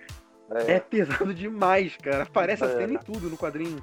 [0.52, 2.23] É, É pesado demais, cara.
[2.23, 2.76] Aparece a É.
[2.77, 3.81] cena e tudo no quadrinho.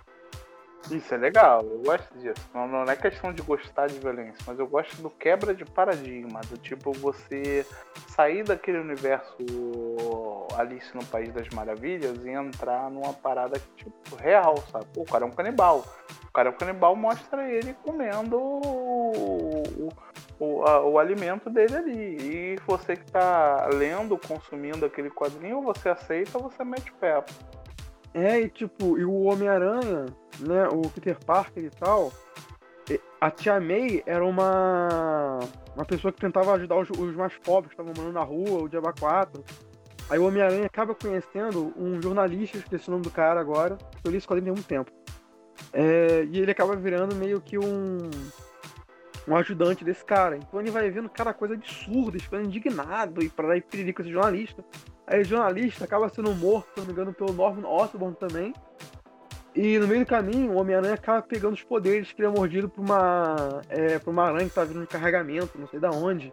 [0.91, 2.49] Isso é legal, eu gosto disso.
[2.55, 6.41] Não, não é questão de gostar de violência, mas eu gosto do quebra de paradigma,
[6.49, 7.65] do tipo você
[8.09, 9.37] sair daquele universo
[10.57, 14.87] Alice no País das Maravilhas e entrar numa parada que, tipo, real, sabe?
[14.93, 15.85] Pô, o cara é um canibal.
[16.29, 19.89] O cara é um canibal, mostra ele comendo o,
[20.41, 22.17] o, a- o alimento dele ali.
[22.21, 27.23] E você que tá lendo, consumindo aquele quadrinho, você aceita, você mete o pé.
[28.13, 30.07] É, e tipo, e o Homem-Aranha,
[30.41, 32.13] né, o Peter Parker e tal,
[33.21, 35.39] a Tia May era uma
[35.75, 38.69] uma pessoa que tentava ajudar os, os mais pobres que estavam morando na rua, o
[38.69, 39.43] Diaba 4.
[40.09, 44.17] Aí o Homem-Aranha acaba conhecendo um jornalista, esqueci o nome do cara agora, eu li
[44.17, 44.91] esse quadrinho tem muito tempo.
[45.73, 47.99] É, e ele acaba virando meio que um
[49.27, 50.37] um ajudante desse cara.
[50.37, 54.11] Então ele vai vendo cada coisa absurda, ficando indignado e para dar perigo com esse
[54.11, 54.65] jornalista.
[55.07, 58.53] Aí o jornalista acaba sendo morto, se não me engano, pelo Norman Osborn também.
[59.55, 62.69] E no meio do caminho, o Homem-Aranha acaba pegando os poderes que ele é mordido
[62.69, 66.33] por uma, é, por uma aranha que tá vindo de carregamento, não sei da onde.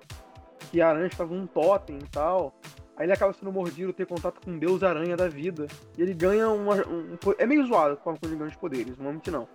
[0.70, 2.54] Que a aranha estava num totem e tal.
[2.96, 5.68] Aí ele acaba sendo mordido, ter contato com Deus Aranha da vida.
[5.98, 7.18] E ele ganha uma, um.
[7.38, 9.48] É meio zoado quando ele ganha os poderes, mentir não.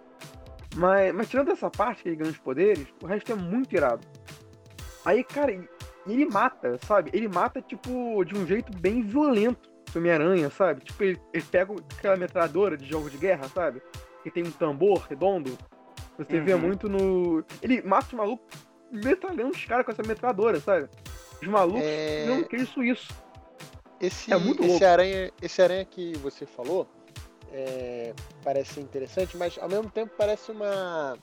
[0.74, 4.07] Mas, mas tirando essa parte que ele ganha os poderes, o resto é muito irado.
[5.05, 5.53] Aí, cara,
[6.07, 7.11] ele mata, sabe?
[7.12, 9.70] Ele mata, tipo, de um jeito bem violento.
[9.94, 10.82] Homem-Aranha, sabe?
[10.85, 13.82] Tipo, ele, ele, pega aquela metralhadora de jogo de guerra, sabe?
[14.23, 15.59] Que tem um tambor redondo.
[16.16, 16.44] Você uhum.
[16.44, 17.44] vê muito no.
[17.61, 18.47] Ele mata os malucos
[18.90, 20.89] metralhando os caras com essa metralhadora, sabe?
[21.40, 22.27] Os malucos é...
[22.27, 23.09] não que isso isso.
[24.01, 26.89] Esse, é muito esse aranha, esse aranha que você falou,
[27.53, 31.16] é, parece interessante, mas ao mesmo tempo parece uma.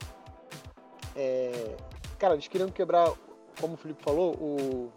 [1.16, 1.76] É,
[2.18, 3.12] cara, eles queriam quebrar,
[3.60, 4.92] como o Felipe falou, o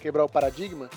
[0.00, 0.88] quebrar o paradigma,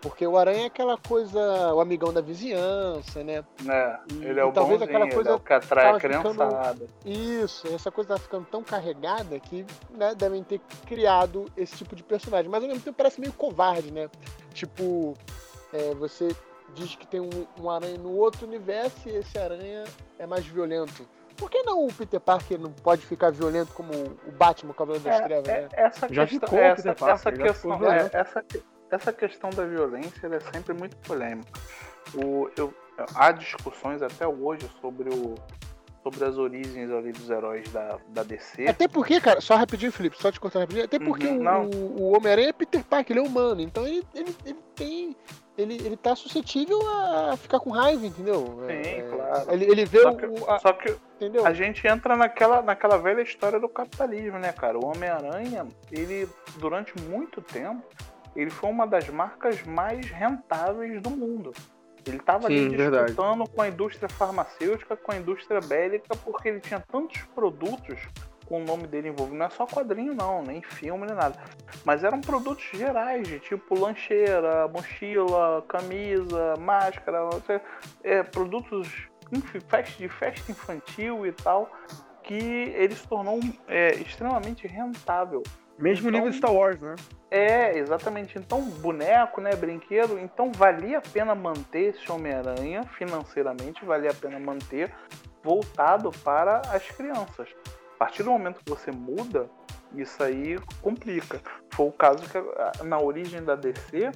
[0.00, 1.38] porque o Aranha é aquela coisa,
[1.74, 3.44] o amigão da vizinhança, né?
[3.68, 6.72] É, ele é o talvez bonzinho, aquela coisa ele é o que atrai a criançada.
[6.72, 11.94] Ficando, isso, essa coisa tá ficando tão carregada que né, devem ter criado esse tipo
[11.94, 12.50] de personagem.
[12.50, 14.08] Mas ao mesmo tempo parece meio covarde, né?
[14.54, 15.14] Tipo,
[15.72, 16.34] é, você
[16.74, 19.84] diz que tem um, um aranha no outro universo e esse aranha
[20.18, 21.06] é mais violento.
[21.36, 25.04] Por que não o Peter Parker não pode ficar violento como o Batman, o Cavaleiro
[25.04, 25.68] das é, Trevas, é, né?
[25.72, 28.44] Essa já questão, ficou essa, Parker, essa, questão, é, essa,
[28.90, 31.50] essa questão da violência é sempre muito polêmica.
[32.14, 32.74] O, eu,
[33.14, 35.34] há discussões até hoje sobre o,
[36.02, 38.66] sobre as origens ali dos heróis da, da DC.
[38.66, 40.84] Até porque, cara, só rapidinho, Felipe, só te contar rapidinho.
[40.84, 44.36] Até porque uhum, o, o Homem-Aranha é Peter Parker, ele é humano, então ele, ele,
[44.44, 45.16] ele tem
[45.60, 48.60] ele, ele tá suscetível a ficar com raiva, entendeu?
[48.66, 49.52] Sim, é, claro.
[49.52, 50.16] Ele, ele vê só o.
[50.16, 51.46] Que, a, só que entendeu?
[51.46, 54.78] a gente entra naquela, naquela velha história do capitalismo, né, cara?
[54.78, 57.82] O Homem-Aranha, ele, durante muito tempo,
[58.34, 61.52] ele foi uma das marcas mais rentáveis do mundo.
[62.06, 63.50] Ele estava ali disputando verdade.
[63.54, 67.98] com a indústria farmacêutica, com a indústria bélica, porque ele tinha tantos produtos
[68.50, 69.38] com o nome dele envolvido.
[69.38, 71.38] Não é só quadrinho, não, nem filme, nem nada.
[71.84, 77.20] Mas eram produtos gerais, de tipo lancheira, mochila, camisa, máscara,
[78.02, 78.88] é, produtos
[79.96, 81.70] de festa infantil e tal,
[82.24, 85.44] que ele se tornou é, extremamente rentável.
[85.78, 86.96] Mesmo então, nível Star Wars, né?
[87.30, 88.36] É, exatamente.
[88.36, 94.40] Então, boneco, né, brinquedo, então valia a pena manter esse Homem-Aranha financeiramente, valia a pena
[94.40, 94.92] manter
[95.42, 97.48] voltado para as crianças
[98.00, 99.50] partir do momento que você muda,
[99.94, 101.38] isso aí complica.
[101.68, 104.10] Foi o caso que na origem da DC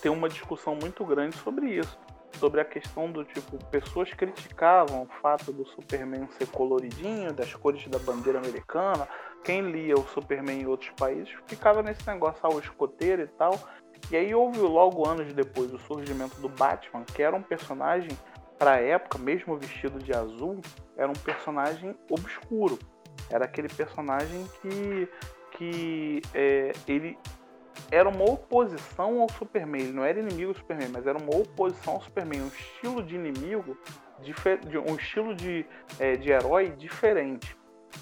[0.00, 1.98] tem uma discussão muito grande sobre isso.
[2.38, 7.86] Sobre a questão do tipo, pessoas criticavam o fato do Superman ser coloridinho, das cores
[7.88, 9.08] da bandeira americana.
[9.42, 13.58] Quem lia o Superman em outros países ficava nesse negócio, ah, escoteiro e tal.
[14.12, 18.10] E aí houve logo anos depois o surgimento do Batman, que era um personagem
[18.58, 20.60] para a época, mesmo vestido de azul,
[20.96, 22.78] era um personagem obscuro.
[23.30, 25.08] Era aquele personagem que,
[25.52, 27.18] que é, ele
[27.90, 29.82] era uma oposição ao Superman.
[29.82, 32.42] Ele não era inimigo do Superman, mas era uma oposição ao Superman.
[32.42, 33.76] Um estilo de inimigo,
[34.88, 35.66] um estilo de,
[35.98, 37.56] é, de herói diferente.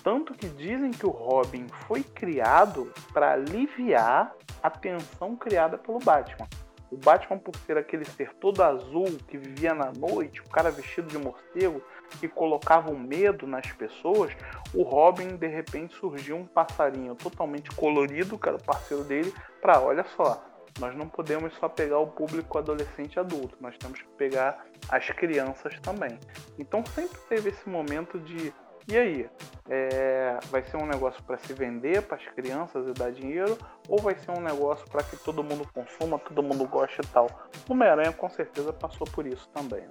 [0.05, 6.49] Tanto que dizem que o Robin foi criado para aliviar a tensão criada pelo Batman.
[6.91, 11.09] O Batman, por ser aquele ser todo azul que vivia na noite, o cara vestido
[11.09, 11.83] de morcego
[12.19, 14.33] que colocava um medo nas pessoas,
[14.75, 19.81] o Robin de repente surgiu um passarinho totalmente colorido, que era o parceiro dele, para
[19.81, 20.45] olha só,
[20.79, 25.07] nós não podemos só pegar o público adolescente e adulto, nós temos que pegar as
[25.11, 26.19] crianças também.
[26.59, 28.53] Então sempre teve esse momento de
[28.89, 29.31] e aí,
[29.69, 33.57] é, vai ser um negócio para se vender para as crianças e dar dinheiro,
[33.89, 37.29] ou vai ser um negócio para que todo mundo consuma, todo mundo goste e tal?
[37.69, 39.87] Homem-Aranha com certeza passou por isso também.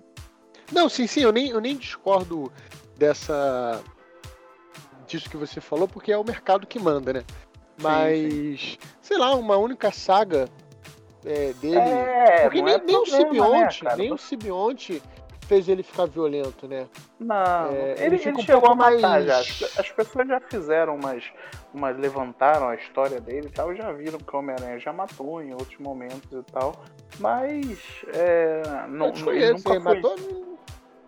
[0.72, 2.52] Não, sim, sim, eu nem, eu nem discordo
[2.98, 3.82] dessa.
[5.08, 7.24] disso que você falou, porque é o mercado que manda, né?
[7.82, 8.78] Mas, sim, sim.
[9.02, 10.50] sei lá, uma única saga
[11.26, 11.78] é, dele.
[11.78, 15.02] É, porque nem, é nem problema, o Sibionte, né, nem o Sibionte
[15.50, 16.88] fez ele ficar violento, né?
[17.20, 19.26] Não, é, ele, ele, ele chegou a matar mais...
[19.26, 19.40] já.
[19.40, 21.24] As pessoas já fizeram umas,
[21.74, 21.98] umas.
[21.98, 25.80] levantaram a história dele e tal, já viram que o Homem-Aranha já matou em outros
[25.80, 26.76] momentos e tal.
[27.20, 27.80] Mas.
[28.14, 29.80] É, não, Eu nunca foi...
[29.80, 30.49] matou?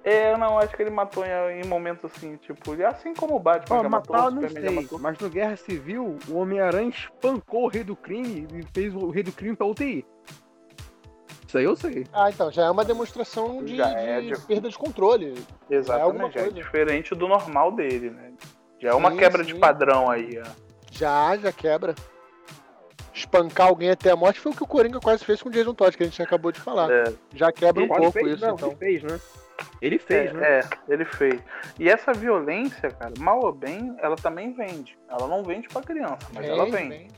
[0.04, 3.80] É, não, acho que ele matou em, em momentos assim, tipo, assim como o Batman
[3.80, 5.00] oh, já matou, matar, não sei, matou.
[5.00, 9.22] Mas no Guerra Civil, o Homem-Aranha espancou o Rei do Crime e fez o Rei
[9.22, 10.06] do Crime pra UTI.
[11.48, 12.08] Isso aí eu sei.
[12.14, 15.36] Ah, então, já é uma demonstração de, Já de é de- perda de controle.
[15.70, 16.56] Exatamente, é, coisa.
[16.56, 18.32] diferente do normal dele, né?
[18.80, 19.60] Já é uma Sim, quebra de sim.
[19.60, 20.50] padrão aí, ó.
[20.92, 21.94] Já, já quebra.
[23.14, 25.74] Espancar alguém até a morte foi o que o Coringa quase fez com o Jason
[25.74, 26.90] Todd, que a gente acabou de falar.
[26.90, 28.70] É, Já quebra um pouco fez, isso, não, então.
[28.70, 29.20] ele fez, né?
[29.82, 30.60] Ele fez, é, né?
[30.60, 31.42] é, ele fez.
[31.80, 34.98] E essa violência, cara, mal ou bem, ela também vende.
[35.10, 37.14] Ela não vende pra criança, mas ela Vem, vende.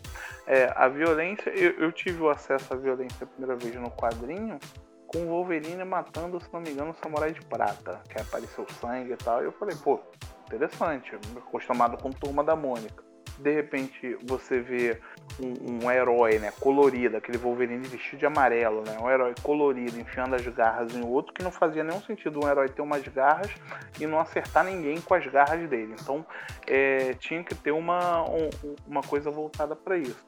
[0.45, 4.59] É, a violência, eu, eu tive o acesso à violência a primeira vez no quadrinho,
[5.07, 9.13] com o Wolverine matando, se não me engano, o Samurai de Prata, que apareceu sangue
[9.13, 9.41] e tal.
[9.41, 9.99] E eu falei, pô,
[10.47, 13.03] interessante, acostumado com Turma da Mônica.
[13.39, 14.99] De repente você vê
[15.39, 20.35] um, um herói, né, colorido, aquele Wolverine vestido de amarelo, né, um herói colorido enfiando
[20.35, 23.51] as garras em outro, que não fazia nenhum sentido um herói ter umas garras
[23.99, 25.95] e não acertar ninguém com as garras dele.
[25.99, 26.25] Então
[26.67, 28.49] é, tinha que ter uma, um-
[28.87, 30.23] uma coisa voltada para isso.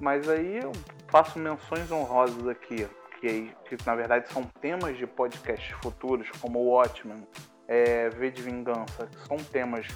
[0.00, 0.72] Mas aí eu
[1.08, 2.88] faço menções honrosas aqui,
[3.20, 7.22] que, que na verdade são temas de podcasts futuros, como o Watchmen,
[7.68, 9.86] é, V de Vingança, que são temas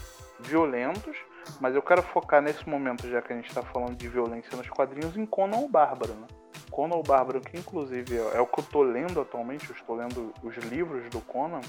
[0.40, 1.16] violentos,
[1.60, 4.68] mas eu quero focar nesse momento, já que a gente está falando de violência nos
[4.68, 6.14] quadrinhos, em Conan o Bárbaro.
[6.14, 6.26] Né?
[6.70, 10.32] Conan o Bárbaro, que inclusive é o que eu estou lendo atualmente, eu estou lendo
[10.42, 11.60] os livros do Conan.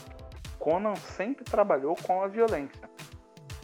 [0.60, 2.90] Conan sempre trabalhou com a violência.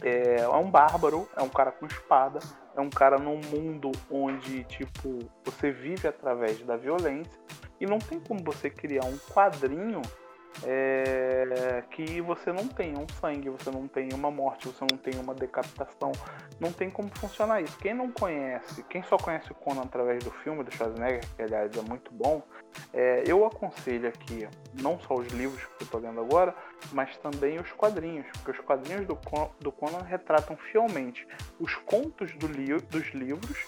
[0.02, 2.40] É, é um bárbaro, é um cara com espada,
[2.76, 7.40] é um cara num mundo onde, tipo, você vive através da violência
[7.80, 10.02] e não tem como você criar um quadrinho
[10.64, 15.20] é, que você não tenha um sangue, você não tenha uma morte, você não tenha
[15.20, 16.12] uma decapitação.
[16.60, 17.76] Não tem como funcionar isso.
[17.78, 21.76] Quem não conhece, quem só conhece o Conan através do filme do Schwarzenegger, que aliás
[21.76, 22.42] é muito bom,
[22.92, 24.48] é, eu aconselho aqui
[24.80, 26.54] não só os livros que eu estou lendo agora,
[26.92, 29.18] mas também os quadrinhos, porque os quadrinhos do,
[29.60, 31.26] do Conan retratam fielmente
[31.58, 33.66] os contos do li- dos livros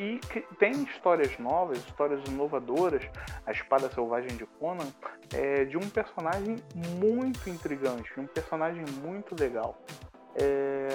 [0.00, 0.18] e
[0.58, 3.02] tem histórias novas, histórias inovadoras.
[3.44, 4.88] A Espada Selvagem de Conan
[5.34, 6.56] é de um personagem
[6.98, 9.78] muito intrigante, um personagem muito legal.
[10.34, 10.88] É,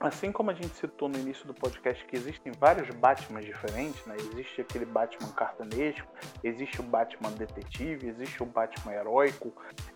[0.00, 4.16] Assim como a gente citou no início do podcast que existem vários Batman diferentes, né?
[4.16, 6.08] Existe aquele Batman cartanesco,
[6.42, 9.52] existe o Batman detetive, existe o Batman heróico.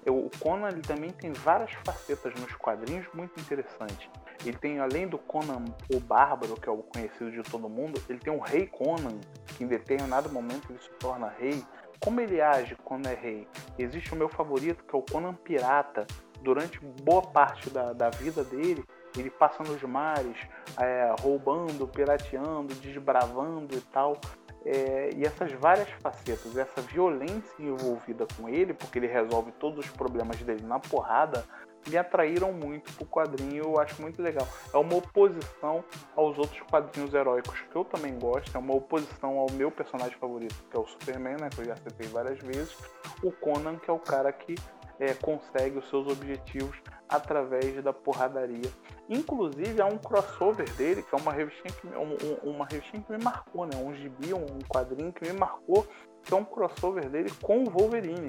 [0.07, 4.11] O Conan ele também tem várias facetas nos quadrinhos muito interessantes.
[4.45, 8.19] Ele tem, além do Conan o Bárbaro, que é o conhecido de todo mundo, ele
[8.19, 9.19] tem o Rei Conan,
[9.57, 11.65] que em determinado momento ele se torna rei.
[11.99, 13.49] Como ele age quando é rei?
[13.79, 16.07] Existe o meu favorito, que é o Conan Pirata.
[16.43, 18.85] Durante boa parte da, da vida dele,
[19.17, 20.37] ele passa nos mares,
[20.79, 24.19] é, roubando, pirateando, desbravando e tal.
[24.65, 29.91] É, e essas várias facetas, essa violência envolvida com ele, porque ele resolve todos os
[29.91, 31.45] problemas dele na porrada,
[31.89, 34.47] me atraíram muito pro quadrinho, eu acho muito legal.
[34.73, 35.85] É uma oposição
[36.17, 40.65] aos outros quadrinhos heróicos que eu também gosto, é uma oposição ao meu personagem favorito,
[40.71, 42.75] que é o Superman, né, que eu já citei várias vezes,
[43.23, 44.55] o Conan, que é o cara que
[45.01, 46.77] é, consegue os seus objetivos
[47.09, 48.71] através da porradaria.
[49.09, 53.03] Inclusive há um crossover dele, que é uma revistinha que, me- um- um- uma revistinha
[53.03, 53.73] que me marcou, né?
[53.77, 55.87] Um gibi, um quadrinho que me marcou,
[56.23, 58.29] que é um crossover dele com o Wolverine.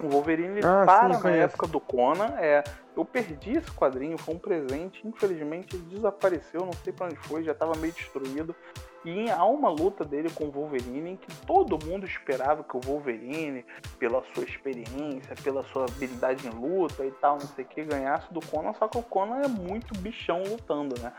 [0.00, 1.42] O Wolverine Ah, sim, para na conheço.
[1.44, 2.34] época do Conan.
[2.38, 2.64] É,
[2.96, 5.06] eu perdi esse quadrinho, foi um presente.
[5.06, 8.54] Infelizmente ele desapareceu, não sei pra onde foi, já estava meio destruído.
[9.04, 12.80] E há uma luta dele com o Wolverine em que todo mundo esperava que o
[12.80, 13.64] Wolverine,
[13.98, 18.32] pela sua experiência, pela sua habilidade em luta e tal, não sei o que, ganhasse
[18.32, 21.12] do Conan, só que o Conan é muito bichão lutando, né?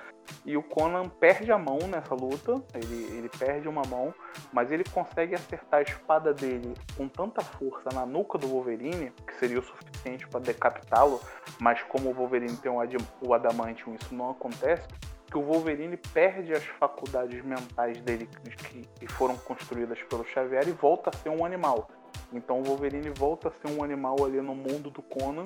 [0.44, 4.12] E o Conan perde a mão nessa luta, ele, ele perde uma mão,
[4.52, 9.36] mas ele consegue acertar a espada dele com tanta força na nuca do Wolverine, que
[9.36, 11.22] seria o suficiente para decapitá-lo,
[11.60, 12.80] mas como o Wolverine tem o,
[13.22, 14.88] o adamantium, isso não acontece,
[15.30, 18.28] que o Wolverine perde as faculdades mentais dele
[18.70, 21.90] que, que foram construídas pelo Xavier e volta a ser um animal.
[22.34, 25.44] Então o Wolverine volta a ser um animal ali no mundo do Conan.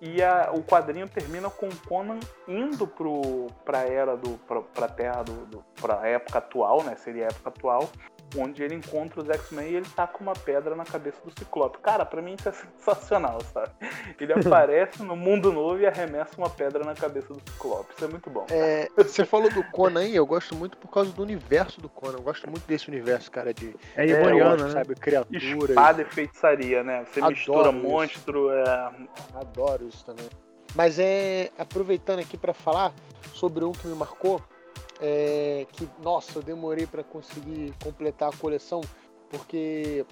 [0.00, 2.18] E a- o quadrinho termina com o Conan
[2.48, 4.36] indo pro, pra era do.
[4.46, 5.64] pra, pra terra do, do.
[5.80, 6.96] pra época atual, né?
[6.96, 7.88] Seria a época atual.
[8.36, 11.78] Onde ele encontra os X-Men e ele tá com uma pedra na cabeça do Ciclope.
[11.78, 13.70] Cara, pra mim isso é sensacional, sabe?
[14.18, 17.92] Ele aparece no mundo novo e arremessa uma pedra na cabeça do Ciclope.
[17.94, 18.46] Isso é muito bom.
[18.50, 22.18] É, você falou do Conan aí, eu gosto muito por causa do universo do Conan.
[22.18, 24.70] Eu gosto muito desse universo, cara, de É eu Iboriano, né?
[24.70, 25.42] sabe, criaturas.
[25.68, 27.04] Espada e feitiçaria, né?
[27.04, 27.78] Você Adoro mistura isso.
[27.78, 28.90] monstro, é,
[29.34, 30.26] Adoro isso também.
[30.74, 32.92] Mas é aproveitando aqui pra falar
[33.34, 34.40] sobre um que me marcou,
[35.02, 38.80] é, que nossa, eu demorei pra conseguir completar a coleção
[39.28, 40.06] porque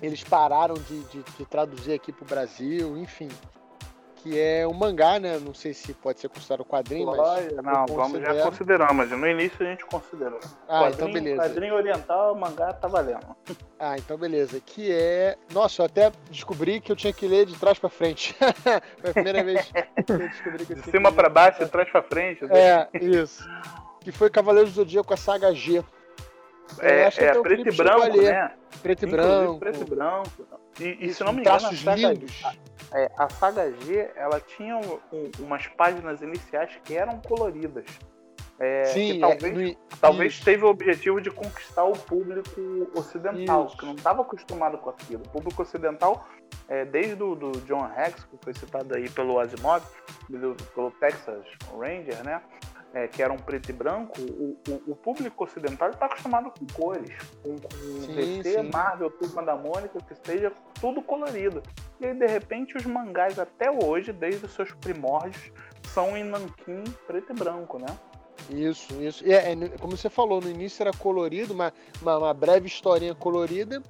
[0.00, 3.28] eles pararam de, de- de traduzir aqui pro Brasil, enfim.
[4.22, 5.38] Que é um mangá, né?
[5.38, 7.52] Não sei se pode ser considerado quadrinho, mas.
[7.52, 9.10] Não, vamos, já consideramos.
[9.10, 10.40] No início a gente considerou.
[10.68, 11.42] Ah, quadrinho, então beleza.
[11.42, 13.36] Quadrinho oriental, mangá tá valendo.
[13.82, 14.60] Ah, então beleza.
[14.60, 15.38] Que é.
[15.54, 18.36] Nossa, eu até descobri que eu tinha que ler de trás pra frente.
[19.00, 21.88] Foi a primeira vez que eu descobri que eu De cima pra baixo, de trás
[21.88, 22.44] pra frente.
[22.50, 23.42] É, isso.
[24.00, 25.82] Que foi Cavaleiros do Zodíaco com a saga G.
[26.78, 28.52] É, é preto e branco, né?
[28.82, 29.58] Preto e branco.
[29.58, 30.46] Preto e branco.
[30.78, 32.08] E, e se não me engano, a saga,
[32.92, 37.84] a, é, a saga G, ela tinha um, um, umas páginas iniciais que eram coloridas.
[38.58, 43.76] É, Sim, que talvez, é, talvez teve o objetivo de conquistar o público ocidental, isso.
[43.78, 45.22] que não estava acostumado com aquilo.
[45.24, 46.28] O público ocidental,
[46.68, 49.82] é, desde o do John Rex, que foi citado aí pelo Asimov,
[50.74, 52.42] pelo Texas Ranger, né?
[52.92, 57.10] É, que eram preto e branco, o, o, o público ocidental está acostumado com cores,
[57.42, 58.70] com, com sim, DC, sim.
[58.72, 61.62] Marvel, Turma da Mônica, que esteja tudo colorido.
[62.00, 65.52] E aí, de repente, os mangás até hoje, desde os seus primórdios,
[65.94, 67.86] são em nanquim preto e branco, né?
[68.48, 69.24] Isso, isso.
[69.24, 71.72] E é, é, como você falou, no início era colorido, uma,
[72.02, 73.82] uma, uma breve historinha colorida,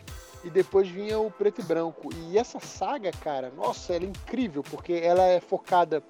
[0.44, 2.10] e depois vinha o preto e branco.
[2.14, 6.02] E essa saga, cara, nossa, ela é incrível, porque ela é focada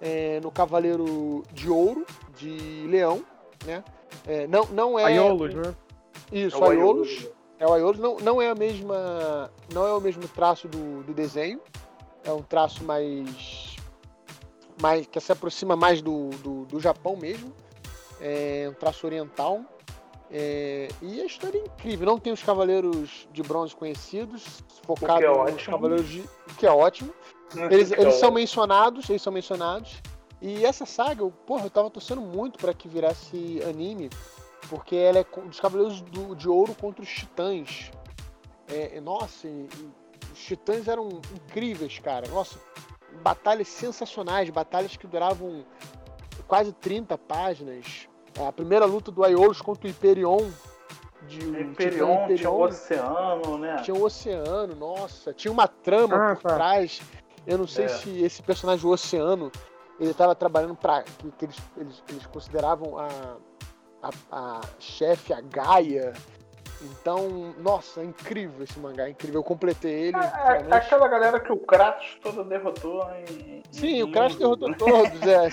[0.00, 2.06] é, no Cavaleiro de Ouro,
[2.36, 3.24] de Leão,
[3.64, 3.82] né?
[4.26, 5.04] É, não, não é.
[5.04, 5.74] Aiolos, né?
[6.32, 7.28] Isso, é Aiolos.
[7.58, 7.98] É o Aiolos.
[7.98, 9.50] Não, não é a mesma.
[9.72, 11.60] Não é o mesmo traço do, do desenho.
[12.24, 13.76] É um traço mais.
[14.80, 17.52] mais que se aproxima mais do, do, do Japão mesmo.
[18.20, 19.60] É um traço oriental.
[20.30, 22.06] É, e a história é incrível.
[22.06, 26.24] Não tem os Cavaleiros de Bronze conhecidos, focado é nos Cavaleiros de.
[26.58, 27.12] que é ótimo.
[27.70, 30.02] Eles, eles são mencionados, eles são mencionados.
[30.40, 34.10] E essa saga, eu, porra, eu tava torcendo muito para que virasse anime,
[34.68, 37.90] porque ela é dos Cavaleiros do, de Ouro contra os Titãs.
[38.68, 39.90] É, nossa, e, e,
[40.32, 42.28] os Titãs eram incríveis, cara.
[42.28, 42.58] Nossa,
[43.22, 45.64] batalhas sensacionais, batalhas que duravam
[46.46, 48.08] quase 30 páginas.
[48.38, 50.50] A primeira luta do Aiolos contra o Hyperion.
[51.26, 53.76] De, Hyperion, Hyperion tinha o oceano, né?
[53.82, 55.32] Tinha o oceano, nossa.
[55.32, 56.54] Tinha uma trama ah, por tá.
[56.54, 57.00] trás.
[57.46, 57.88] Eu não sei é.
[57.88, 59.52] se esse personagem do oceano
[59.98, 63.08] ele estava trabalhando para que, que eles, eles, eles, consideravam a,
[64.02, 66.12] a, a chefe, a Gaia.
[66.82, 69.40] Então, nossa, é incrível esse mangá, é incrível.
[69.40, 70.16] Eu completei ele.
[70.18, 73.62] É, é aquela galera que o Kratos todo derrotou em.
[73.70, 74.02] Sim, em...
[74.02, 75.48] o Kratos derrotou todos, é.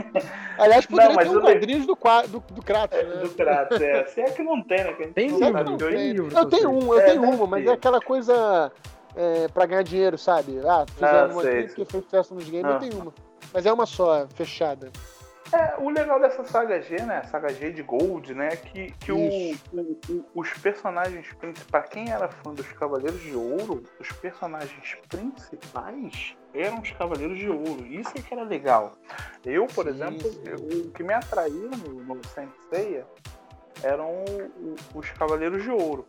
[0.58, 1.98] Aliás, poderia não, ter um quadrinhos do,
[2.28, 2.98] do, do Kratos.
[2.98, 3.16] É, né?
[3.16, 4.06] Do Kratos, é.
[4.06, 4.92] Se é que não tem, né?
[4.94, 6.38] Que tem livro, não tem livro.
[6.38, 8.72] Eu tenho um, eu é, tenho uma, mas é aquela coisa
[9.16, 10.58] é, pra ganhar dinheiro, sabe?
[10.66, 12.70] Ah, fizeram ah, uma aqui porque fez sucesso nos games, ah.
[12.70, 13.14] eu tenho uma.
[13.52, 14.90] Mas é uma só, fechada.
[15.52, 17.22] É, o legal dessa saga G, né?
[17.24, 18.56] Saga G de Gold, né?
[18.56, 19.54] Que, que o,
[20.08, 26.80] o, os personagens principais, quem era fã dos Cavaleiros de Ouro, os personagens principais eram
[26.80, 27.86] os Cavaleiros de Ouro.
[27.86, 28.92] Isso é que era legal.
[29.44, 30.42] Eu, por sim, exemplo, sim.
[30.44, 33.06] Eu, o que me atraiu no, no Senseiya
[33.82, 34.24] eram
[34.94, 36.06] os Cavaleiros de Ouro.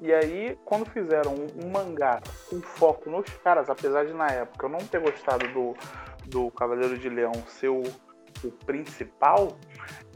[0.00, 4.66] E aí, quando fizeram um, um mangá com foco nos caras, apesar de na época
[4.66, 5.74] eu não ter gostado do,
[6.26, 7.82] do Cavaleiro de Leão ser o,
[8.42, 9.56] o principal,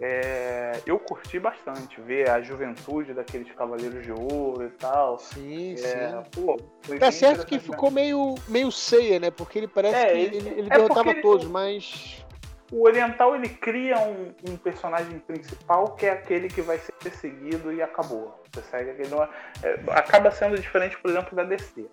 [0.00, 5.18] é, eu curti bastante ver a juventude daqueles Cavaleiros de Ouro e tal.
[5.18, 6.22] Sim, é, sim.
[6.32, 6.56] Pô,
[6.98, 9.30] tá certo que ficou meio, meio ceia, né?
[9.30, 12.24] Porque ele parece é, que ele, ele, ele é derrotava todos, mas
[12.70, 17.73] o Oriental ele cria um, um, personagem principal que é aquele que vai ser perseguido
[17.73, 18.43] e acabou.
[18.53, 19.15] Você segue aquele.
[19.62, 21.86] É, acaba sendo diferente, por exemplo, da DC.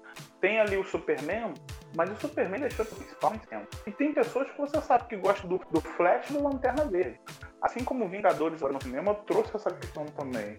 [0.45, 1.55] Tem ali o Superman,
[1.97, 3.67] mas o Superman deixou o principal em tempo.
[3.87, 7.19] E tem pessoas que você sabe que gostam do, do Flash e do Lanterna Verde.
[7.63, 10.55] Assim como Vingadores no cinema trouxe essa questão também.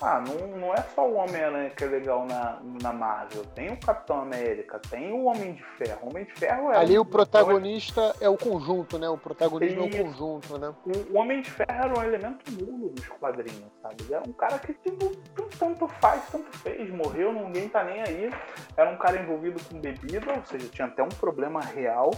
[0.00, 3.44] Ah, não, não é só o Homem-Aranha que é legal na, na Marvel.
[3.54, 6.00] Tem o Capitão América, tem o Homem de Ferro.
[6.02, 6.76] O Homem de Ferro é.
[6.76, 9.08] Ali o protagonista é o conjunto, né?
[9.08, 10.74] O protagonismo é o conjunto, né?
[11.10, 13.96] O, Homem de Ferro era um elemento nulo nos quadrinhos, sabe?
[14.02, 15.10] Ele era um cara que tipo,
[15.58, 16.90] tanto faz, tanto fez.
[16.90, 18.30] Morreu, ninguém tá nem aí.
[18.76, 22.10] Era um cara envolvido com bebida, ou seja, tinha até um problema real.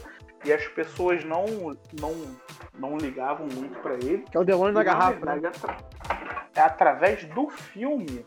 [0.44, 1.44] E as pessoas não,
[2.00, 2.14] não,
[2.78, 4.24] não ligavam muito para ele.
[4.30, 5.18] Que é o demônio da garrafa.
[5.18, 5.76] Verdade, né?
[6.54, 8.26] é através do filme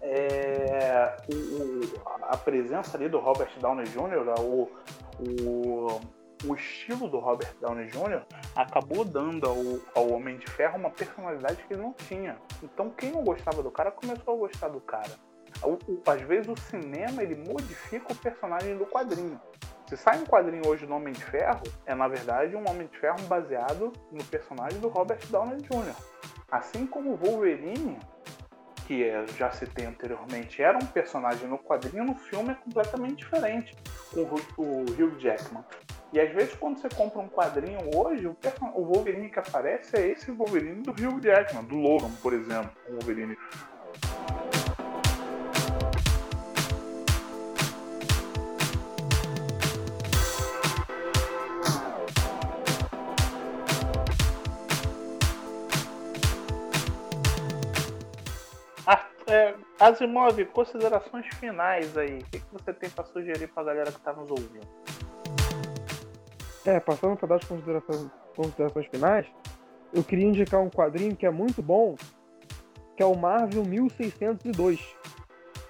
[0.00, 1.80] é, o,
[2.22, 4.70] a presença ali do Robert Downey Jr., o,
[5.20, 6.00] o,
[6.46, 8.22] o estilo do Robert Downey Jr.
[8.54, 9.56] acabou dando ao,
[9.94, 12.36] ao Homem de Ferro uma personalidade que ele não tinha.
[12.62, 15.10] Então quem não gostava do cara começou a gostar do cara.
[15.62, 19.40] O, o, às vezes o cinema ele modifica o personagem do quadrinho.
[19.88, 22.98] Se sai um quadrinho hoje do Homem de Ferro, é na verdade um Homem de
[22.98, 25.94] Ferro baseado no personagem do Robert Downey Jr.
[26.50, 27.98] Assim como o Wolverine,
[28.86, 33.74] que eu já citei anteriormente, era um personagem no quadrinho, no filme é completamente diferente
[34.54, 35.64] com o Hugh Jackman.
[36.12, 38.36] E às vezes quando você compra um quadrinho hoje, o,
[38.74, 42.92] o Wolverine que aparece é esse Wolverine do Hugh Jackman, do Logan, por exemplo, o
[42.92, 43.36] Wolverine.
[59.28, 62.18] É, Asimov, considerações finais aí.
[62.18, 64.66] O que, que você tem para sugerir para a galera que está nos ouvindo?
[66.64, 69.26] É, passando para dar as considerações, considerações finais,
[69.92, 71.94] eu queria indicar um quadrinho que é muito bom,
[72.96, 74.96] que é o Marvel 1602.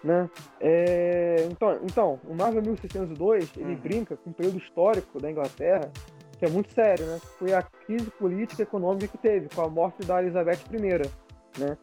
[0.02, 0.30] Né?
[0.60, 3.76] É, então, então, o Marvel 1602 ele uhum.
[3.76, 5.90] brinca com um período histórico da Inglaterra
[6.38, 7.18] que é muito sério, né?
[7.36, 11.76] Foi a crise política e econômica que teve com a morte da Elizabeth I, né?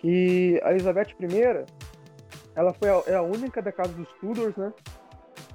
[0.00, 1.66] Que a Elizabeth I,
[2.56, 4.72] ela foi a, é a única da casa dos Tudors, né?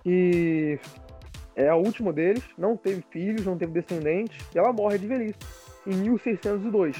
[0.03, 0.79] Que
[1.55, 5.39] é a última deles, não teve filhos, não teve descendentes, e ela morre de velhice
[5.87, 6.95] em 1602.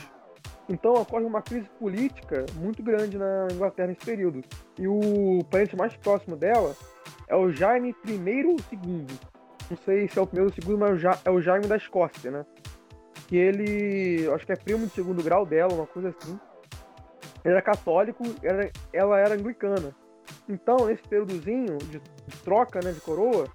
[0.68, 4.44] Então ocorre uma crise política muito grande na Inglaterra nesse período.
[4.80, 6.76] E o parente mais próximo dela
[7.28, 9.06] é o Jaime I II.
[9.70, 12.32] Não sei se é o primeiro ou o segundo, mas é o Jaime da Escócia,
[12.32, 12.46] né?
[13.28, 16.40] Que ele, acho que é primo de segundo grau dela, uma coisa assim.
[17.46, 18.24] Ele era católico,
[18.92, 19.96] ela era anglicana.
[20.50, 22.02] Então, nesse períodozinho de
[22.44, 23.48] troca né, de coroa,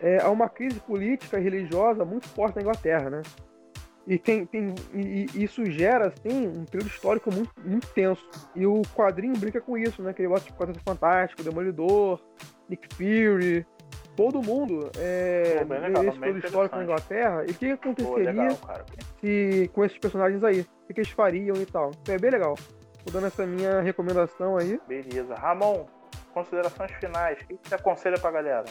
[0.00, 3.22] é, há uma crise política e religiosa muito forte na Inglaterra, né?
[4.06, 8.26] E, tem, tem, e, e isso gera, assim, um período histórico muito, muito tenso.
[8.56, 10.12] E o quadrinho brinca com isso, né?
[10.12, 12.20] Que ele gosta de Fantástico, Demolidor,
[12.68, 13.64] Nick Fury,
[14.16, 17.44] todo mundo é, Pô, legal, nesse período histórico na Inglaterra.
[17.46, 18.58] E o que aconteceria Pô, legal,
[19.20, 20.66] se com esses personagens aí?
[20.88, 21.92] O que eles fariam e tal?
[22.02, 22.56] Então é bem legal.
[23.04, 24.80] Tô dando essa minha recomendação aí.
[24.86, 25.34] Beleza.
[25.34, 25.86] Ramon,
[26.32, 27.38] considerações finais.
[27.42, 28.64] O que você aconselha pra galera?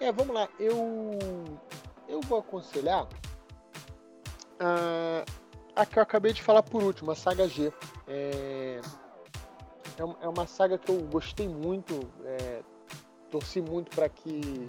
[0.00, 0.48] É, vamos lá.
[0.58, 1.18] Eu
[2.08, 3.06] eu vou aconselhar
[4.60, 5.24] a,
[5.74, 7.72] a que eu acabei de falar por último, a saga G.
[8.08, 8.80] É,
[9.98, 12.62] é, é uma saga que eu gostei muito, é,
[13.30, 14.66] torci muito para que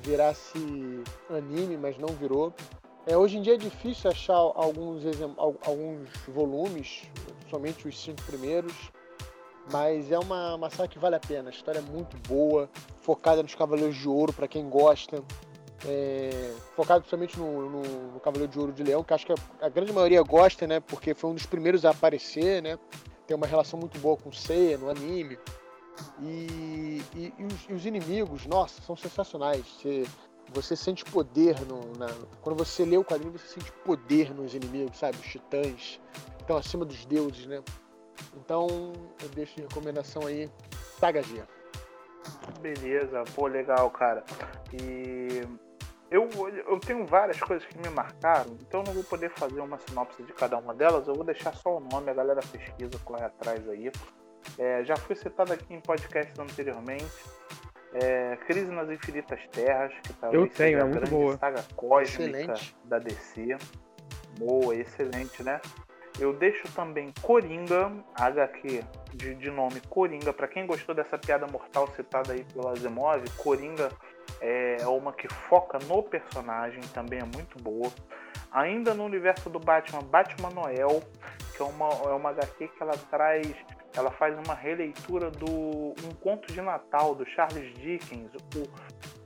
[0.00, 2.52] virasse anime, mas não virou.
[3.06, 5.04] É, hoje em dia é difícil achar alguns,
[5.62, 7.04] alguns volumes,
[7.48, 8.74] somente os cinco primeiros.
[9.72, 11.50] Mas é uma, uma saga que vale a pena.
[11.50, 12.68] A história é muito boa,
[13.00, 15.22] focada nos Cavaleiros de Ouro, para quem gosta.
[15.84, 17.82] É, principalmente no, no,
[18.14, 20.80] no, Cavaleiro de Ouro de Leão, que acho que a, a, grande maioria gosta, né?
[20.80, 22.78] Porque foi um dos primeiros a aparecer, né?
[23.26, 25.38] Tem uma relação muito boa com o Seiya no anime.
[26.20, 29.64] E, e, e, os, e os, inimigos, nossa, são sensacionais.
[29.66, 30.04] Você,
[30.52, 32.06] você sente poder no, na,
[32.40, 35.18] quando você lê o quadrinho, você sente poder nos inimigos, sabe?
[35.18, 36.00] Os titãs
[36.40, 37.62] estão acima dos deuses, né?
[38.36, 38.66] Então,
[39.22, 40.50] eu deixo de recomendação aí,
[40.98, 41.22] Saga.
[42.60, 44.24] Beleza, pô, legal, cara.
[44.72, 45.42] E
[46.10, 46.28] eu,
[46.66, 50.32] eu tenho várias coisas que me marcaram, então não vou poder fazer uma sinopse de
[50.32, 53.90] cada uma delas, eu vou deixar só o nome, a galera pesquisa, corre atrás aí.
[54.58, 57.04] É, já fui citado aqui em podcast anteriormente.
[58.02, 61.36] É, Crise nas Infinitas Terras, que talvez eu tenho, seja é a muito grande boa.
[61.38, 62.76] saga cósmica excelente.
[62.84, 63.56] da DC.
[64.38, 65.60] Boa, excelente, né?
[66.18, 70.32] Eu deixo também Coringa, HQ de, de nome Coringa.
[70.32, 73.90] Para quem gostou dessa piada mortal citada aí pelo Asimov, Coringa
[74.40, 77.90] é uma que foca no personagem, também é muito boa.
[78.50, 81.02] Ainda no universo do Batman, Batman Noel,
[81.54, 83.46] que é uma, é uma HQ que ela traz,
[83.96, 88.62] ela faz uma releitura do Um Conto de Natal do Charles Dickens, o,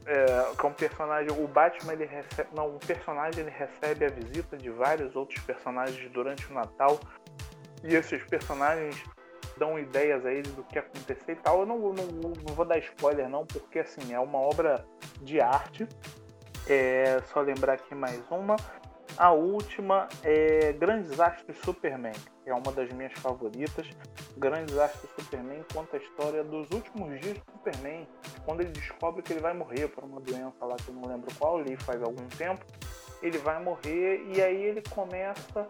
[0.06, 4.08] é, que é um personagem, o Batman ele recebe, não, um personagem ele recebe a
[4.08, 6.98] visita de vários outros personagens durante o Natal
[7.82, 9.02] e esses personagens
[9.58, 11.60] dão ideias a ele do que acontecer e tal.
[11.60, 12.06] Eu não, não,
[12.46, 14.84] não vou dar spoiler não, porque assim é uma obra
[15.20, 15.86] de arte.
[16.66, 18.56] É só lembrar aqui mais uma.
[19.18, 22.14] A última é Grandes Astros Superman,
[22.50, 23.86] é uma das minhas favoritas.
[24.36, 28.06] Grandes Astros Superman conta a história dos últimos dias do Superman,
[28.44, 31.28] quando ele descobre que ele vai morrer por uma doença lá que eu não lembro
[31.38, 32.64] qual, li faz algum tempo.
[33.22, 35.68] Ele vai morrer e aí ele começa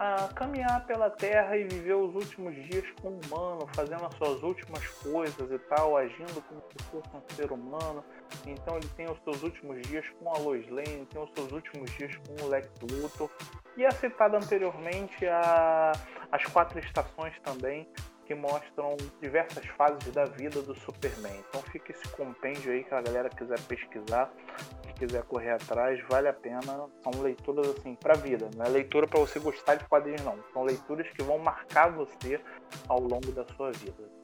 [0.00, 4.86] a caminhar pela Terra e viver os últimos dias como humano, fazendo as suas últimas
[4.88, 8.02] coisas e tal, agindo como se fosse um ser humano.
[8.46, 11.90] Então ele tem os seus últimos dias com a Lois Lane, tem os seus últimos
[11.98, 13.30] dias com o Lex Luthor.
[13.76, 15.92] E é citado anteriormente a,
[16.30, 17.88] as quatro estações também,
[18.30, 21.34] que mostram diversas fases da vida do Superman.
[21.48, 24.32] Então fica esse compêndio aí que a galera quiser pesquisar,
[24.82, 26.88] que quiser correr atrás, vale a pena.
[27.02, 30.38] São leituras assim para vida, não é leitura para você gostar de quadrinhos não.
[30.52, 32.40] São leituras que vão marcar você
[32.88, 34.19] ao longo da sua vida.